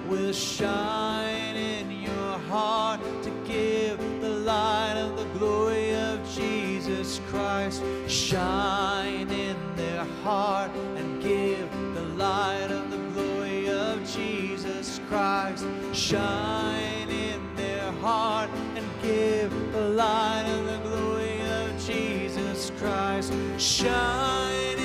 will 0.08 0.34
shine 0.34 1.56
in 1.56 1.92
your 1.92 2.38
heart 2.50 3.00
to 3.24 3.30
give 3.48 4.00
the 4.22 4.30
light 4.30 4.96
of 4.98 5.18
the 5.18 5.26
glory 5.38 5.94
of 5.96 6.20
Jesus 6.34 7.20
Christ. 7.30 7.84
Shine 8.08 9.30
in 9.30 9.58
their 9.76 10.04
heart 10.24 10.72
and 10.96 11.22
give 11.22 11.70
the 11.94 12.06
light 12.16 12.72
of 12.72 12.90
the 12.90 12.98
glory 13.14 13.70
of 13.70 14.04
Jesus 14.12 15.00
Christ. 15.10 15.66
Shine 15.94 17.03
light 19.94 20.46
of 20.48 20.66
the 20.66 20.90
glory 20.90 21.40
of 21.42 21.86
Jesus 21.86 22.72
Christ. 22.80 23.32
Shine 23.58 24.83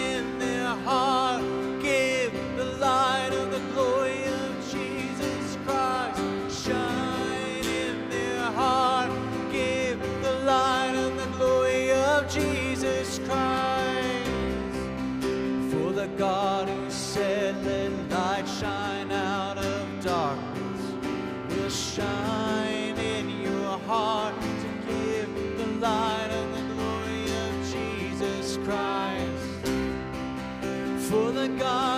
God 31.59 31.98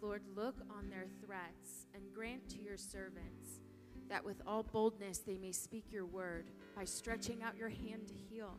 Lord, 0.00 0.22
look 0.34 0.56
on 0.70 0.88
their 0.90 1.06
threats 1.24 1.86
and 1.94 2.02
grant 2.14 2.48
to 2.50 2.62
your 2.62 2.76
servants 2.76 3.60
that 4.08 4.24
with 4.24 4.40
all 4.46 4.62
boldness 4.62 5.18
they 5.18 5.36
may 5.36 5.52
speak 5.52 5.84
your 5.90 6.06
word 6.06 6.46
by 6.76 6.84
stretching 6.84 7.42
out 7.42 7.56
your 7.56 7.68
hand 7.68 8.06
to 8.08 8.14
heal 8.14 8.54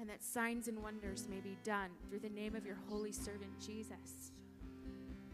and 0.00 0.08
that 0.08 0.22
signs 0.22 0.68
and 0.68 0.82
wonders 0.82 1.26
may 1.28 1.40
be 1.40 1.56
done 1.64 1.90
through 2.08 2.20
the 2.20 2.28
name 2.28 2.54
of 2.56 2.66
your 2.66 2.76
holy 2.88 3.12
servant 3.12 3.50
Jesus. 3.64 4.32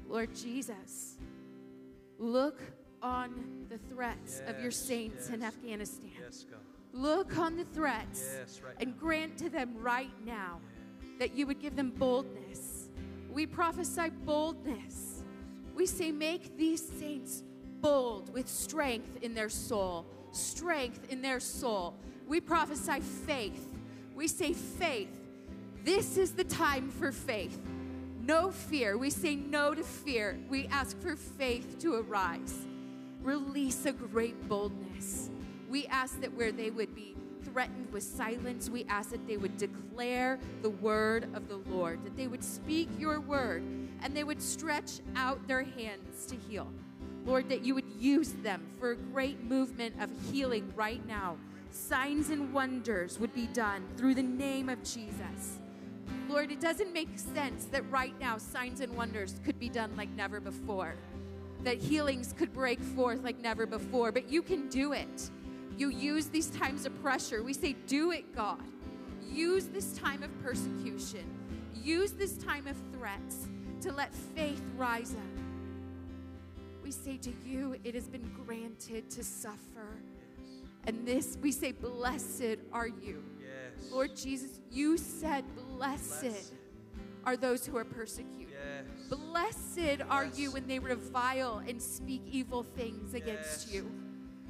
Lord 0.09 0.35
Jesus, 0.35 1.17
look 2.19 2.61
on 3.03 3.67
the 3.69 3.79
threats 3.95 4.41
of 4.47 4.57
your 4.57 4.71
Yes, 4.71 4.77
saints 4.77 5.29
in. 5.31 5.43
Afghanistan. 5.43 6.11
Yes, 6.21 6.45
God. 6.51 6.61
Look 6.93 7.39
on 7.39 7.57
the 7.57 7.65
threats 7.65 8.35
Yes, 8.39 8.61
right 8.65 8.75
and 8.81 8.99
grant 8.99 9.39
to 9.39 9.49
them 9.49 9.77
right 9.79 10.11
now 10.27 10.61
that 11.19 11.35
you 11.35 11.47
would 11.47 11.61
give 11.61 11.77
them 11.77 11.91
boldness. 11.91 12.89
We 13.31 13.47
prophesy 13.47 14.11
boldness. 14.25 15.10
We 15.81 15.87
say, 15.87 16.13
make 16.13 16.59
these 16.59 16.87
saints 16.87 17.43
bold 17.81 18.35
with 18.35 18.47
strength 18.51 19.17
in 19.23 19.33
their 19.33 19.49
soul. 19.49 20.05
Strength 20.31 21.11
in 21.11 21.23
their 21.23 21.41
soul. 21.41 21.95
We 22.29 22.39
prophesy 22.39 23.01
faith. 23.01 23.67
We 24.15 24.29
say, 24.29 24.53
faith. 24.53 25.09
This 25.83 26.19
is 26.19 26.33
the 26.33 26.45
time 26.45 26.91
for 26.91 27.13
faith. 27.13 27.59
No 28.21 28.51
fear. 28.51 28.99
We 28.99 29.09
say 29.09 29.37
no 29.37 29.73
to 29.75 29.83
fear. 29.83 30.39
We 30.51 30.67
ask 30.67 31.01
for 31.01 31.17
faith 31.17 31.79
to 31.79 31.95
arise. 31.95 32.67
Release 33.23 33.87
a 33.87 33.93
great 33.93 34.51
boldness. 34.51 35.31
We 35.71 35.87
ask 35.87 36.21
that 36.21 36.35
where 36.35 36.53
they 36.53 36.69
would 36.69 36.95
be 36.95 37.17
threatened 37.43 37.91
with 37.91 38.03
silence, 38.03 38.69
we 38.69 38.85
ask 38.85 39.13
that 39.13 39.27
they 39.27 39.39
would 39.39 39.57
declare 39.57 40.39
the 40.61 40.69
word 40.69 41.35
of 41.35 41.49
the 41.49 41.57
Lord, 41.57 42.05
that 42.05 42.19
they 42.19 42.27
would 42.27 42.45
speak 42.45 42.91
your 42.99 43.19
word, 43.19 43.63
and 44.03 44.17
they 44.17 44.25
would 44.25 44.43
stretch 44.43 45.01
out 45.17 45.47
their 45.47 45.63
hands 45.63 46.27
to 46.27 46.37
heal. 46.37 46.69
Lord, 47.25 47.49
that 47.49 47.65
you 47.65 47.75
would 47.75 47.91
use 47.99 48.33
them 48.43 48.67
for 48.79 48.93
a 48.93 48.97
great 48.97 49.43
movement 49.45 49.95
of 50.01 50.11
healing 50.31 50.73
right 50.75 51.05
now. 51.07 51.37
Signs 51.71 52.31
and 52.31 52.53
wonders 52.53 53.19
would 53.19 53.35
be 53.35 53.47
done 53.49 53.87
through 53.97 54.15
the 54.15 54.23
name 54.23 54.69
of 54.69 54.83
Jesus. 54.83 55.59
Lord, 56.29 56.51
it 56.51 56.61
doesn't 56.61 56.93
make 56.93 57.19
sense 57.19 57.67
that 57.67 57.89
right 57.91 58.19
now 58.21 58.39
signs 58.39 58.81
and 58.81 58.97
wonders 58.97 59.41
could 59.45 59.59
be 59.59 59.69
done 59.69 59.95
like 59.97 60.11
never 60.11 60.41
before, 60.41 60.95
that 61.63 61.79
healings 61.79 62.35
could 62.37 62.53
break 62.53 62.81
forth 62.81 63.23
like 63.23 63.39
never 63.41 63.67
before, 63.67 64.13
but 64.13 64.31
you 64.31 64.43
can 64.43 64.69
do 64.69 64.93
it. 64.93 65.31
You 65.77 65.91
use 65.91 66.27
these 66.27 66.49
times 66.51 66.87
of 66.87 67.03
pressure. 67.03 67.43
We 67.43 67.53
say, 67.53 67.75
Do 67.87 68.13
it, 68.13 68.35
God. 68.35 68.63
Use 69.31 69.67
this 69.67 69.93
time 69.93 70.23
of 70.23 70.43
persecution, 70.43 71.25
use 71.75 72.13
this 72.13 72.37
time 72.37 72.67
of 72.67 72.77
threats 72.93 73.49
to 73.81 73.93
let 73.93 74.15
faith 74.15 74.63
rise 74.77 75.13
up. 75.13 75.43
We 76.83 76.91
say 76.91 77.17
to 77.19 77.33
you, 77.45 77.77
it 77.85 77.95
has 77.95 78.09
been 78.09 78.31
granted 78.45 79.11
to 79.11 79.25
suffer. 79.25 80.03
And 80.87 81.07
this, 81.07 81.37
we 81.41 81.53
say, 81.53 81.73
Blessed 81.73 82.57
are 82.73 82.89
you. 82.89 83.23
Yes. 83.39 83.91
Lord 83.93 84.17
Jesus, 84.17 84.61
you 84.71 84.97
said, 84.97 85.45
Blessed, 85.55 86.23
Blessed. 86.23 86.53
are 87.25 87.37
those 87.37 87.67
who 87.67 87.77
are 87.77 87.85
persecuted. 87.85 88.49
Yes. 88.51 89.09
Blessed 89.09 90.03
are 90.09 90.27
you 90.27 90.51
when 90.53 90.67
they 90.67 90.79
revile 90.79 91.63
and 91.67 91.81
speak 91.81 92.23
evil 92.31 92.63
things 92.63 93.15
against 93.15 93.73
you. 93.73 93.91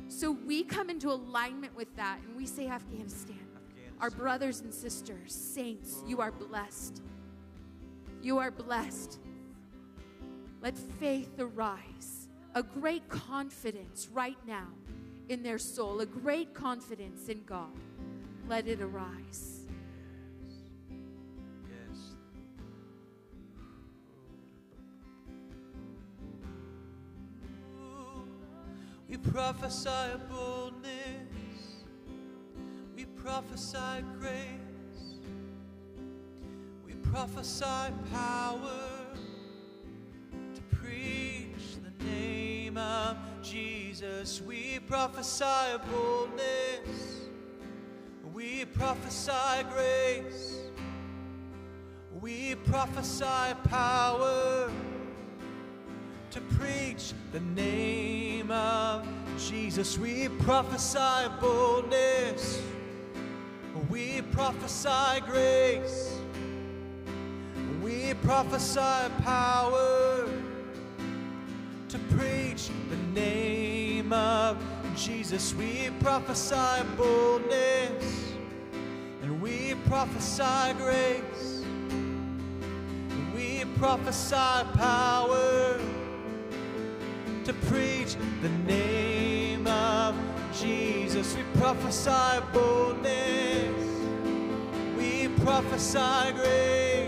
So 0.09 0.33
we 0.33 0.64
come 0.64 0.91
into 0.91 1.11
alignment 1.11 1.74
with 1.76 1.95
that 1.97 2.18
and 2.26 2.37
we 2.37 2.47
say, 2.47 2.68
Afghanistan, 2.68 3.39
our 4.01 4.11
brothers 4.11 4.61
and 4.61 4.72
sisters, 4.72 5.33
saints, 5.33 6.03
you 6.07 6.20
are 6.20 6.33
blessed. 6.33 7.03
You 8.23 8.39
are 8.39 8.51
blessed. 8.51 9.18
Let 10.61 10.77
faith 10.77 11.39
arise, 11.39 12.29
a 12.55 12.62
great 12.62 13.09
confidence 13.09 14.09
right 14.12 14.39
now 14.47 14.68
in 15.29 15.43
their 15.43 15.59
soul, 15.59 16.01
a 16.01 16.07
great 16.07 16.53
confidence 16.53 17.29
in 17.29 17.43
God. 17.45 17.71
Let 18.49 18.66
it 18.66 18.81
arise. 18.81 19.61
We 29.11 29.16
prophesy 29.16 30.21
boldness. 30.29 30.95
We 32.95 33.07
prophesy 33.07 34.05
grace. 34.21 34.60
Prophesy 37.11 37.93
power 38.13 38.71
to 40.55 40.77
preach 40.77 41.77
the 41.83 42.05
name 42.05 42.79
of 42.79 43.17
Jesus. 43.43 44.41
We 44.41 44.79
prophesy 44.87 45.77
boldness. 45.91 47.27
We 48.33 48.65
prophesy 48.65 49.65
grace. 49.73 50.61
We 52.21 52.55
prophesy 52.55 53.55
power 53.65 54.71
to 56.31 56.41
preach 56.41 57.13
the 57.33 57.41
name 57.41 58.53
of 58.53 59.05
Jesus. 59.37 59.99
We 59.99 60.29
prophesy 60.29 61.29
boldness. 61.41 62.63
We 63.89 64.23
prophesy 64.31 65.23
grace. 65.27 66.20
We 67.91 68.14
prophesy 68.22 69.11
power 69.24 70.28
to 71.88 71.99
preach 72.16 72.70
the 72.88 73.20
name 73.20 74.12
of 74.12 74.57
Jesus. 74.97 75.53
We 75.55 75.91
prophesy 75.99 76.84
boldness. 76.97 78.32
And 79.22 79.43
we 79.43 79.74
prophesy 79.88 80.72
grace. 80.78 81.64
We 83.34 83.64
prophesy 83.76 84.36
power 84.74 85.80
to 87.45 87.53
preach 87.66 88.14
the 88.41 88.51
name 88.68 89.66
of 89.66 90.14
Jesus. 90.55 91.34
We 91.34 91.43
prophesy 91.61 92.41
boldness. 92.53 93.84
We 94.97 95.26
prophesy 95.43 96.32
grace. 96.34 96.99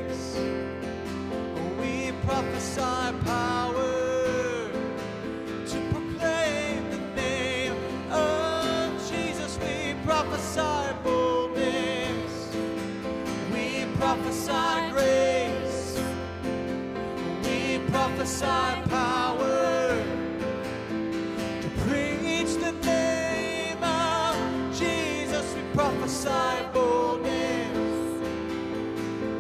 Prophesy 2.27 2.81
power 3.25 4.71
to 5.67 5.79
proclaim 5.91 6.91
the 6.91 6.99
name 7.17 7.75
of 8.13 9.11
Jesus. 9.11 9.59
We 9.59 9.95
prophesy 10.05 10.95
boldness. 11.03 12.55
We 13.53 13.87
prophesy 13.97 14.91
grace. 14.93 16.01
We 17.45 17.81
prophesy 17.91 18.83
power 18.89 19.99
to 21.61 21.69
preach 21.87 22.55
the 22.55 22.73
name 22.85 23.83
of 23.83 24.79
Jesus. 24.79 25.55
We 25.57 25.63
prophesy 25.75 26.67
boldness. 26.73 27.77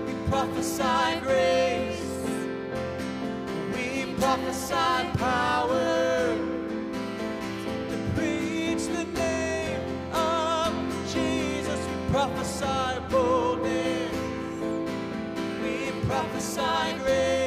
We 0.07 0.15
prophesy 0.29 1.21
grace. 1.21 1.82
We 4.23 4.29
prophesy 4.29 5.19
power 5.19 6.37
to 7.91 7.97
preach 8.15 8.87
the 8.87 9.05
name 9.19 9.81
of 10.15 10.73
Jesus. 11.13 11.81
We 11.89 12.13
prophesy 12.13 13.01
boldness. 13.11 14.15
We 15.61 15.91
prophesy 16.07 16.99
grace. 17.03 17.42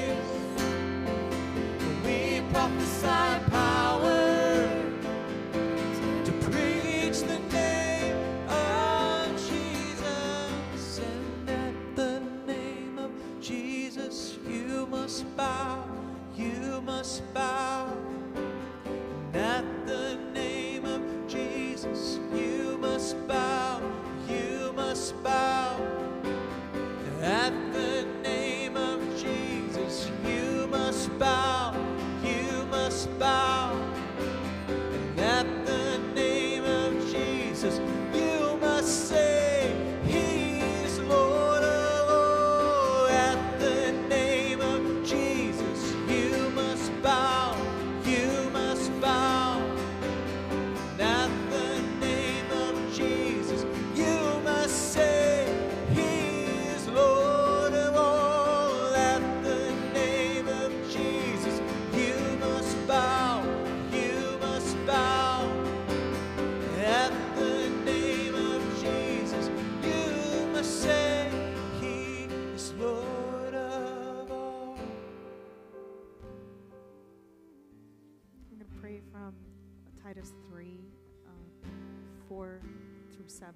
4 82.61 83.15
through 83.15 83.27
7. 83.27 83.53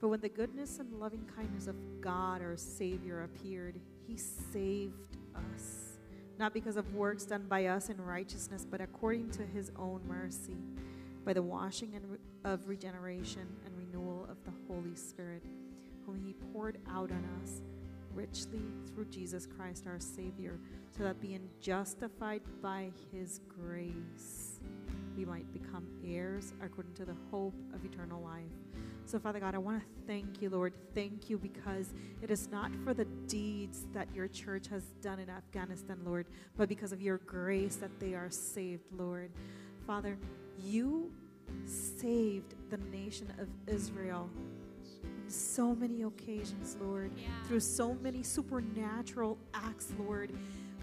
But 0.00 0.08
when 0.08 0.20
the 0.20 0.28
goodness 0.28 0.80
and 0.80 0.92
loving 0.98 1.24
kindness 1.36 1.68
of 1.68 1.76
God, 2.00 2.42
our 2.42 2.56
Savior, 2.56 3.22
appeared, 3.22 3.80
He 4.06 4.16
saved 4.16 5.16
us, 5.34 5.98
not 6.38 6.52
because 6.52 6.76
of 6.76 6.92
works 6.94 7.24
done 7.24 7.46
by 7.48 7.66
us 7.66 7.88
in 7.88 8.00
righteousness, 8.00 8.66
but 8.68 8.80
according 8.80 9.30
to 9.32 9.46
His 9.46 9.70
own 9.76 10.00
mercy, 10.08 10.56
by 11.24 11.32
the 11.32 11.42
washing 11.42 11.94
of 12.44 12.68
regeneration 12.68 13.46
and 13.64 13.76
renewal 13.76 14.26
of 14.28 14.42
the 14.44 14.52
Holy 14.66 14.96
Spirit, 14.96 15.44
whom 16.04 16.20
He 16.24 16.34
poured 16.52 16.78
out 16.90 17.12
on 17.12 17.24
us 17.40 17.62
richly 18.12 18.62
through 18.88 19.06
Jesus 19.06 19.46
Christ 19.46 19.86
our 19.86 20.00
Savior, 20.00 20.58
so 20.90 21.04
that 21.04 21.20
being 21.20 21.48
justified 21.60 22.42
by 22.60 22.90
His 23.12 23.40
grace, 23.48 24.51
we 25.16 25.24
might 25.24 25.50
become 25.52 25.86
heirs 26.04 26.52
according 26.62 26.94
to 26.94 27.04
the 27.04 27.16
hope 27.30 27.54
of 27.74 27.84
eternal 27.84 28.22
life. 28.22 28.42
So, 29.04 29.18
Father 29.18 29.40
God, 29.40 29.54
I 29.54 29.58
want 29.58 29.80
to 29.80 29.86
thank 30.06 30.40
you, 30.40 30.48
Lord. 30.48 30.72
Thank 30.94 31.28
you 31.28 31.36
because 31.36 31.92
it 32.22 32.30
is 32.30 32.48
not 32.50 32.70
for 32.84 32.94
the 32.94 33.04
deeds 33.26 33.86
that 33.92 34.08
your 34.14 34.28
church 34.28 34.68
has 34.68 34.84
done 35.02 35.18
in 35.18 35.28
Afghanistan, 35.28 35.98
Lord, 36.04 36.26
but 36.56 36.68
because 36.68 36.92
of 36.92 37.02
your 37.02 37.18
grace 37.18 37.76
that 37.76 37.98
they 37.98 38.14
are 38.14 38.30
saved, 38.30 38.84
Lord. 38.96 39.30
Father, 39.86 40.16
you 40.58 41.10
saved 41.64 42.54
the 42.70 42.78
nation 42.96 43.32
of 43.38 43.48
Israel 43.66 44.30
in 45.24 45.30
so 45.30 45.74
many 45.74 46.02
occasions, 46.02 46.76
Lord, 46.80 47.10
through 47.46 47.60
so 47.60 47.94
many 47.94 48.22
supernatural 48.22 49.38
acts, 49.52 49.92
Lord, 49.98 50.32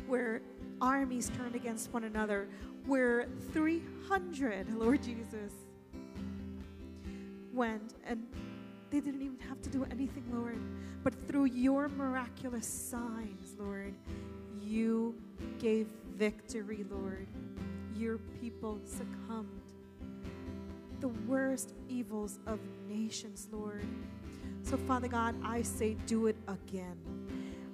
where 0.07 0.41
armies 0.81 1.31
turned 1.37 1.55
against 1.55 1.91
one 1.93 2.03
another, 2.03 2.47
where 2.89 3.27
300, 3.53 4.73
Lord 4.73 5.03
Jesus, 5.03 5.53
went 7.53 7.93
and 8.07 8.25
they 8.89 8.99
didn't 8.99 9.21
even 9.21 9.37
have 9.47 9.61
to 9.61 9.69
do 9.69 9.85
anything, 9.91 10.23
Lord. 10.33 10.59
But 11.03 11.13
through 11.27 11.45
your 11.45 11.87
miraculous 11.87 12.65
signs, 12.65 13.53
Lord, 13.59 13.93
you 14.59 15.13
gave 15.59 15.87
victory, 16.15 16.83
Lord. 16.89 17.27
Your 17.95 18.17
people 18.41 18.79
succumbed. 18.83 19.61
The 20.99 21.09
worst 21.27 21.75
evils 21.87 22.39
of 22.47 22.59
nations, 22.87 23.49
Lord. 23.51 23.85
So, 24.63 24.77
Father 24.77 25.07
God, 25.07 25.35
I 25.43 25.61
say, 25.61 25.93
do 26.07 26.25
it 26.25 26.37
again. 26.47 26.97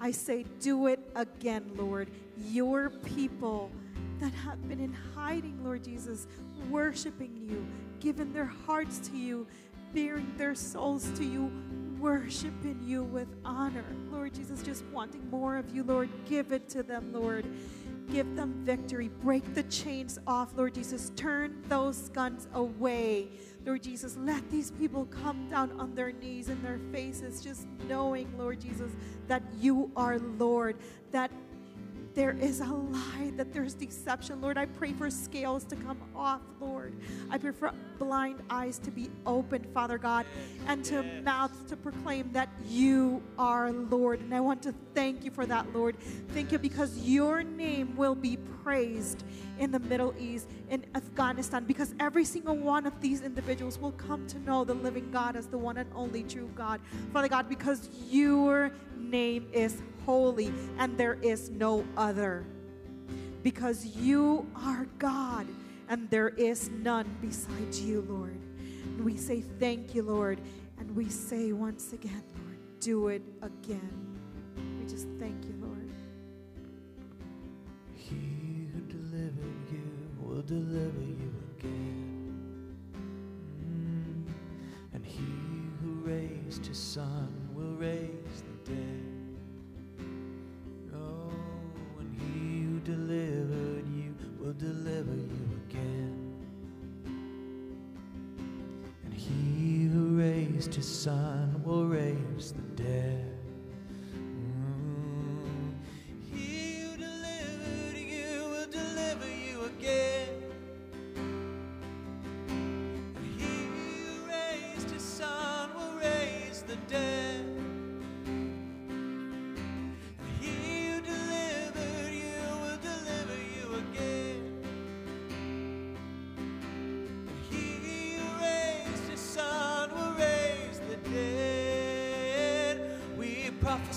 I 0.02 0.12
say, 0.12 0.44
do 0.60 0.88
it 0.88 1.00
again, 1.16 1.72
Lord. 1.78 2.10
Your 2.52 2.90
people 2.90 3.72
that 4.20 4.34
have 4.34 4.68
been 4.68 4.80
in 4.80 4.94
hiding, 5.16 5.64
Lord 5.64 5.84
Jesus, 5.84 6.28
worshiping 6.70 7.36
you, 7.36 7.66
giving 8.00 8.34
their 8.34 8.46
hearts 8.46 9.00
to 9.10 9.18
you, 9.18 9.48
baring 9.94 10.32
their 10.38 10.56
souls 10.56 11.10
to 11.18 11.24
you, 11.24 11.52
worshiping 12.00 12.80
you 12.84 13.04
with 13.04 13.28
honor. 13.44 13.86
Lord 14.12 14.34
Jesus, 14.34 14.62
just 14.62 14.86
wanting 14.86 15.30
more 15.30 15.58
of 15.58 15.74
you, 15.74 15.84
Lord. 15.84 16.10
Give 16.26 16.52
it 16.52 16.70
to 16.70 16.84
them, 16.84 17.12
Lord. 17.14 17.46
Give 18.12 18.36
them 18.36 18.54
victory. 18.64 19.10
Break 19.10 19.56
the 19.56 19.64
chains 19.64 20.20
off, 20.28 20.52
Lord 20.56 20.76
Jesus. 20.76 21.12
Turn 21.16 21.64
those 21.68 22.10
guns 22.10 22.48
away. 22.54 23.30
Lord 23.66 23.82
Jesus, 23.82 24.16
let 24.18 24.48
these 24.52 24.70
people 24.70 25.06
come 25.06 25.50
down 25.50 25.72
on 25.80 25.96
their 25.96 26.12
knees 26.12 26.50
and 26.50 26.64
their 26.64 26.80
faces, 26.92 27.42
just 27.42 27.66
knowing, 27.88 28.32
Lord 28.38 28.62
Jesus, 28.62 28.92
that 29.28 29.42
you 29.60 29.92
are 29.96 30.20
Lord, 30.20 30.78
that 31.12 31.32
there 32.16 32.32
is 32.40 32.62
a 32.62 32.66
lie, 32.66 33.34
that 33.36 33.54
there's 33.54 33.74
deception. 33.74 34.42
Lord, 34.42 34.58
I 34.58 34.66
pray 34.66 34.94
for 34.94 35.10
scales 35.10 35.66
to 35.66 35.76
come 35.76 36.00
off, 36.16 36.42
Lord. 36.62 36.96
I 37.30 37.38
pray 37.38 37.52
for 37.52 37.74
blind 38.00 38.42
eyes 38.50 38.80
to 38.80 38.92
be 38.92 39.10
opened, 39.26 39.68
Father 39.74 39.98
God, 39.98 40.26
and 40.68 40.84
to 40.86 41.04
mouths 41.24 41.70
to 41.70 41.76
proclaim 41.76 42.32
that 42.32 42.50
you 42.66 43.22
are 43.38 43.70
Lord. 43.72 44.22
And 44.22 44.34
I 44.34 44.40
want 44.40 44.64
to 44.64 44.74
thank 44.94 45.26
you 45.26 45.32
for 45.32 45.46
that, 45.46 45.76
Lord. 45.76 45.98
Thank 46.30 46.54
you 46.54 46.58
because 46.58 46.98
your 47.00 47.44
name 47.44 47.96
will 47.98 48.16
be 48.16 48.38
praised 48.64 49.26
in 49.60 49.72
the 49.72 49.80
Middle 49.80 50.14
East, 50.20 50.50
in 50.70 50.86
Afghanistan, 50.96 51.66
because 51.66 51.94
every 52.00 52.26
single 52.26 52.56
one 52.56 52.86
of 52.86 53.00
these 53.02 53.22
individuals 53.22 53.80
will 53.80 53.92
come 53.94 54.26
to 54.28 54.40
know 54.40 54.64
the 54.64 54.74
living 54.74 55.10
God 55.12 55.36
as 55.36 55.48
the 55.48 55.58
one 55.58 55.78
and 55.78 55.90
only 55.96 56.24
true 56.24 56.50
God. 56.56 56.82
Father 57.14 57.28
God, 57.28 57.50
because 57.50 57.90
your 58.10 58.72
name 58.98 59.48
is 59.54 59.82
holy 60.06 60.54
and 60.78 60.98
there 60.98 61.18
is 61.22 61.50
no 61.50 61.86
other. 61.98 62.46
Because 63.44 63.86
you 63.86 64.50
are 64.56 64.88
God 64.98 65.48
and 65.88 66.10
there 66.10 66.30
is 66.30 66.70
none 66.70 67.08
beside 67.22 67.74
you, 67.76 68.06
Lord. 68.10 68.40
And 68.84 69.06
we 69.06 69.18
say 69.18 69.42
thank 69.60 69.94
you, 69.94 70.04
Lord. 70.04 70.42
And 70.78 70.96
we 70.96 71.10
say 71.10 71.52
once 71.52 71.94
again, 71.94 72.24
Lord, 72.36 72.60
do 72.80 73.08
it 73.10 73.22
again. 73.42 74.18
We 74.80 74.86
just 74.88 75.08
thank 75.20 75.46
you, 75.46 75.55
deliver 80.46 81.02
you 81.02 81.34
again. 81.58 82.68
Mm. 83.64 84.94
And 84.94 85.06
he 85.06 85.26
who 85.82 86.02
raised 86.04 86.66
his 86.66 86.78
son 86.78 87.50
will 87.54 87.74
raise 87.76 88.44
the 88.44 88.72
dead. 88.72 89.06
Oh, 90.94 91.32
and 92.00 92.16
he 92.22 92.62
who 92.64 92.80
delivered 92.82 93.88
you 93.88 94.16
will 94.40 94.54
deliver 94.54 95.16
you 95.16 95.50
again. 95.68 96.36
And 99.04 99.14
he 99.14 99.86
who 99.92 100.18
raised 100.20 100.76
his 100.76 100.88
son 100.88 101.62
will 101.64 101.86
raise 101.86 102.52
the 102.52 102.84
dead. 102.84 103.35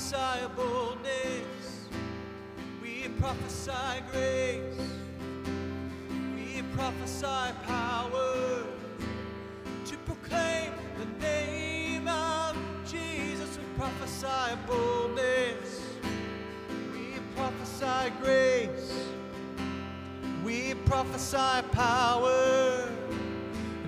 Prophesy 0.08 0.48
boldness. 0.56 1.88
We 2.82 3.08
prophesy 3.20 4.02
grace. 4.10 4.80
We 6.34 6.62
prophesy 6.74 7.52
power 7.66 8.64
to 9.84 9.96
proclaim 10.06 10.72
the 10.98 11.22
name 11.22 12.08
of 12.08 12.56
Jesus. 12.86 13.58
We 13.58 13.64
prophesy 13.76 14.56
boldness. 14.66 15.82
We 16.92 17.18
prophesy 17.36 18.12
grace. 18.22 18.92
We 20.42 20.74
prophesy 20.86 21.62
power 21.72 22.88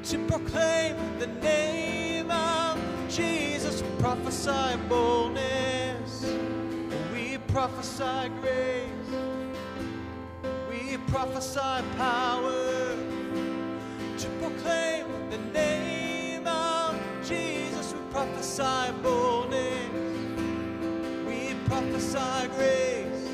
to 0.03 0.19
proclaim 0.27 0.97
the 1.19 1.29
name 1.29 2.31
of 2.31 2.79
Jesus. 3.09 3.83
We 3.83 3.89
prophesy 4.01 4.77
boldness. 4.89 5.30
Prophesy 8.01 8.33
grace. 8.41 9.11
We 10.71 10.97
prophesy 11.09 11.85
power 11.99 12.97
to 14.17 14.29
proclaim 14.41 15.07
the 15.29 15.37
name 15.53 16.47
of 16.47 16.97
Jesus. 17.23 17.93
We 17.93 18.01
prophesy 18.11 18.93
boldness. 19.03 19.91
We 21.27 21.55
prophesy 21.69 22.49
grace. 22.57 23.29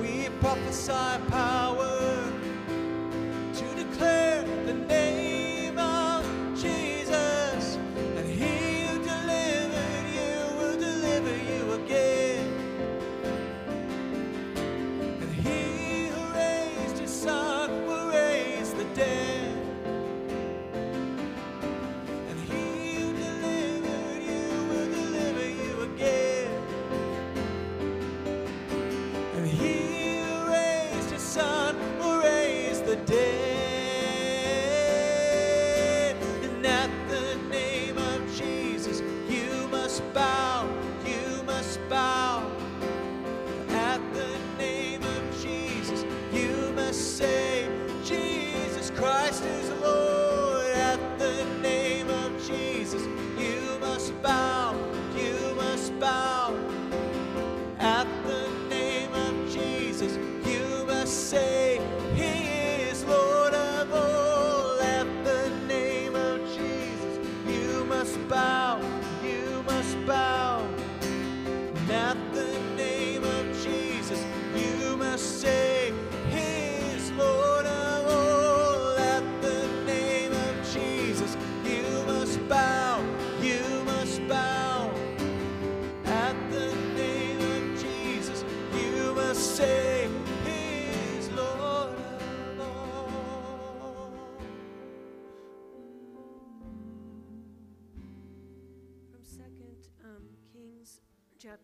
We 0.00 0.30
prophesy 0.40 1.20
power 1.28 1.69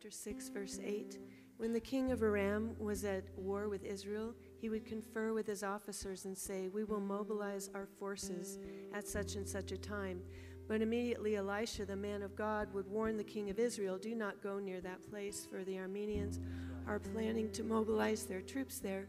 chapter 0.06 0.18
6, 0.18 0.48
verse 0.50 0.78
8. 0.84 1.18
When 1.56 1.72
the 1.72 1.80
king 1.80 2.12
of 2.12 2.22
Aram 2.22 2.76
was 2.78 3.04
at 3.04 3.24
war 3.36 3.68
with 3.68 3.82
Israel, 3.82 4.34
he 4.60 4.68
would 4.68 4.84
confer 4.84 5.32
with 5.32 5.48
his 5.48 5.64
officers 5.64 6.26
and 6.26 6.38
say, 6.38 6.68
We 6.68 6.84
will 6.84 7.00
mobilize 7.00 7.70
our 7.74 7.88
forces 7.98 8.60
at 8.94 9.08
such 9.08 9.34
and 9.34 9.48
such 9.48 9.72
a 9.72 9.76
time. 9.76 10.20
But 10.68 10.80
immediately 10.80 11.34
Elisha, 11.34 11.86
the 11.86 11.96
man 11.96 12.22
of 12.22 12.36
God, 12.36 12.72
would 12.72 12.86
warn 12.88 13.16
the 13.16 13.24
king 13.24 13.50
of 13.50 13.58
Israel, 13.58 13.98
Do 13.98 14.14
not 14.14 14.40
go 14.44 14.60
near 14.60 14.80
that 14.80 15.04
place, 15.10 15.44
for 15.50 15.64
the 15.64 15.74
Arameans 15.74 16.38
are 16.86 17.00
planning 17.00 17.50
to 17.50 17.64
mobilize 17.64 18.26
their 18.26 18.42
troops 18.42 18.78
there. 18.78 19.08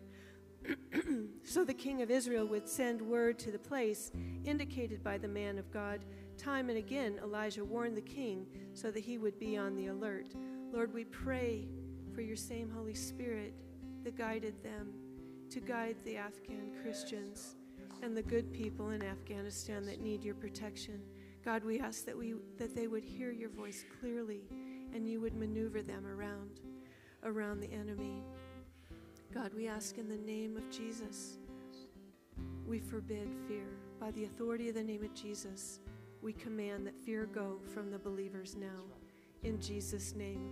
so 1.44 1.64
the 1.64 1.76
king 1.76 2.02
of 2.02 2.10
Israel 2.10 2.48
would 2.48 2.68
send 2.68 3.04
word 3.04 3.38
to 3.38 3.52
the 3.52 3.60
place 3.60 4.12
indicated 4.46 5.04
by 5.04 5.20
the 5.20 5.28
man 5.28 5.60
of 5.60 5.72
God. 5.72 6.06
Time 6.40 6.70
and 6.70 6.78
again, 6.80 7.20
Elijah 7.22 7.64
warned 7.64 7.96
the 7.96 8.02
king 8.02 8.48
so 8.74 8.90
that 8.90 9.04
he 9.04 9.20
would 9.20 9.38
be 9.38 9.58
on 9.58 9.76
the 9.76 9.88
alert. 9.88 10.34
Lord, 10.74 10.94
we 10.94 11.06
pray 11.06 11.68
for 12.14 12.22
your 12.22 12.36
same 12.36 12.70
Holy 12.70 12.94
Spirit 12.94 13.54
that 14.04 14.18
guided 14.18 14.62
them 14.64 14.94
to 15.50 15.60
guide 15.60 15.96
the 16.04 16.18
Afghan 16.18 16.72
Christians 16.82 17.56
and 18.04 18.16
the 18.16 18.22
good 18.22 18.52
people 18.52 18.90
in 18.90 19.04
Afghanistan 19.04 19.86
that 19.86 20.02
need 20.02 20.24
your 20.24 20.36
protection. 20.36 21.02
God, 21.44 21.64
we 21.64 21.80
ask 21.80 22.06
that 22.06 22.18
we 22.18 22.36
that 22.58 22.76
they 22.76 22.88
would 22.88 23.04
hear 23.04 23.32
your 23.32 23.50
voice 23.50 23.86
clearly 24.00 24.42
and 24.94 25.08
you 25.08 25.22
would 25.22 25.36
maneuver 25.36 25.82
them 25.82 26.06
around 26.06 26.60
around 27.24 27.60
the 27.60 27.72
enemy. 27.72 28.22
God, 29.34 29.54
we 29.54 29.68
ask 29.68 29.98
in 29.98 30.10
the 30.10 30.18
name 30.18 30.58
of 30.58 30.70
Jesus. 30.70 31.38
We 32.66 32.80
forbid 32.80 33.30
fear. 33.48 33.68
By 34.00 34.12
the 34.12 34.26
authority 34.26 34.70
of 34.70 34.76
the 34.76 34.84
name 34.84 35.04
of 35.04 35.14
Jesus, 35.14 35.80
we 36.22 36.34
command 36.34 36.86
that 36.86 37.00
fear 37.00 37.26
go 37.26 37.60
from 37.74 37.92
the 37.92 38.00
believers 38.00 38.56
now. 38.60 38.97
In 39.44 39.60
Jesus' 39.60 40.16
name, 40.16 40.50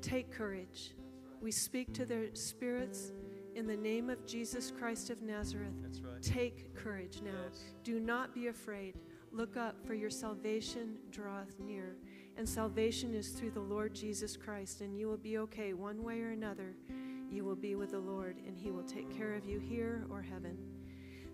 take 0.00 0.30
courage. 0.30 0.92
We 1.40 1.50
speak 1.50 1.92
to 1.94 2.04
their 2.04 2.34
spirits 2.34 3.12
in 3.54 3.66
the 3.66 3.76
name 3.76 4.10
of 4.10 4.24
Jesus 4.26 4.70
Christ 4.70 5.10
of 5.10 5.22
Nazareth. 5.22 5.74
That's 5.82 6.00
right. 6.00 6.22
Take 6.22 6.74
courage 6.74 7.20
now. 7.24 7.30
Yes. 7.48 7.60
Do 7.82 7.98
not 7.98 8.34
be 8.34 8.48
afraid. 8.48 8.94
Look 9.32 9.56
up, 9.56 9.76
for 9.86 9.94
your 9.94 10.10
salvation 10.10 10.96
draweth 11.10 11.58
near. 11.60 11.96
And 12.36 12.48
salvation 12.48 13.14
is 13.14 13.28
through 13.28 13.50
the 13.50 13.60
Lord 13.60 13.94
Jesus 13.94 14.36
Christ, 14.36 14.80
and 14.80 14.98
you 14.98 15.06
will 15.08 15.16
be 15.16 15.38
okay 15.38 15.72
one 15.72 16.02
way 16.02 16.20
or 16.20 16.30
another. 16.30 16.74
You 17.30 17.44
will 17.44 17.56
be 17.56 17.74
with 17.74 17.90
the 17.90 17.98
Lord, 17.98 18.36
and 18.46 18.56
He 18.56 18.70
will 18.70 18.82
take 18.82 19.16
care 19.16 19.34
of 19.34 19.44
you 19.44 19.58
here 19.58 20.04
or 20.10 20.22
heaven. 20.22 20.56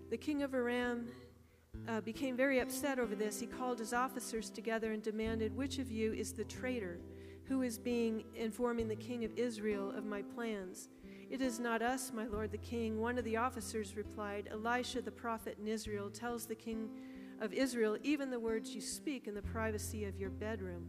The 0.09 0.17
king 0.17 0.43
of 0.43 0.53
Aram 0.53 1.07
uh, 1.87 2.01
became 2.01 2.35
very 2.35 2.59
upset 2.59 2.99
over 2.99 3.15
this. 3.15 3.39
He 3.39 3.47
called 3.47 3.79
his 3.79 3.93
officers 3.93 4.49
together 4.49 4.91
and 4.91 5.01
demanded, 5.01 5.55
Which 5.55 5.79
of 5.79 5.91
you 5.91 6.13
is 6.13 6.33
the 6.33 6.43
traitor 6.43 6.99
who 7.45 7.61
is 7.61 7.77
being 7.77 8.25
informing 8.35 8.87
the 8.87 8.95
king 8.95 9.23
of 9.23 9.31
Israel 9.37 9.91
of 9.91 10.05
my 10.05 10.21
plans? 10.21 10.89
It 11.29 11.41
is 11.41 11.59
not 11.59 11.81
us, 11.81 12.11
my 12.13 12.25
lord 12.25 12.51
the 12.51 12.57
king. 12.57 12.99
One 12.99 13.17
of 13.17 13.25
the 13.25 13.37
officers 13.37 13.95
replied, 13.95 14.49
Elisha 14.51 15.01
the 15.01 15.11
prophet 15.11 15.57
in 15.59 15.67
Israel 15.67 16.09
tells 16.09 16.45
the 16.45 16.55
king 16.55 16.89
of 17.41 17.53
Israel 17.53 17.97
even 18.03 18.29
the 18.29 18.39
words 18.39 18.73
you 18.73 18.81
speak 18.81 19.27
in 19.27 19.35
the 19.35 19.41
privacy 19.41 20.05
of 20.05 20.17
your 20.17 20.29
bedroom. 20.29 20.87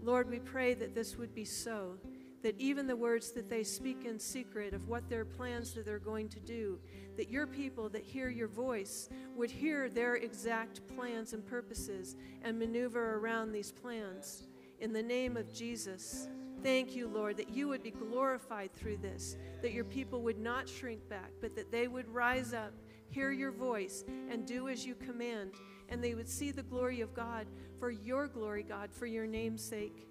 Lord, 0.00 0.28
we 0.28 0.40
pray 0.40 0.74
that 0.74 0.94
this 0.94 1.16
would 1.16 1.34
be 1.34 1.44
so, 1.44 1.96
that 2.42 2.58
even 2.58 2.86
the 2.86 2.96
words 2.96 3.30
that 3.32 3.48
they 3.48 3.62
speak 3.62 4.04
in 4.04 4.18
secret 4.18 4.74
of 4.74 4.88
what 4.88 5.08
their 5.08 5.24
plans 5.24 5.72
that 5.74 5.84
they're 5.84 5.98
going 5.98 6.28
to 6.28 6.40
do, 6.40 6.78
that 7.16 7.30
your 7.30 7.46
people 7.46 7.88
that 7.88 8.02
hear 8.02 8.28
your 8.28 8.48
voice 8.48 9.08
would 9.36 9.50
hear 9.50 9.88
their 9.88 10.16
exact 10.16 10.86
plans 10.96 11.32
and 11.32 11.46
purposes 11.46 12.16
and 12.42 12.58
maneuver 12.58 13.14
around 13.14 13.52
these 13.52 13.70
plans. 13.70 14.48
In 14.80 14.92
the 14.92 15.02
name 15.02 15.36
of 15.36 15.52
Jesus, 15.52 16.28
thank 16.62 16.96
you, 16.96 17.06
Lord, 17.06 17.36
that 17.36 17.50
you 17.50 17.68
would 17.68 17.82
be 17.82 17.92
glorified 17.92 18.72
through 18.72 18.96
this, 18.96 19.36
that 19.60 19.72
your 19.72 19.84
people 19.84 20.22
would 20.22 20.38
not 20.38 20.68
shrink 20.68 21.08
back, 21.08 21.30
but 21.40 21.54
that 21.54 21.70
they 21.70 21.86
would 21.86 22.08
rise 22.08 22.52
up, 22.52 22.72
hear 23.08 23.30
your 23.30 23.52
voice, 23.52 24.04
and 24.30 24.44
do 24.46 24.68
as 24.68 24.84
you 24.84 24.96
command, 24.96 25.52
and 25.88 26.02
they 26.02 26.14
would 26.14 26.28
see 26.28 26.50
the 26.50 26.62
glory 26.64 27.00
of 27.00 27.14
God 27.14 27.46
for 27.78 27.90
your 27.90 28.26
glory, 28.26 28.64
God, 28.64 28.90
for 28.92 29.06
your 29.06 29.26
name's 29.26 29.62
sake. 29.62 30.08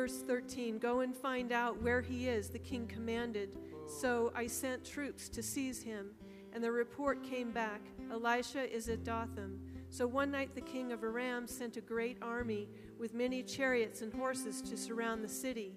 Verse 0.00 0.22
13 0.22 0.78
Go 0.78 1.00
and 1.00 1.14
find 1.14 1.52
out 1.52 1.82
where 1.82 2.00
he 2.00 2.26
is, 2.26 2.48
the 2.48 2.58
king 2.58 2.86
commanded. 2.86 3.50
So 3.86 4.32
I 4.34 4.46
sent 4.46 4.82
troops 4.82 5.28
to 5.28 5.42
seize 5.42 5.82
him, 5.82 6.12
and 6.54 6.64
the 6.64 6.72
report 6.72 7.22
came 7.22 7.50
back 7.50 7.82
Elisha 8.10 8.74
is 8.74 8.88
at 8.88 9.04
Dothan. 9.04 9.60
So 9.90 10.06
one 10.06 10.30
night 10.30 10.54
the 10.54 10.62
king 10.62 10.90
of 10.92 11.02
Aram 11.02 11.46
sent 11.46 11.76
a 11.76 11.82
great 11.82 12.16
army 12.22 12.70
with 12.98 13.12
many 13.12 13.42
chariots 13.42 14.00
and 14.00 14.10
horses 14.10 14.62
to 14.62 14.76
surround 14.78 15.22
the 15.22 15.28
city. 15.28 15.74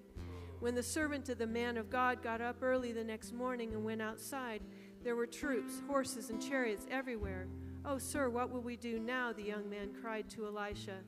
When 0.62 0.74
the 0.74 0.82
servant 0.82 1.28
of 1.28 1.38
the 1.38 1.46
man 1.46 1.76
of 1.76 1.90
God 1.90 2.24
got 2.24 2.40
up 2.40 2.64
early 2.64 2.94
the 2.94 3.04
next 3.04 3.34
morning 3.34 3.74
and 3.74 3.84
went 3.84 4.02
outside, 4.02 4.62
there 5.04 5.18
were 5.18 5.28
troops, 5.28 5.82
horses, 5.86 6.30
and 6.30 6.42
chariots 6.42 6.88
everywhere. 6.90 7.48
Oh, 7.84 7.98
sir, 7.98 8.30
what 8.30 8.52
will 8.52 8.62
we 8.62 8.78
do 8.78 9.00
now? 9.00 9.34
The 9.34 9.44
young 9.44 9.70
man 9.70 9.90
cried 10.02 10.30
to 10.30 10.48
Elisha. 10.48 11.00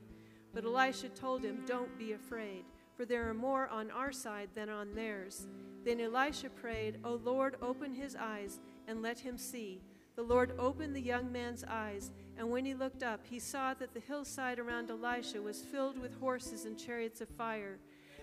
But 0.52 0.64
Elisha 0.64 1.08
told 1.08 1.42
him, 1.42 1.62
Don't 1.66 1.98
be 1.98 2.12
afraid, 2.12 2.64
for 2.96 3.04
there 3.04 3.28
are 3.28 3.34
more 3.34 3.68
on 3.68 3.90
our 3.90 4.12
side 4.12 4.48
than 4.54 4.68
on 4.68 4.94
theirs. 4.94 5.46
Then 5.84 6.00
Elisha 6.00 6.50
prayed, 6.50 6.98
O 7.04 7.20
Lord, 7.22 7.56
open 7.62 7.94
his 7.94 8.16
eyes 8.16 8.60
and 8.88 9.02
let 9.02 9.18
him 9.18 9.38
see. 9.38 9.80
The 10.16 10.22
Lord 10.22 10.54
opened 10.58 10.96
the 10.96 11.00
young 11.00 11.30
man's 11.30 11.62
eyes, 11.68 12.10
and 12.38 12.50
when 12.50 12.64
he 12.64 12.72
looked 12.72 13.02
up, 13.02 13.20
he 13.28 13.38
saw 13.38 13.74
that 13.74 13.92
the 13.92 14.00
hillside 14.00 14.58
around 14.58 14.90
Elisha 14.90 15.42
was 15.42 15.62
filled 15.62 15.98
with 15.98 16.18
horses 16.18 16.64
and 16.64 16.78
chariots 16.78 17.20
of 17.20 17.28
fire. 17.28 17.78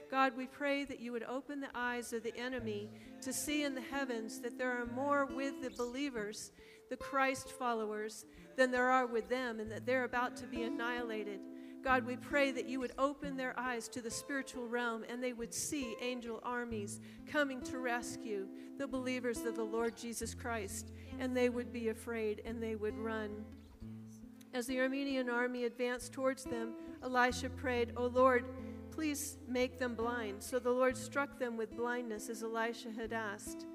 God, 0.09 0.35
we 0.35 0.47
pray 0.47 0.85
that 0.85 0.99
you 0.99 1.11
would 1.11 1.23
open 1.23 1.59
the 1.59 1.75
eyes 1.75 2.11
of 2.11 2.23
the 2.23 2.35
enemy 2.35 2.89
to 3.21 3.31
see 3.31 3.63
in 3.63 3.75
the 3.75 3.81
heavens 3.81 4.39
that 4.41 4.57
there 4.57 4.71
are 4.71 4.87
more 4.87 5.25
with 5.25 5.61
the 5.61 5.69
believers, 5.71 6.51
the 6.89 6.97
Christ 6.97 7.51
followers, 7.51 8.25
than 8.55 8.71
there 8.71 8.89
are 8.89 9.05
with 9.05 9.29
them, 9.29 9.59
and 9.59 9.71
that 9.71 9.85
they're 9.85 10.03
about 10.03 10.35
to 10.37 10.47
be 10.47 10.63
annihilated. 10.63 11.39
God, 11.83 12.05
we 12.05 12.15
pray 12.15 12.51
that 12.51 12.69
you 12.69 12.79
would 12.79 12.93
open 12.97 13.35
their 13.35 13.53
eyes 13.59 13.89
to 13.89 14.01
the 14.01 14.09
spiritual 14.09 14.65
realm 14.67 15.03
and 15.09 15.21
they 15.21 15.33
would 15.33 15.53
see 15.53 15.97
angel 16.01 16.39
armies 16.41 17.01
coming 17.27 17.61
to 17.63 17.77
rescue 17.77 18.47
the 18.77 18.87
believers 18.87 19.43
of 19.45 19.55
the 19.55 19.63
Lord 19.63 19.97
Jesus 19.97 20.33
Christ, 20.33 20.93
and 21.19 21.35
they 21.35 21.49
would 21.49 21.73
be 21.73 21.89
afraid 21.89 22.41
and 22.45 22.63
they 22.63 22.75
would 22.75 22.97
run. 22.97 23.43
As 24.53 24.65
the 24.65 24.77
Aramean 24.77 25.29
army 25.29 25.65
advanced 25.65 26.13
towards 26.13 26.45
them, 26.45 26.73
Elisha 27.03 27.49
prayed, 27.49 27.91
O 27.97 28.05
Lord, 28.05 28.45
please 28.91 29.37
make 29.47 29.77
them 29.77 29.93
blind. 29.93 30.41
So 30.41 30.59
the 30.59 30.71
Lord 30.71 30.95
struck 30.95 31.37
them 31.37 31.57
with 31.57 31.75
blindness 31.75 32.29
as 32.29 32.43
Elisha 32.43 32.91
had 32.91 33.11
asked. 33.11 33.65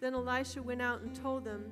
Then 0.00 0.12
Elisha 0.12 0.62
went 0.62 0.82
out 0.82 1.00
and 1.00 1.14
told 1.14 1.44
them, 1.44 1.64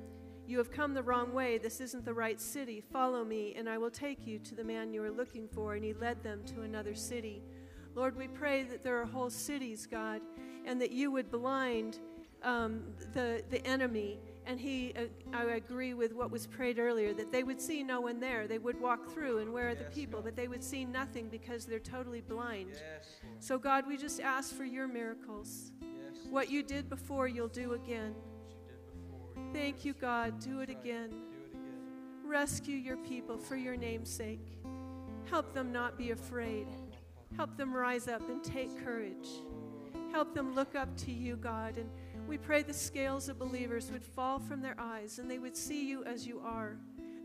You 0.45 0.57
have 0.57 0.71
come 0.71 0.93
the 0.93 1.03
wrong 1.03 1.33
way. 1.33 1.57
This 1.57 1.79
isn't 1.79 2.03
the 2.03 2.13
right 2.13 2.39
city. 2.39 2.81
Follow 2.81 3.23
me, 3.23 3.53
and 3.55 3.69
I 3.69 3.77
will 3.77 3.91
take 3.91 4.27
you 4.27 4.39
to 4.39 4.55
the 4.55 4.63
man 4.63 4.93
you 4.93 5.01
are 5.03 5.11
looking 5.11 5.47
for. 5.47 5.75
And 5.75 5.83
he 5.83 5.93
led 5.93 6.21
them 6.21 6.43
to 6.55 6.63
another 6.63 6.95
city. 6.95 7.41
Lord, 7.95 8.15
we 8.15 8.27
pray 8.27 8.63
that 8.63 8.83
there 8.83 8.99
are 8.99 9.05
whole 9.05 9.29
cities, 9.29 9.87
God, 9.89 10.21
and 10.65 10.81
that 10.81 10.91
you 10.91 11.11
would 11.11 11.31
blind 11.31 11.99
um, 12.41 12.83
the, 13.13 13.43
the 13.49 13.65
enemy. 13.65 14.19
And 14.45 14.59
he, 14.59 14.93
uh, 14.97 15.03
I 15.33 15.43
agree 15.55 15.93
with 15.93 16.11
what 16.13 16.29
was 16.29 16.45
prayed 16.45 16.77
earlier, 16.77 17.13
that 17.13 17.31
they 17.31 17.43
would 17.43 17.61
see 17.61 17.81
no 17.81 18.01
one 18.01 18.19
there. 18.19 18.45
They 18.45 18.57
would 18.57 18.79
walk 18.81 19.09
through, 19.13 19.37
and 19.39 19.53
where 19.53 19.69
are 19.69 19.75
the 19.75 19.85
people? 19.85 20.19
God. 20.19 20.25
But 20.25 20.35
they 20.35 20.49
would 20.49 20.63
see 20.63 20.83
nothing 20.83 21.29
because 21.29 21.65
they're 21.65 21.79
totally 21.79 22.19
blind. 22.19 22.71
Yes, 22.71 23.07
So, 23.39 23.57
God, 23.57 23.87
we 23.87 23.95
just 23.95 24.19
ask 24.19 24.53
for 24.53 24.65
your 24.65 24.87
miracles. 24.87 25.71
Yes. 25.81 26.27
What 26.29 26.51
you 26.51 26.63
did 26.63 26.89
before, 26.89 27.29
you'll 27.29 27.47
do 27.47 27.73
again. 27.73 28.13
Thank 29.53 29.85
you, 29.85 29.93
God. 29.93 30.39
Do 30.39 30.59
it 30.61 30.69
again. 30.69 31.09
Do 31.09 31.15
it 31.15 31.19
again. 31.19 31.19
Rescue 32.25 32.75
your 32.75 32.97
people 32.97 33.37
for 33.37 33.55
your 33.55 33.77
name's 33.77 34.09
sake. 34.09 34.57
Help 35.29 35.53
them 35.53 35.71
not 35.71 35.97
be 35.97 36.11
afraid. 36.11 36.67
Help 37.37 37.55
them 37.57 37.73
rise 37.73 38.07
up 38.07 38.27
and 38.29 38.43
take 38.43 38.83
courage. 38.83 39.27
Help 40.11 40.33
them 40.33 40.55
look 40.55 40.75
up 40.75 40.95
to 40.97 41.11
you, 41.11 41.35
God. 41.35 41.77
And 41.77 41.89
we 42.27 42.37
pray 42.37 42.63
the 42.63 42.73
scales 42.73 43.29
of 43.29 43.37
believers 43.37 43.91
would 43.91 44.03
fall 44.03 44.39
from 44.39 44.61
their 44.61 44.75
eyes 44.79 45.19
and 45.19 45.29
they 45.29 45.37
would 45.39 45.55
see 45.55 45.87
you 45.87 46.03
as 46.05 46.25
you 46.25 46.39
are, 46.39 46.77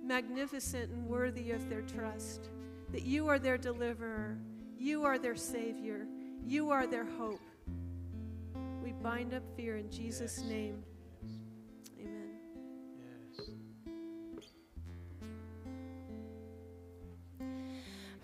magnificent 0.04 0.90
and 0.90 1.06
worthy 1.06 1.52
of 1.52 1.68
their 1.70 1.82
trust. 1.82 2.50
that 2.92 3.02
you 3.02 3.28
are 3.28 3.38
their 3.38 3.58
deliverer, 3.58 4.38
you 4.78 5.04
are 5.04 5.18
their 5.18 5.36
Savior, 5.36 6.06
you 6.44 6.70
are 6.70 6.86
their 6.86 7.04
hope. 7.04 7.40
We 8.82 8.92
bind 8.92 9.34
up 9.34 9.42
fear 9.56 9.76
in 9.76 9.90
Jesus' 9.90 10.42
name. 10.42 10.82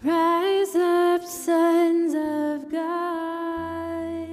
Rise 0.03 0.77
up, 0.77 1.25
sons 1.25 2.15
of 2.15 2.71
God. 2.71 4.29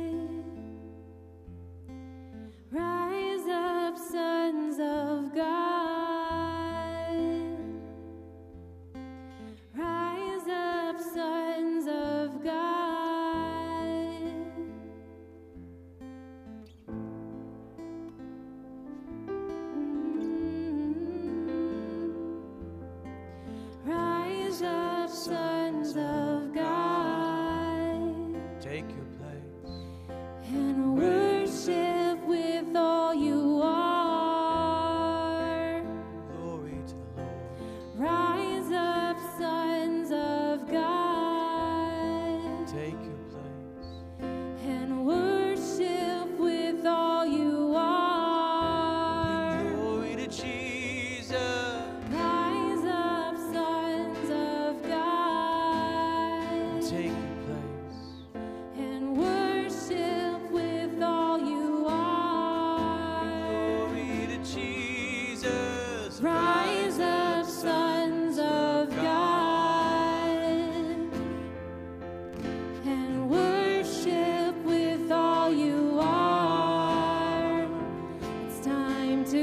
Rise 2.72 3.48
up, 3.48 3.98
sons 3.98 4.80
of 4.80 5.34
God. 5.34 5.81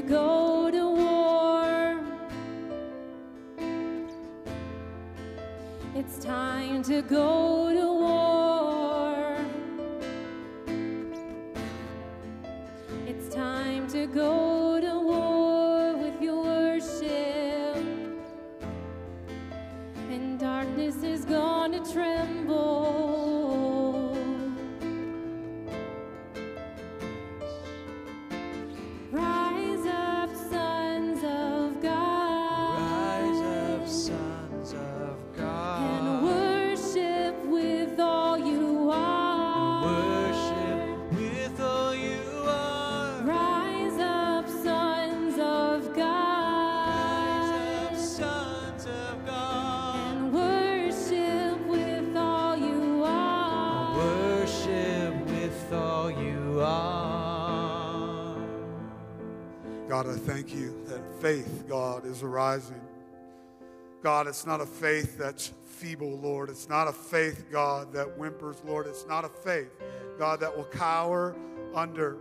To 0.00 0.06
go 0.08 0.70
to 0.70 0.90
war. 0.90 2.00
It's 5.96 6.18
time 6.20 6.84
to 6.84 7.02
go 7.02 7.72
to 7.72 7.92
war. 7.92 7.97
Faith, 61.20 61.64
God, 61.68 62.06
is 62.06 62.22
arising. 62.22 62.80
God, 64.02 64.26
it's 64.26 64.46
not 64.46 64.60
a 64.60 64.66
faith 64.66 65.18
that's 65.18 65.52
feeble, 65.64 66.18
Lord. 66.18 66.50
It's 66.50 66.68
not 66.68 66.88
a 66.88 66.92
faith, 66.92 67.46
God, 67.50 67.92
that 67.92 68.16
whimpers, 68.16 68.62
Lord. 68.64 68.86
It's 68.86 69.06
not 69.06 69.24
a 69.24 69.28
faith, 69.28 69.70
God, 70.18 70.40
that 70.40 70.56
will 70.56 70.64
cower 70.64 71.34
under 71.74 72.18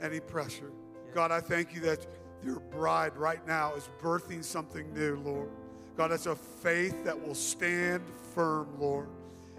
any 0.00 0.20
pressure. 0.20 0.70
God, 1.14 1.30
I 1.30 1.40
thank 1.40 1.74
you 1.74 1.80
that 1.82 2.06
your 2.44 2.60
bride 2.60 3.16
right 3.16 3.46
now 3.46 3.74
is 3.74 3.88
birthing 4.00 4.42
something 4.42 4.92
new, 4.94 5.16
Lord. 5.24 5.48
God, 5.96 6.10
it's 6.10 6.26
a 6.26 6.34
faith 6.34 7.04
that 7.04 7.20
will 7.20 7.34
stand 7.34 8.02
firm, 8.34 8.68
Lord. 8.80 9.08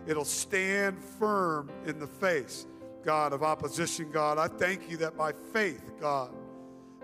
It'll 0.08 0.26
stand 0.26 0.98
firm 1.00 1.70
in 1.86 2.00
the 2.00 2.08
face, 2.08 2.66
God, 3.06 3.34
of 3.34 3.44
opposition, 3.44 4.12
God. 4.12 4.38
I 4.38 4.48
thank 4.48 4.90
you 4.90 4.98
that 4.98 5.16
by 5.16 5.32
faith, 5.54 5.82
God, 6.02 6.32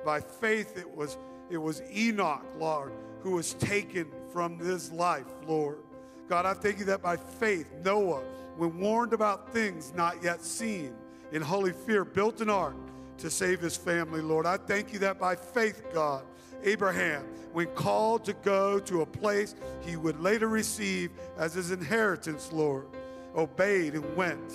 by 0.04 0.20
faith 0.20 0.78
it 0.78 0.89
was 0.89 1.18
it 1.50 1.58
was 1.58 1.82
Enoch, 1.91 2.45
Lord, 2.58 2.91
who 3.22 3.32
was 3.32 3.54
taken 3.56 4.08
from 4.32 4.58
this 4.58 4.91
life, 4.91 5.26
Lord. 5.47 5.80
God, 6.28 6.45
I 6.45 6.54
thank 6.54 6.78
you 6.78 6.86
that 6.86 7.02
by 7.02 7.18
faith 7.18 7.72
Noah, 7.84 8.22
when 8.56 8.78
warned 8.80 9.14
about 9.14 9.52
things 9.52 9.93
not 9.95 10.22
yet 10.24 10.43
seen, 10.43 10.93
in 11.32 11.41
holy 11.41 11.74
fear 11.74 12.06
built 12.06 12.41
an 12.41 12.50
ark 12.50 12.76
to 13.18 13.30
save 13.30 13.60
his 13.60 13.76
family, 13.76 14.22
Lord. 14.22 14.45
I 14.45 14.58
thank 14.58 14.93
you 14.93 15.00
that 15.00 15.20
by 15.20 15.36
faith, 15.36 15.84
God, 15.93 16.24
Abraham, 16.64 17.24
when 17.54 17.68
called 17.68 18.26
to 18.26 18.34
go 18.34 18.80
to 18.80 19.02
a 19.02 19.06
place 19.06 19.56
he 19.82 19.95
would 19.95 20.20
later 20.20 20.47
receive 20.47 21.12
as 21.38 21.54
his 21.54 21.72
inheritance, 21.72 22.52
Lord, 22.52 22.88
obeyed 23.36 23.93
and 23.93 24.16
went. 24.16 24.54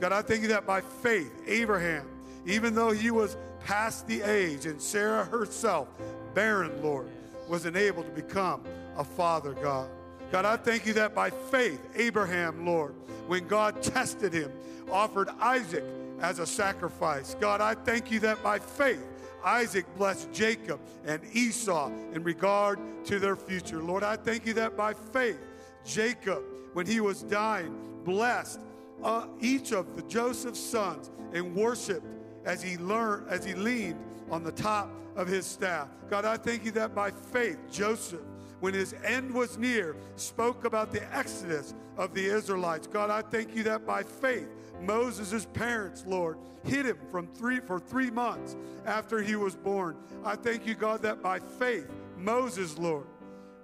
God, 0.00 0.12
I 0.12 0.22
thank 0.22 0.42
you 0.42 0.48
that 0.48 0.66
by 0.66 0.80
faith, 0.80 1.32
Abraham, 1.46 2.08
even 2.46 2.74
though 2.74 2.90
he 2.90 3.10
was 3.10 3.36
past 3.64 4.06
the 4.06 4.22
age 4.22 4.66
and 4.66 4.80
Sarah 4.80 5.24
herself, 5.24 5.88
barren, 6.34 6.82
Lord, 6.82 7.08
was 7.48 7.66
enabled 7.66 8.06
to 8.06 8.12
become 8.12 8.64
a 8.96 9.04
father, 9.04 9.52
God. 9.52 9.88
God, 10.30 10.44
I 10.44 10.56
thank 10.56 10.86
you 10.86 10.94
that 10.94 11.14
by 11.14 11.30
faith, 11.30 11.80
Abraham, 11.94 12.64
Lord, 12.64 12.94
when 13.26 13.46
God 13.46 13.82
tested 13.82 14.32
him, 14.32 14.50
offered 14.90 15.28
Isaac 15.40 15.84
as 16.20 16.38
a 16.38 16.46
sacrifice. 16.46 17.36
God, 17.38 17.60
I 17.60 17.74
thank 17.74 18.10
you 18.10 18.20
that 18.20 18.42
by 18.42 18.58
faith, 18.58 19.06
Isaac 19.44 19.84
blessed 19.96 20.32
Jacob 20.32 20.80
and 21.04 21.20
Esau 21.32 21.90
in 22.12 22.22
regard 22.22 22.78
to 23.06 23.18
their 23.18 23.36
future. 23.36 23.82
Lord, 23.82 24.02
I 24.02 24.16
thank 24.16 24.46
you 24.46 24.54
that 24.54 24.76
by 24.76 24.94
faith, 24.94 25.38
Jacob, 25.84 26.42
when 26.72 26.86
he 26.86 27.00
was 27.00 27.22
dying, 27.22 27.76
blessed 28.04 28.60
uh, 29.02 29.26
each 29.40 29.72
of 29.72 29.96
the 29.96 30.02
Joseph's 30.02 30.60
sons 30.60 31.10
and 31.32 31.54
worshiped 31.54 32.06
as 32.44 32.62
he 32.62 32.76
learned, 32.78 33.28
as 33.28 33.44
he 33.44 33.54
leaned 33.54 33.98
on 34.30 34.42
the 34.42 34.52
top 34.52 34.90
of 35.16 35.26
his 35.26 35.46
staff. 35.46 35.88
God, 36.08 36.24
I 36.24 36.36
thank 36.36 36.64
you 36.64 36.70
that 36.72 36.94
by 36.94 37.10
faith, 37.10 37.58
Joseph, 37.70 38.20
when 38.60 38.74
his 38.74 38.94
end 39.04 39.32
was 39.32 39.58
near, 39.58 39.96
spoke 40.16 40.64
about 40.64 40.92
the 40.92 41.02
exodus 41.14 41.74
of 41.96 42.14
the 42.14 42.24
Israelites. 42.24 42.86
God, 42.86 43.10
I 43.10 43.22
thank 43.22 43.54
you 43.54 43.62
that 43.64 43.86
by 43.86 44.02
faith, 44.02 44.48
Moses' 44.80 45.46
parents, 45.52 46.04
Lord, 46.06 46.38
hid 46.64 46.86
him 46.86 46.98
from 47.10 47.26
three 47.26 47.60
for 47.60 47.78
three 47.78 48.10
months 48.10 48.56
after 48.86 49.20
he 49.20 49.36
was 49.36 49.54
born. 49.54 49.96
I 50.24 50.36
thank 50.36 50.66
you, 50.66 50.74
God, 50.74 51.02
that 51.02 51.22
by 51.22 51.38
faith, 51.38 51.88
Moses, 52.16 52.78
Lord, 52.78 53.06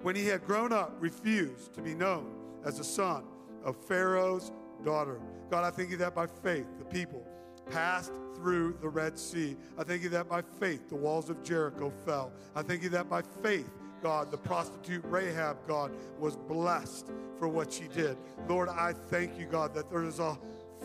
when 0.02 0.14
he 0.14 0.26
had 0.26 0.44
grown 0.44 0.72
up, 0.72 0.96
refused 1.00 1.74
to 1.74 1.82
be 1.82 1.94
known 1.94 2.32
as 2.64 2.78
the 2.78 2.84
son 2.84 3.24
of 3.64 3.76
Pharaoh's 3.76 4.52
daughter. 4.84 5.20
God, 5.50 5.64
I 5.64 5.70
thank 5.70 5.90
you 5.90 5.96
that 5.98 6.14
by 6.14 6.26
faith, 6.26 6.66
the 6.78 6.84
people 6.84 7.26
passed 7.70 8.12
through 8.34 8.76
the 8.80 8.88
Red 8.88 9.18
Sea. 9.18 9.56
I 9.76 9.84
thank 9.84 10.02
you 10.02 10.08
that 10.10 10.28
by 10.28 10.42
faith, 10.42 10.88
the 10.88 10.96
walls 10.96 11.28
of 11.28 11.42
Jericho 11.42 11.92
fell. 12.04 12.32
I 12.54 12.62
thank 12.62 12.82
you 12.82 12.88
that 12.90 13.08
by 13.08 13.22
faith, 13.42 13.68
God, 14.02 14.30
the 14.30 14.38
prostitute 14.38 15.04
Rahab, 15.06 15.56
God, 15.66 15.90
was 16.18 16.36
blessed 16.36 17.10
for 17.38 17.48
what 17.48 17.72
she 17.72 17.88
did. 17.88 18.16
Lord, 18.48 18.68
I 18.68 18.92
thank 18.92 19.38
you, 19.38 19.46
God, 19.46 19.74
that 19.74 19.90
there 19.90 20.04
is 20.04 20.20
a 20.20 20.38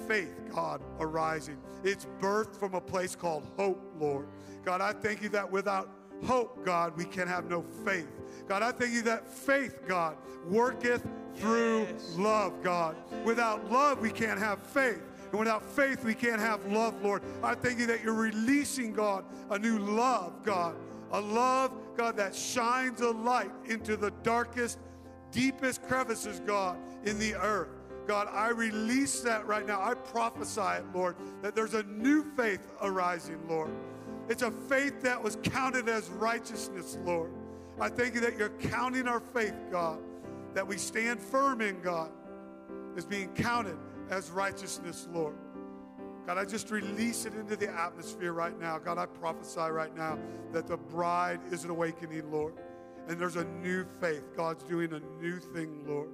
faith, 0.07 0.33
God, 0.53 0.81
arising. 0.99 1.57
It's 1.83 2.07
birthed 2.19 2.55
from 2.55 2.73
a 2.73 2.81
place 2.81 3.15
called 3.15 3.47
hope, 3.57 3.81
Lord. 3.99 4.27
God, 4.65 4.81
I 4.81 4.93
thank 4.93 5.21
you 5.21 5.29
that 5.29 5.51
without 5.51 5.89
hope, 6.25 6.65
God, 6.65 6.97
we 6.97 7.05
can 7.05 7.27
have 7.27 7.49
no 7.49 7.63
faith. 7.85 8.09
God, 8.47 8.63
I 8.63 8.71
thank 8.71 8.93
you 8.93 9.01
that 9.03 9.27
faith, 9.27 9.79
God, 9.87 10.17
worketh 10.47 11.05
through 11.35 11.87
love, 12.15 12.63
God. 12.63 12.95
Without 13.25 13.71
love, 13.71 13.99
we 13.99 14.09
can't 14.09 14.39
have 14.39 14.61
faith. 14.61 15.01
And 15.33 15.39
without 15.39 15.65
faith, 15.65 16.03
we 16.03 16.13
can't 16.13 16.39
have 16.39 16.63
love, 16.67 16.93
Lord. 17.01 17.23
I 17.41 17.55
thank 17.55 17.79
you 17.79 17.87
that 17.87 18.03
you're 18.03 18.13
releasing, 18.13 18.93
God, 18.93 19.25
a 19.49 19.57
new 19.57 19.79
love, 19.79 20.43
God. 20.45 20.75
A 21.11 21.19
love, 21.19 21.71
God, 21.97 22.15
that 22.17 22.35
shines 22.35 23.01
a 23.01 23.09
light 23.09 23.49
into 23.65 23.97
the 23.97 24.11
darkest, 24.21 24.77
deepest 25.31 25.81
crevices, 25.87 26.39
God, 26.45 26.77
in 27.03 27.17
the 27.17 27.33
earth. 27.33 27.69
God, 28.05 28.27
I 28.31 28.49
release 28.49 29.21
that 29.21 29.47
right 29.47 29.65
now. 29.65 29.81
I 29.81 29.95
prophesy 29.95 30.61
it, 30.61 30.85
Lord, 30.93 31.15
that 31.41 31.55
there's 31.55 31.73
a 31.73 31.81
new 31.81 32.23
faith 32.35 32.71
arising, 32.83 33.39
Lord. 33.49 33.71
It's 34.29 34.43
a 34.43 34.51
faith 34.51 35.01
that 35.01 35.21
was 35.21 35.39
counted 35.41 35.89
as 35.89 36.11
righteousness, 36.11 36.99
Lord. 37.03 37.31
I 37.79 37.89
thank 37.89 38.13
you 38.13 38.21
that 38.21 38.37
you're 38.37 38.49
counting 38.49 39.07
our 39.07 39.19
faith, 39.19 39.55
God, 39.71 39.97
that 40.53 40.67
we 40.67 40.77
stand 40.77 41.19
firm 41.19 41.59
in, 41.61 41.81
God, 41.81 42.11
is 42.95 43.03
being 43.03 43.29
counted 43.29 43.77
as 44.13 44.29
righteousness, 44.29 45.07
Lord. 45.11 45.33
God, 46.27 46.37
I 46.37 46.45
just 46.45 46.71
release 46.71 47.25
it 47.25 47.33
into 47.33 47.55
the 47.55 47.69
atmosphere 47.69 48.31
right 48.31 48.57
now. 48.59 48.77
God, 48.77 48.97
I 48.97 49.07
prophesy 49.07 49.59
right 49.71 49.93
now 49.97 50.17
that 50.53 50.67
the 50.67 50.77
bride 50.77 51.41
is 51.51 51.63
an 51.63 51.71
awakening, 51.71 52.31
Lord. 52.31 52.53
And 53.07 53.19
there's 53.19 53.35
a 53.35 53.43
new 53.43 53.85
faith. 53.99 54.23
God's 54.37 54.63
doing 54.63 54.93
a 54.93 55.01
new 55.21 55.39
thing, 55.39 55.83
Lord. 55.85 56.09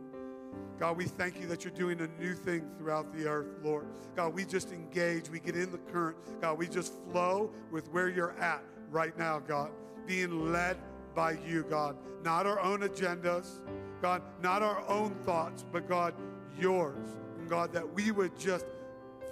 God, 0.80 0.98
we 0.98 1.06
thank 1.06 1.40
you 1.40 1.46
that 1.48 1.64
you're 1.64 1.74
doing 1.74 2.00
a 2.00 2.08
new 2.20 2.34
thing 2.34 2.68
throughout 2.78 3.14
the 3.14 3.28
earth, 3.28 3.60
Lord. 3.62 3.86
God, 4.16 4.34
we 4.34 4.46
just 4.46 4.72
engage, 4.72 5.30
we 5.30 5.40
get 5.40 5.56
in 5.56 5.70
the 5.72 5.78
current. 5.78 6.18
God, 6.42 6.58
we 6.58 6.68
just 6.68 6.94
flow 7.12 7.52
with 7.70 7.92
where 7.92 8.10
you're 8.10 8.32
at 8.40 8.64
right 8.90 9.16
now, 9.18 9.40
God, 9.40 9.70
being 10.08 10.52
led 10.52 10.78
by 11.14 11.34
you, 11.46 11.64
God. 11.70 11.98
Not 12.24 12.48
our 12.48 12.60
own 12.62 12.80
agendas, 12.80 13.60
God, 14.02 14.22
not 14.42 14.64
our 14.64 14.88
own 14.88 15.14
thoughts, 15.26 15.66
but 15.72 15.88
God, 15.88 16.16
yours. 16.58 17.18
God, 17.50 17.74
that 17.74 17.94
we 17.94 18.12
would 18.12 18.38
just 18.40 18.66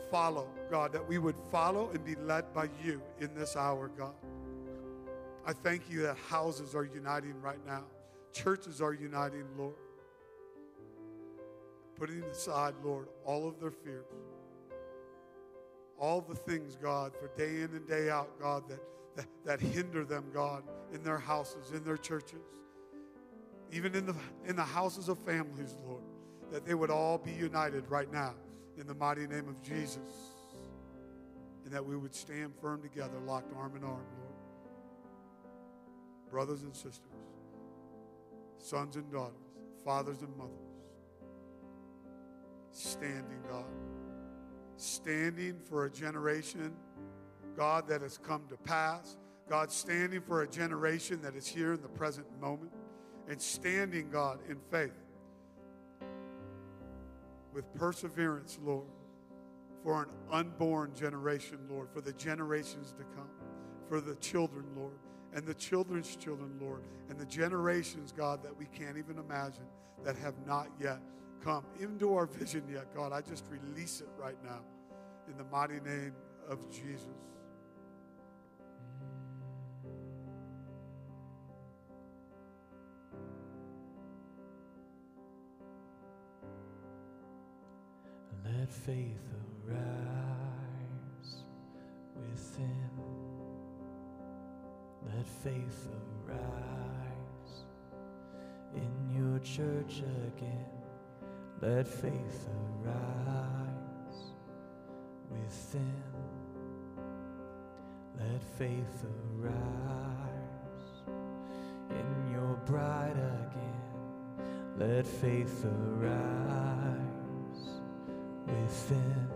follow, 0.09 0.47
God, 0.71 0.91
that 0.93 1.07
we 1.07 1.17
would 1.17 1.35
follow 1.51 1.89
and 1.91 2.03
be 2.03 2.15
led 2.15 2.51
by 2.53 2.69
you 2.83 3.01
in 3.19 3.33
this 3.35 3.55
hour, 3.55 3.89
God. 3.97 4.15
I 5.45 5.53
thank 5.53 5.83
you 5.89 6.01
that 6.01 6.17
houses 6.29 6.75
are 6.75 6.83
uniting 6.83 7.39
right 7.41 7.63
now, 7.65 7.83
churches 8.33 8.81
are 8.81 8.93
uniting, 8.93 9.45
Lord. 9.57 9.75
Putting 11.95 12.23
aside, 12.23 12.75
Lord, 12.83 13.07
all 13.25 13.47
of 13.47 13.59
their 13.59 13.71
fears, 13.71 14.05
all 15.99 16.21
the 16.21 16.35
things, 16.35 16.75
God, 16.75 17.13
for 17.19 17.29
day 17.37 17.61
in 17.61 17.71
and 17.75 17.87
day 17.87 18.09
out, 18.09 18.39
God, 18.39 18.63
that, 18.69 18.79
that, 19.15 19.25
that 19.45 19.59
hinder 19.59 20.05
them, 20.05 20.25
God, 20.33 20.63
in 20.93 21.03
their 21.03 21.17
houses, 21.17 21.71
in 21.71 21.83
their 21.83 21.97
churches, 21.97 22.43
even 23.71 23.95
in 23.95 24.05
the, 24.05 24.15
in 24.45 24.55
the 24.55 24.63
houses 24.63 25.09
of 25.09 25.17
families, 25.19 25.75
Lord, 25.87 26.03
that 26.51 26.65
they 26.65 26.73
would 26.73 26.89
all 26.89 27.17
be 27.17 27.31
united 27.31 27.89
right 27.89 28.11
now 28.11 28.33
in 28.77 28.87
the 28.87 28.95
mighty 28.95 29.27
name 29.27 29.47
of 29.47 29.61
Jesus. 29.61 29.99
And 31.65 31.73
that 31.73 31.85
we 31.85 31.97
would 31.97 32.15
stand 32.15 32.53
firm 32.61 32.81
together, 32.81 33.19
locked 33.25 33.53
arm 33.57 33.75
in 33.75 33.83
arm, 33.83 34.05
Lord. 34.19 34.33
Brothers 36.31 36.61
and 36.63 36.73
sisters, 36.73 37.01
sons 38.59 38.95
and 38.95 39.11
daughters, 39.11 39.35
fathers 39.83 40.21
and 40.21 40.35
mothers 40.37 40.67
standing, 42.77 43.41
God. 43.49 43.65
Standing 44.77 45.59
for 45.67 45.85
a 45.85 45.89
generation, 45.89 46.73
God, 47.55 47.87
that 47.87 48.01
has 48.01 48.17
come 48.17 48.43
to 48.49 48.57
pass. 48.57 49.17
God, 49.49 49.71
standing 49.71 50.21
for 50.21 50.43
a 50.43 50.47
generation 50.47 51.21
that 51.21 51.35
is 51.35 51.47
here 51.47 51.73
in 51.73 51.81
the 51.81 51.87
present 51.87 52.27
moment. 52.39 52.71
And 53.27 53.41
standing, 53.41 54.09
God, 54.09 54.39
in 54.47 54.57
faith 54.71 54.93
with 57.57 57.73
perseverance, 57.73 58.59
Lord, 58.63 58.85
for 59.83 60.03
an 60.03 60.09
unborn 60.31 60.93
generation, 60.93 61.57
Lord, 61.67 61.89
for 61.91 62.01
the 62.01 62.13
generations 62.13 62.93
to 62.99 63.03
come, 63.15 63.31
for 63.89 63.99
the 63.99 64.13
children, 64.17 64.65
Lord, 64.75 64.99
and 65.33 65.43
the 65.43 65.55
children's 65.55 66.15
children, 66.15 66.51
Lord, 66.61 66.83
and 67.09 67.17
the 67.19 67.25
generations, 67.25 68.13
God, 68.15 68.43
that 68.43 68.55
we 68.55 68.65
can't 68.65 68.95
even 68.95 69.17
imagine 69.17 69.65
that 70.05 70.15
have 70.17 70.35
not 70.45 70.67
yet 70.79 70.99
come 71.43 71.65
into 71.79 72.13
our 72.13 72.27
vision 72.27 72.63
yet, 72.71 72.93
God. 72.93 73.11
I 73.11 73.21
just 73.21 73.45
release 73.49 74.01
it 74.01 74.09
right 74.19 74.37
now 74.43 74.61
in 75.27 75.35
the 75.35 75.45
mighty 75.45 75.79
name 75.79 76.13
of 76.47 76.69
Jesus. 76.69 77.07
Let 88.55 88.71
faith 88.71 89.27
arise 89.67 91.43
within. 92.15 92.89
Let 95.05 95.25
faith 95.43 95.87
arise 96.27 97.63
in 98.75 99.15
your 99.17 99.39
church 99.39 100.01
again. 100.27 100.65
Let 101.61 101.87
faith 101.87 102.47
arise 102.85 104.31
within. 105.29 106.03
Let 108.19 108.43
faith 108.57 109.05
arise 109.43 109.53
in 111.89 112.31
your 112.31 112.55
bride 112.65 113.17
again. 113.17 114.77
Let 114.77 115.05
faith 115.05 115.65
arise 115.65 117.06
within. 118.47 119.27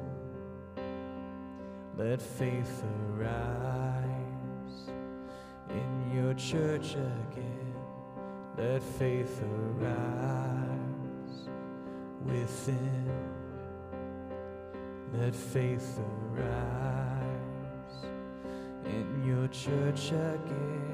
Let 1.98 2.22
faith 2.22 2.84
arise 3.20 4.90
in 5.70 6.12
your 6.16 6.34
church 6.34 6.96
again. 6.96 7.76
Let 8.58 8.82
faith 8.82 9.42
arise 9.80 11.50
within. 12.26 13.12
Let 15.14 15.36
faith 15.36 16.00
arise 16.34 18.06
in 18.86 19.24
your 19.26 19.48
church 19.50 20.12
again. 20.12 20.91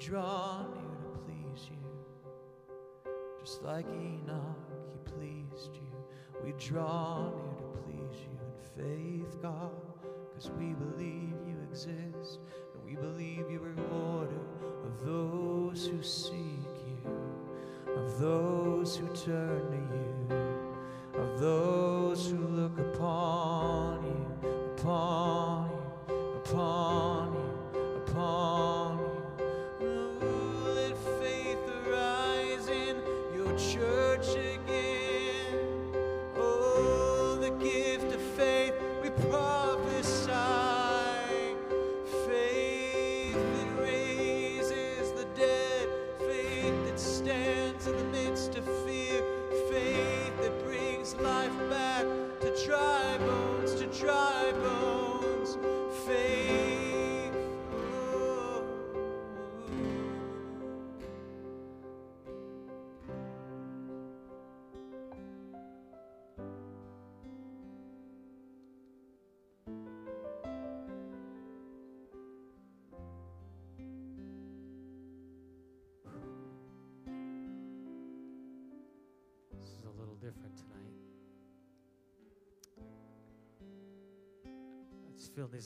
Draw 0.00 0.62
near 0.62 0.96
to 1.02 1.18
please 1.26 1.68
you. 1.70 3.12
Just 3.38 3.62
like 3.62 3.86
Enoch, 3.86 4.56
he 4.92 5.12
pleased 5.12 5.74
you. 5.74 5.92
We 6.42 6.52
draw 6.52 7.30
near 7.30 7.54
to 7.58 7.78
please 7.84 8.16
you 8.22 8.38
in 8.40 9.22
faith, 9.22 9.42
God, 9.42 9.70
because 10.28 10.50
we 10.58 10.72
believe 10.72 11.34
you 11.46 11.56
exist. 11.70 12.38
And 12.74 12.84
we 12.84 12.96
believe 12.96 13.50
you're 13.50 13.66
a 13.66 13.74
rewarder 13.74 14.40
of 14.86 15.04
those 15.04 15.86
who 15.86 16.02
seek 16.02 16.34
you, 16.86 17.94
of 17.94 18.18
those 18.18 18.96
who 18.96 19.06
turn 19.08 19.70
to 19.70 20.34
you, 20.34 21.22
of 21.22 21.38
those 21.38 21.79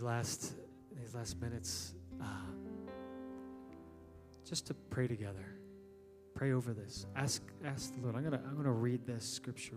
last 0.05 0.53
these 1.01 1.15
last 1.15 1.41
minutes 1.41 1.95
uh, 2.21 2.27
just 4.47 4.67
to 4.67 4.75
pray 4.75 5.09
together. 5.09 5.57
Pray 6.35 6.53
over 6.53 6.75
this. 6.75 7.07
Ask 7.17 7.43
ask 7.65 7.95
the 7.95 8.03
Lord. 8.03 8.15
I'm 8.15 8.23
gonna 8.23 8.41
I'm 8.47 8.57
gonna 8.57 8.71
read 8.71 9.07
this 9.07 9.25
scripture. 9.25 9.77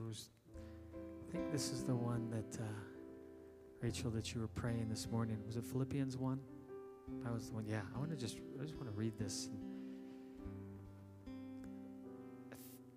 I 0.94 1.32
think 1.32 1.52
this 1.52 1.72
is 1.72 1.84
the 1.84 1.96
one 1.96 2.30
that 2.30 2.62
uh, 2.62 2.68
Rachel 3.82 4.12
that 4.12 4.34
you 4.34 4.42
were 4.42 4.48
praying 4.48 4.90
this 4.90 5.08
morning. 5.10 5.38
Was 5.46 5.56
it 5.56 5.64
Philippians 5.64 6.18
one? 6.18 6.40
That 7.24 7.34
was 7.34 7.48
the 7.48 7.56
one. 7.56 7.66
Yeah. 7.66 7.82
I 7.96 7.98
want 8.00 8.12
to 8.12 8.18
just 8.18 8.38
I 8.60 8.64
just 8.64 8.76
want 8.76 8.88
to 8.88 8.96
read 8.96 9.18
this. 9.18 9.50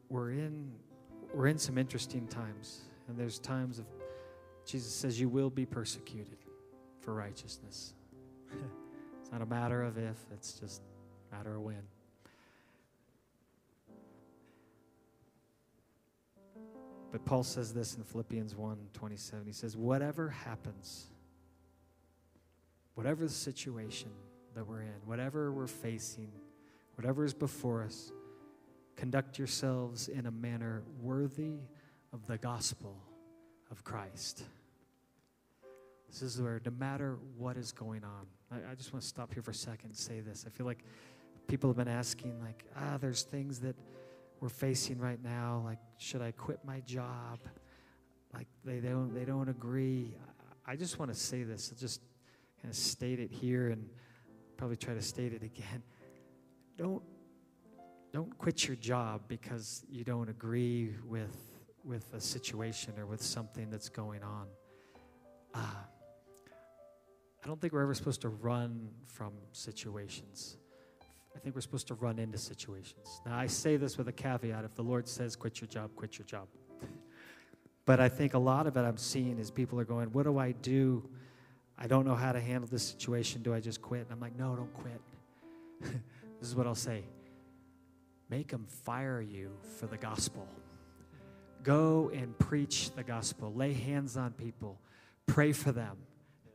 We're 0.08 0.32
in 0.32 0.72
we're 1.32 1.46
in 1.46 1.58
some 1.58 1.78
interesting 1.78 2.26
times, 2.26 2.80
and 3.06 3.16
there's 3.16 3.38
times 3.38 3.78
of 3.78 3.86
Jesus 4.66 4.92
says 4.92 5.20
you 5.20 5.28
will 5.28 5.50
be 5.50 5.64
persecuted 5.64 6.38
for 7.00 7.14
righteousness. 7.14 7.94
it's 9.20 9.32
not 9.32 9.42
a 9.42 9.46
matter 9.46 9.82
of 9.82 9.98
if; 9.98 10.18
it's 10.32 10.54
just 10.54 10.82
a 11.30 11.36
matter 11.36 11.56
of 11.56 11.62
when. 11.62 11.82
But 17.12 17.24
Paul 17.24 17.42
says 17.42 17.72
this 17.72 17.96
in 17.96 18.04
Philippians 18.04 18.54
1 18.54 18.78
27. 18.92 19.46
He 19.46 19.52
says, 19.52 19.76
Whatever 19.76 20.28
happens, 20.28 21.06
whatever 22.94 23.24
the 23.24 23.32
situation 23.32 24.10
that 24.54 24.66
we're 24.66 24.82
in, 24.82 24.94
whatever 25.04 25.50
we're 25.52 25.66
facing, 25.66 26.30
whatever 26.94 27.24
is 27.24 27.34
before 27.34 27.82
us, 27.82 28.12
conduct 28.96 29.38
yourselves 29.38 30.08
in 30.08 30.26
a 30.26 30.30
manner 30.30 30.82
worthy 31.00 31.58
of 32.12 32.26
the 32.26 32.38
gospel 32.38 32.96
of 33.70 33.82
Christ. 33.82 34.44
This 36.10 36.22
is 36.22 36.42
where, 36.42 36.60
no 36.64 36.72
matter 36.72 37.18
what 37.36 37.56
is 37.56 37.72
going 37.72 38.02
on, 38.04 38.26
I, 38.50 38.72
I 38.72 38.74
just 38.74 38.92
want 38.92 39.02
to 39.02 39.08
stop 39.08 39.32
here 39.32 39.42
for 39.42 39.52
a 39.52 39.54
second 39.54 39.90
and 39.90 39.96
say 39.96 40.20
this. 40.20 40.44
I 40.46 40.50
feel 40.50 40.66
like 40.66 40.84
people 41.46 41.70
have 41.70 41.76
been 41.76 41.88
asking, 41.88 42.40
like, 42.42 42.64
ah, 42.76 42.98
there's 42.98 43.22
things 43.22 43.60
that 43.60 43.76
we're 44.40 44.48
facing 44.48 44.98
right 44.98 45.22
now. 45.22 45.62
Like, 45.64 45.78
should 45.98 46.20
I 46.20 46.32
quit 46.32 46.58
my 46.64 46.80
job? 46.80 47.38
Like, 48.34 48.48
they 48.64 48.80
they, 48.80 48.88
don't, 48.88 49.14
they 49.14 49.24
don't 49.24 49.48
agree. 49.48 50.14
I, 50.66 50.72
I 50.72 50.76
just 50.76 50.98
want 50.98 51.12
to 51.12 51.18
say 51.18 51.44
this. 51.44 51.70
I'll 51.72 51.78
just 51.78 52.00
kind 52.60 52.70
of 52.70 52.76
state 52.76 53.20
it 53.20 53.30
here 53.30 53.70
and 53.70 53.88
probably 54.56 54.76
try 54.76 54.94
to 54.94 55.02
state 55.02 55.32
it 55.32 55.42
again. 55.42 55.82
Don't 56.76 57.02
don't 58.12 58.36
quit 58.38 58.66
your 58.66 58.76
job 58.76 59.22
because 59.28 59.84
you 59.88 60.02
don't 60.04 60.28
agree 60.28 60.94
with 61.06 61.36
with 61.84 62.12
a 62.12 62.20
situation 62.20 62.92
or 62.98 63.06
with 63.06 63.22
something 63.22 63.70
that's 63.70 63.88
going 63.88 64.22
on. 64.22 64.46
Uh, 65.54 65.64
I 67.42 67.46
don't 67.46 67.60
think 67.60 67.72
we're 67.72 67.82
ever 67.82 67.94
supposed 67.94 68.20
to 68.22 68.28
run 68.28 68.90
from 69.06 69.32
situations. 69.52 70.56
I 71.34 71.38
think 71.38 71.54
we're 71.54 71.62
supposed 71.62 71.88
to 71.88 71.94
run 71.94 72.18
into 72.18 72.38
situations. 72.38 73.20
Now, 73.24 73.38
I 73.38 73.46
say 73.46 73.76
this 73.76 73.96
with 73.96 74.08
a 74.08 74.12
caveat 74.12 74.64
if 74.64 74.74
the 74.74 74.82
Lord 74.82 75.08
says, 75.08 75.36
quit 75.36 75.60
your 75.60 75.68
job, 75.68 75.90
quit 75.96 76.18
your 76.18 76.26
job. 76.26 76.48
But 77.86 77.98
I 77.98 78.08
think 78.08 78.34
a 78.34 78.38
lot 78.38 78.68
of 78.68 78.76
it 78.76 78.80
I'm 78.80 78.98
seeing 78.98 79.38
is 79.38 79.50
people 79.50 79.80
are 79.80 79.84
going, 79.84 80.12
What 80.12 80.22
do 80.22 80.38
I 80.38 80.52
do? 80.52 81.08
I 81.76 81.88
don't 81.88 82.06
know 82.06 82.14
how 82.14 82.30
to 82.30 82.38
handle 82.38 82.68
this 82.70 82.84
situation. 82.84 83.42
Do 83.42 83.52
I 83.52 83.58
just 83.58 83.82
quit? 83.82 84.02
And 84.02 84.12
I'm 84.12 84.20
like, 84.20 84.38
No, 84.38 84.54
don't 84.54 84.72
quit. 84.74 85.00
this 85.80 86.48
is 86.48 86.54
what 86.54 86.68
I'll 86.68 86.74
say 86.74 87.02
make 88.28 88.48
them 88.48 88.64
fire 88.84 89.20
you 89.20 89.50
for 89.78 89.86
the 89.86 89.96
gospel. 89.96 90.46
Go 91.64 92.10
and 92.14 92.38
preach 92.38 92.92
the 92.92 93.02
gospel. 93.02 93.52
Lay 93.52 93.72
hands 93.72 94.16
on 94.16 94.32
people. 94.32 94.78
Pray 95.26 95.50
for 95.50 95.72
them. 95.72 95.96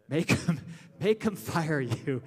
Make 0.07 0.27
them, 0.45 0.59
make 0.99 1.21
them 1.21 1.35
fire 1.35 1.81
you. 1.81 2.21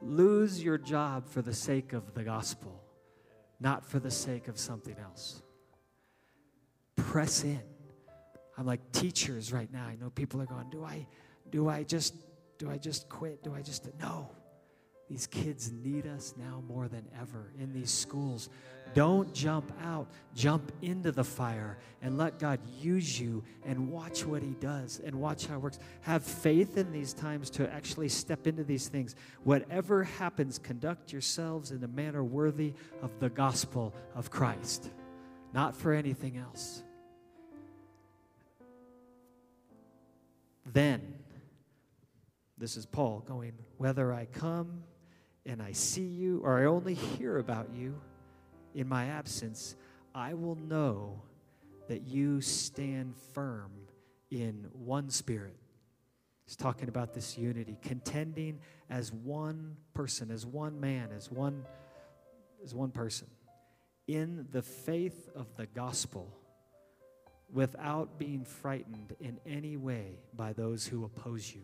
Lose 0.00 0.62
your 0.62 0.78
job 0.78 1.26
for 1.26 1.42
the 1.42 1.54
sake 1.54 1.92
of 1.92 2.14
the 2.14 2.22
gospel, 2.22 2.82
not 3.60 3.84
for 3.84 3.98
the 3.98 4.10
sake 4.10 4.48
of 4.48 4.58
something 4.58 4.96
else. 5.02 5.42
Press 6.96 7.42
in. 7.42 7.60
I'm 8.56 8.66
like 8.66 8.92
teachers 8.92 9.52
right 9.52 9.72
now. 9.72 9.86
I 9.86 9.96
know 9.96 10.10
people 10.10 10.40
are 10.40 10.46
going, 10.46 10.68
do 10.70 10.84
I, 10.84 11.06
do 11.50 11.68
I 11.68 11.82
just, 11.82 12.14
do 12.58 12.70
I 12.70 12.76
just 12.76 13.08
quit? 13.08 13.42
Do 13.42 13.54
I 13.54 13.62
just, 13.62 13.88
no. 14.00 14.30
These 15.08 15.26
kids 15.26 15.72
need 15.72 16.06
us 16.06 16.34
now 16.36 16.62
more 16.66 16.86
than 16.86 17.06
ever 17.18 17.52
in 17.58 17.72
these 17.72 17.90
schools. 17.90 18.50
Don't 18.94 19.32
jump 19.34 19.72
out, 19.82 20.08
jump 20.34 20.72
into 20.82 21.12
the 21.12 21.24
fire 21.24 21.78
and 22.02 22.16
let 22.16 22.38
God 22.38 22.60
use 22.80 23.20
you 23.20 23.44
and 23.64 23.90
watch 23.90 24.24
what 24.24 24.42
He 24.42 24.54
does 24.60 25.00
and 25.04 25.14
watch 25.16 25.46
how 25.46 25.56
it 25.56 25.60
works. 25.60 25.78
Have 26.02 26.24
faith 26.24 26.76
in 26.76 26.90
these 26.92 27.12
times 27.12 27.50
to 27.50 27.72
actually 27.72 28.08
step 28.08 28.46
into 28.46 28.64
these 28.64 28.88
things. 28.88 29.14
Whatever 29.44 30.04
happens, 30.04 30.58
conduct 30.58 31.12
yourselves 31.12 31.70
in 31.70 31.82
a 31.84 31.88
manner 31.88 32.24
worthy 32.24 32.74
of 33.02 33.18
the 33.20 33.28
gospel 33.28 33.94
of 34.14 34.30
Christ, 34.30 34.90
not 35.52 35.76
for 35.76 35.92
anything 35.92 36.36
else. 36.36 36.82
Then, 40.72 41.14
this 42.58 42.76
is 42.76 42.84
Paul 42.84 43.20
going, 43.26 43.52
whether 43.78 44.12
I 44.12 44.26
come 44.26 44.82
and 45.46 45.62
I 45.62 45.72
see 45.72 46.06
you 46.06 46.40
or 46.44 46.58
I 46.58 46.66
only 46.66 46.94
hear 46.94 47.38
about 47.38 47.70
you 47.74 47.98
in 48.74 48.88
my 48.88 49.06
absence, 49.06 49.76
I 50.14 50.34
will 50.34 50.56
know 50.56 51.22
that 51.88 52.02
you 52.02 52.40
stand 52.40 53.14
firm 53.34 53.70
in 54.30 54.66
one 54.72 55.10
spirit. 55.10 55.56
He's 56.44 56.56
talking 56.56 56.88
about 56.88 57.12
this 57.14 57.36
unity, 57.36 57.76
contending 57.82 58.60
as 58.88 59.12
one 59.12 59.76
person, 59.94 60.30
as 60.30 60.46
one 60.46 60.80
man, 60.80 61.10
as 61.14 61.30
one 61.30 61.64
as 62.62 62.74
one 62.74 62.90
person 62.90 63.28
in 64.08 64.46
the 64.50 64.62
faith 64.62 65.28
of 65.36 65.54
the 65.56 65.66
gospel 65.66 66.34
without 67.52 68.18
being 68.18 68.44
frightened 68.44 69.14
in 69.20 69.38
any 69.46 69.76
way 69.76 70.18
by 70.34 70.52
those 70.52 70.86
who 70.86 71.04
oppose 71.04 71.54
you. 71.54 71.62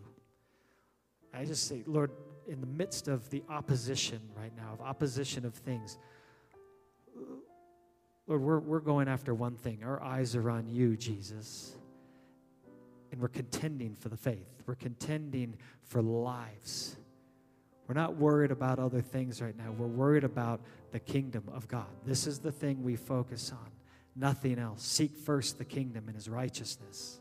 I 1.33 1.45
just 1.45 1.67
say, 1.67 1.83
Lord, 1.87 2.13
in 2.47 2.61
the 2.61 2.67
midst 2.67 3.09
of 3.09 3.29
the 3.31 3.43
opposition 3.49 4.21
right 4.37 4.53
now, 4.57 4.75
of 4.75 4.81
opposition 4.81 5.45
of 5.45 5.55
things, 5.55 5.99
Lord, 8.27 8.41
we're, 8.41 8.59
we're 8.59 8.81
going 8.81 9.09
after 9.09 9.35
one 9.35 9.57
thing. 9.57 9.83
Our 9.85 10.03
eyes 10.03 10.35
are 10.35 10.51
on 10.51 10.69
you, 10.69 10.97
Jesus. 10.97 11.77
And 13.13 13.21
we're 13.21 13.29
contending 13.29 13.95
for 13.95 14.09
the 14.09 14.17
faith, 14.17 14.63
we're 14.67 14.75
contending 14.75 15.57
for 15.83 16.03
lives. 16.03 16.97
We're 17.87 17.95
not 17.95 18.17
worried 18.17 18.51
about 18.51 18.79
other 18.79 19.03
things 19.03 19.43
right 19.43 19.55
now. 19.55 19.71
We're 19.71 19.87
worried 19.87 20.25
about 20.25 20.63
the 20.91 20.99
kingdom 20.99 21.45
of 21.53 21.69
God. 21.69 21.87
This 22.07 22.27
is 22.27 22.39
the 22.39 22.51
thing 22.51 22.83
we 22.83 22.97
focus 22.97 23.53
on, 23.53 23.71
nothing 24.17 24.59
else. 24.59 24.83
Seek 24.83 25.15
first 25.15 25.59
the 25.59 25.67
kingdom 25.67 26.05
and 26.07 26.15
his 26.15 26.27
righteousness, 26.27 27.21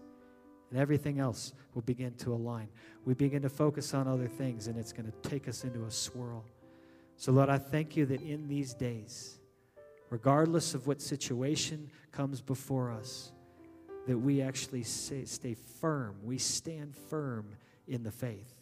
and 0.71 0.79
everything 0.79 1.19
else 1.19 1.51
will 1.73 1.81
begin 1.81 2.13
to 2.19 2.33
align. 2.33 2.69
We 3.03 3.13
begin 3.13 3.41
to 3.41 3.49
focus 3.49 3.93
on 3.93 4.07
other 4.07 4.27
things, 4.27 4.67
and 4.67 4.77
it's 4.77 4.93
going 4.93 5.11
to 5.11 5.29
take 5.29 5.49
us 5.49 5.65
into 5.65 5.83
a 5.83 5.91
swirl. 5.91 6.45
So, 7.17 7.33
Lord, 7.33 7.49
I 7.49 7.57
thank 7.57 7.97
you 7.97 8.05
that 8.05 8.21
in 8.21 8.47
these 8.47 8.73
days, 8.73 9.39
regardless 10.13 10.75
of 10.75 10.85
what 10.85 11.01
situation 11.01 11.89
comes 12.11 12.39
before 12.39 12.91
us, 12.91 13.31
that 14.05 14.15
we 14.15 14.43
actually 14.43 14.83
stay, 14.83 15.25
stay 15.25 15.55
firm. 15.55 16.15
We 16.21 16.37
stand 16.37 16.95
firm 17.09 17.47
in 17.87 18.03
the 18.03 18.11
faith, 18.11 18.53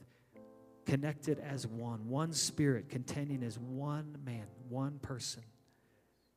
connected 0.85 1.39
as 1.39 1.67
one, 1.67 2.07
one 2.07 2.31
spirit, 2.31 2.87
contending 2.87 3.43
as 3.43 3.59
one 3.59 4.15
man, 4.25 4.45
one 4.69 4.97
person, 4.99 5.43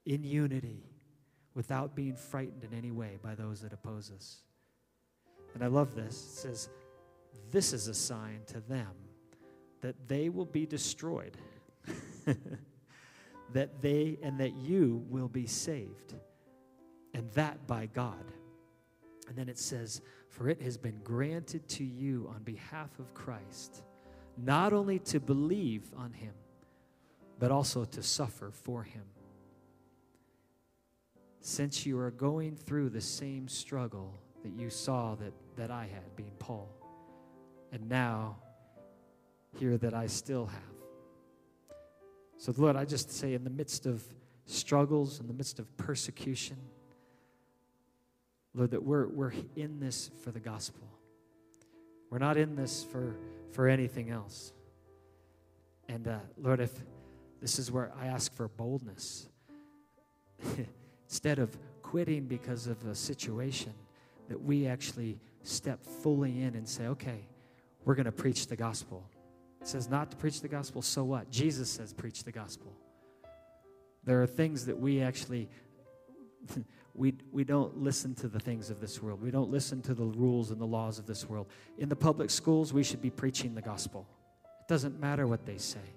in 0.04 0.24
unity, 0.24 0.82
without 1.54 1.94
being 1.94 2.16
frightened 2.16 2.64
in 2.64 2.76
any 2.76 2.90
way 2.90 3.16
by 3.22 3.36
those 3.36 3.60
that 3.60 3.72
oppose 3.72 4.10
us. 4.10 4.38
And 5.54 5.62
I 5.62 5.68
love 5.68 5.94
this. 5.94 6.16
It 6.16 6.40
says, 6.40 6.68
This 7.52 7.72
is 7.72 7.86
a 7.86 7.94
sign 7.94 8.40
to 8.48 8.58
them 8.58 8.90
that 9.80 10.08
they 10.08 10.28
will 10.28 10.44
be 10.44 10.66
destroyed, 10.66 11.36
that 13.55 13.80
they 13.80 14.18
and 14.22 14.38
that 14.40 14.55
you 14.55 15.05
will 15.09 15.28
be 15.28 15.46
saved, 15.46 16.14
and 17.14 17.30
that 17.32 17.66
by 17.66 17.86
God. 17.86 18.24
And 19.28 19.36
then 19.36 19.48
it 19.48 19.59
says, 19.59 20.02
For 20.28 20.48
it 20.48 20.61
has 20.61 20.76
been 20.76 21.00
granted 21.02 21.66
to 21.70 21.84
you 21.84 22.30
on 22.34 22.42
behalf 22.42 22.90
of 22.98 23.14
Christ, 23.14 23.82
not 24.36 24.72
only 24.72 24.98
to 24.98 25.20
believe 25.20 25.84
on 25.96 26.12
him, 26.12 26.34
but 27.38 27.50
also 27.50 27.84
to 27.84 28.02
suffer 28.02 28.50
for 28.50 28.82
him. 28.82 29.05
Since 31.40 31.86
you 31.86 31.98
are 31.98 32.11
going 32.11 32.57
through 32.57 32.90
the 32.90 33.00
same 33.00 33.48
struggle 33.48 34.18
that 34.42 34.52
you 34.52 34.68
saw 34.68 35.14
that, 35.16 35.32
that 35.57 35.70
I 35.70 35.84
had, 35.84 36.16
being 36.16 36.32
Paul, 36.38 36.68
and 37.70 37.88
now 37.88 38.38
here 39.59 39.78
that 39.78 39.94
I 39.94 40.07
still 40.09 40.46
have. 40.46 40.73
So, 42.45 42.53
Lord, 42.59 42.76
I 42.76 42.84
just 42.84 43.11
say, 43.11 43.32
in 43.32 43.42
the 43.42 43.49
midst 43.49 43.86
of 43.86 44.05
struggles, 44.45 45.18
in 45.18 45.28
the 45.28 45.32
midst 45.32 45.59
of 45.59 45.76
persecution, 45.78 46.59
Lord, 48.53 48.72
that 48.72 48.82
we're, 48.82 49.07
we're 49.07 49.32
in 49.57 49.80
this 49.80 50.11
for 50.22 50.30
the 50.30 50.40
gospel. 50.40 50.86
We're 52.11 52.18
not 52.18 52.36
in 52.36 52.55
this 52.55 52.84
for, 52.84 53.16
for 53.53 53.66
anything 53.66 54.11
else. 54.11 54.53
And 55.88 56.07
uh, 56.07 56.18
Lord, 56.36 56.61
if 56.61 56.70
this 57.40 57.59
is 57.59 57.72
where 57.72 57.90
I 57.99 58.09
ask 58.09 58.30
for 58.34 58.49
boldness, 58.49 59.26
instead 61.09 61.38
of 61.38 61.57
quitting 61.82 62.26
because 62.26 62.66
of 62.66 62.84
a 62.84 62.95
situation, 62.95 63.72
that 64.28 64.42
we 64.42 64.66
actually 64.66 65.18
step 65.45 65.82
fully 65.82 66.42
in 66.42 66.57
and 66.57 66.68
say, 66.68 66.88
okay, 66.88 67.26
we're 67.86 67.95
going 67.95 68.05
to 68.05 68.12
preach 68.12 68.49
the 68.49 68.57
gospel. 68.57 69.03
It 69.64 69.68
says 69.68 69.88
not 69.88 70.10
to 70.10 70.16
preach 70.18 70.42
the 70.42 70.48
gospel, 70.48 70.82
so 70.82 71.04
what? 71.04 71.30
Jesus 71.30 71.70
says 71.70 71.94
preach 71.94 72.22
the 72.22 72.30
gospel. 72.30 72.70
There 74.04 74.22
are 74.22 74.26
things 74.26 74.66
that 74.66 74.78
we 74.78 75.00
actually 75.00 75.48
we, 76.94 77.14
we 77.32 77.44
don't 77.44 77.78
listen 77.78 78.14
to 78.16 78.28
the 78.28 78.38
things 78.38 78.68
of 78.68 78.78
this 78.78 79.02
world. 79.02 79.22
We 79.22 79.30
don't 79.30 79.50
listen 79.50 79.80
to 79.80 79.94
the 79.94 80.04
rules 80.04 80.50
and 80.50 80.60
the 80.60 80.66
laws 80.66 80.98
of 80.98 81.06
this 81.06 81.26
world. 81.30 81.46
In 81.78 81.88
the 81.88 81.96
public 81.96 82.28
schools, 82.28 82.74
we 82.74 82.82
should 82.82 83.00
be 83.00 83.08
preaching 83.08 83.54
the 83.54 83.62
gospel. 83.62 84.06
It 84.60 84.68
doesn't 84.68 85.00
matter 85.00 85.26
what 85.26 85.46
they 85.46 85.56
say. 85.56 85.94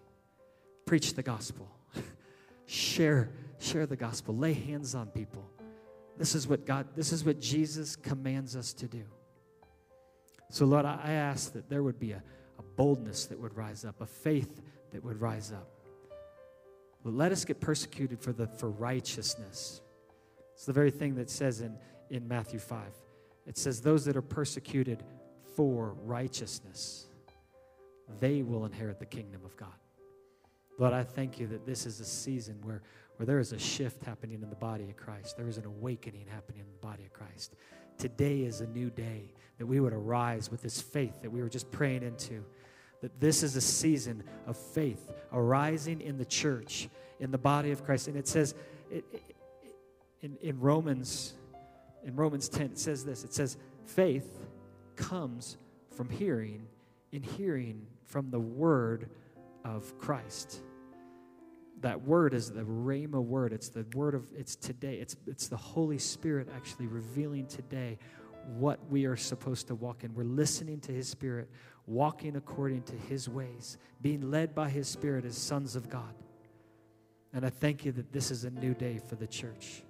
Preach 0.86 1.16
the 1.16 1.24
gospel. 1.24 1.70
share, 2.68 3.32
share 3.60 3.86
the 3.86 3.98
gospel. 3.98 4.34
Lay 4.34 4.54
hands 4.54 4.96
on 4.96 5.08
people. 5.08 5.46
This 6.18 6.36
is 6.36 6.48
what 6.48 6.66
God, 6.66 6.88
this 6.96 7.12
is 7.12 7.26
what 7.26 7.42
Jesus 7.42 7.98
commands 7.98 8.56
us 8.56 8.72
to 8.76 8.88
do. 8.88 9.04
So, 10.52 10.64
Lord, 10.64 10.86
I, 10.86 11.12
ask 11.12 11.52
that 11.52 11.70
there 11.70 11.84
would 11.84 12.00
be 12.00 12.14
a 12.14 12.24
boldness 12.78 13.26
that 13.26 13.38
would 13.38 13.58
rise 13.58 13.84
up, 13.84 14.00
a 14.00 14.06
faith 14.06 14.62
that 14.92 15.04
would 15.04 15.20
rise 15.20 15.52
up. 15.52 15.68
But 17.04 17.14
let 17.14 17.34
us 17.34 17.44
get 17.44 17.60
persecuted 17.60 18.22
for 18.22 18.32
the 18.32 18.48
for 18.48 18.70
righteousness 18.70 19.82
it's 20.58 20.66
the 20.66 20.74
very 20.74 20.90
thing 20.90 21.14
that 21.16 21.30
says 21.30 21.62
in, 21.62 21.78
in 22.10 22.28
Matthew 22.28 22.58
5. 22.58 22.82
It 23.46 23.60
says, 23.60 23.80
Those 23.80 24.06
that 24.06 24.18
are 24.18 24.24
persecuted 24.24 25.04
for 25.56 25.94
righteousness, 26.04 27.06
they 28.20 28.42
will 28.42 28.66
inherit 28.66 28.98
the 28.98 29.06
kingdom 29.06 29.42
of 29.46 29.56
God. 29.56 29.70
Lord, 30.80 30.94
I 30.94 31.04
thank 31.04 31.40
you 31.40 31.46
that 31.48 31.64
this 31.68 31.86
is 31.86 32.00
a 32.00 32.06
season 32.06 32.58
where, 32.64 32.82
where 33.18 33.28
there 33.28 33.38
is 33.38 33.52
a 33.52 33.60
shift 33.60 34.04
happening 34.04 34.42
in 34.42 34.50
the 34.50 34.56
body 34.56 34.86
of 34.90 34.98
Christ. 34.98 35.38
There 35.38 35.48
is 35.48 35.60
an 35.60 35.66
awakening 35.66 36.26
happening 36.28 36.62
in 36.62 36.72
the 36.72 36.88
body 36.88 37.06
of 37.06 37.14
Christ. 37.14 37.54
Today 38.00 38.40
is 38.40 38.62
a 38.62 38.68
new 38.68 38.90
day 38.90 39.32
that 39.60 39.68
we 39.68 39.80
would 39.80 39.94
arise 39.94 40.50
with 40.50 40.64
this 40.64 40.82
faith 40.82 41.22
that 41.22 41.32
we 41.32 41.44
were 41.44 41.50
just 41.50 41.70
praying 41.70 42.02
into. 42.02 42.44
That 43.02 43.20
this 43.20 43.44
is 43.44 43.56
a 43.56 43.62
season 43.62 44.24
of 44.46 44.58
faith 44.58 45.12
arising 45.32 46.02
in 46.02 46.18
the 46.18 46.26
church, 46.26 46.90
in 47.20 47.32
the 47.32 47.38
body 47.38 47.72
of 47.72 47.84
Christ. 47.84 48.08
And 48.08 48.18
it 48.18 48.28
says, 48.28 48.56
it, 48.90 49.06
it, 49.12 49.36
in, 50.22 50.38
in 50.42 50.60
Romans, 50.60 51.34
in 52.04 52.16
Romans 52.16 52.50
10, 52.50 52.68
it 52.68 52.80
says 52.80 53.06
this. 53.06 53.24
It 53.24 53.34
says, 53.34 53.58
faith 53.86 54.46
comes 54.96 55.58
from 55.96 56.10
hearing, 56.10 56.68
and 57.14 57.24
hearing 57.24 57.86
from 58.06 58.30
the 58.30 58.40
word 58.40 59.10
of 59.64 59.98
Christ. 59.98 60.62
That 61.82 62.02
word 62.02 62.34
is 62.34 62.52
the 62.52 62.62
Rhema 62.62 63.24
word. 63.24 63.54
It's 63.54 63.70
the 63.70 63.86
word 63.94 64.16
of 64.16 64.26
it's 64.36 64.56
today. 64.56 64.96
It's 64.96 65.16
it's 65.28 65.48
the 65.48 65.58
Holy 65.58 66.00
Spirit 66.00 66.48
actually 66.56 66.88
revealing 66.88 67.46
today 67.46 68.00
what 68.56 68.80
we 68.90 69.06
are 69.06 69.18
supposed 69.18 69.68
to 69.68 69.76
walk 69.76 70.04
in. 70.04 70.14
We're 70.16 70.24
listening 70.24 70.80
to 70.82 70.92
His 70.92 71.08
Spirit, 71.08 71.50
walking 71.88 72.36
according 72.36 72.84
to 72.84 72.96
His 72.96 73.28
ways, 73.28 73.78
being 74.02 74.30
led 74.30 74.54
by 74.54 74.70
His 74.70 74.88
Spirit 74.88 75.26
as 75.26 75.38
sons 75.38 75.76
of 75.76 75.90
God. 75.90 76.14
And 77.34 77.46
I 77.46 77.50
thank 77.50 77.86
you 77.86 77.92
that 77.94 78.12
this 78.12 78.30
is 78.30 78.44
a 78.44 78.50
new 78.52 78.74
day 78.74 79.00
for 79.08 79.16
the 79.16 79.28
church 79.28 79.84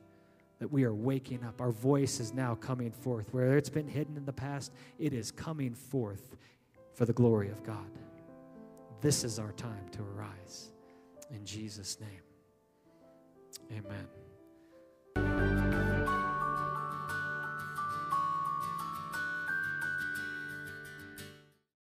that 0.60 0.72
we 0.72 0.84
are 0.84 0.94
waking 0.94 1.44
up. 1.44 1.61
Our 1.61 1.72
voice 1.72 2.19
is 2.19 2.34
now 2.34 2.56
coming 2.56 2.91
forth. 2.91 3.34
Where 3.34 3.57
it's 3.57 3.69
been 3.69 3.88
hidden 3.88 4.18
in 4.18 4.26
the 4.26 4.34
past, 4.34 4.72
it 4.98 5.14
is 5.14 5.32
coming 5.32 5.74
forth 5.74 6.36
for 6.94 7.06
the 7.06 7.14
glory 7.14 7.49
of 7.49 7.64
God. 7.64 7.91
This 9.02 9.24
is 9.24 9.38
our 9.38 9.52
time 9.52 9.88
to 9.91 10.02
arise. 10.02 10.72
In 11.30 11.45
Jesus' 11.45 11.99
name, 11.99 12.22
amen. 13.72 14.16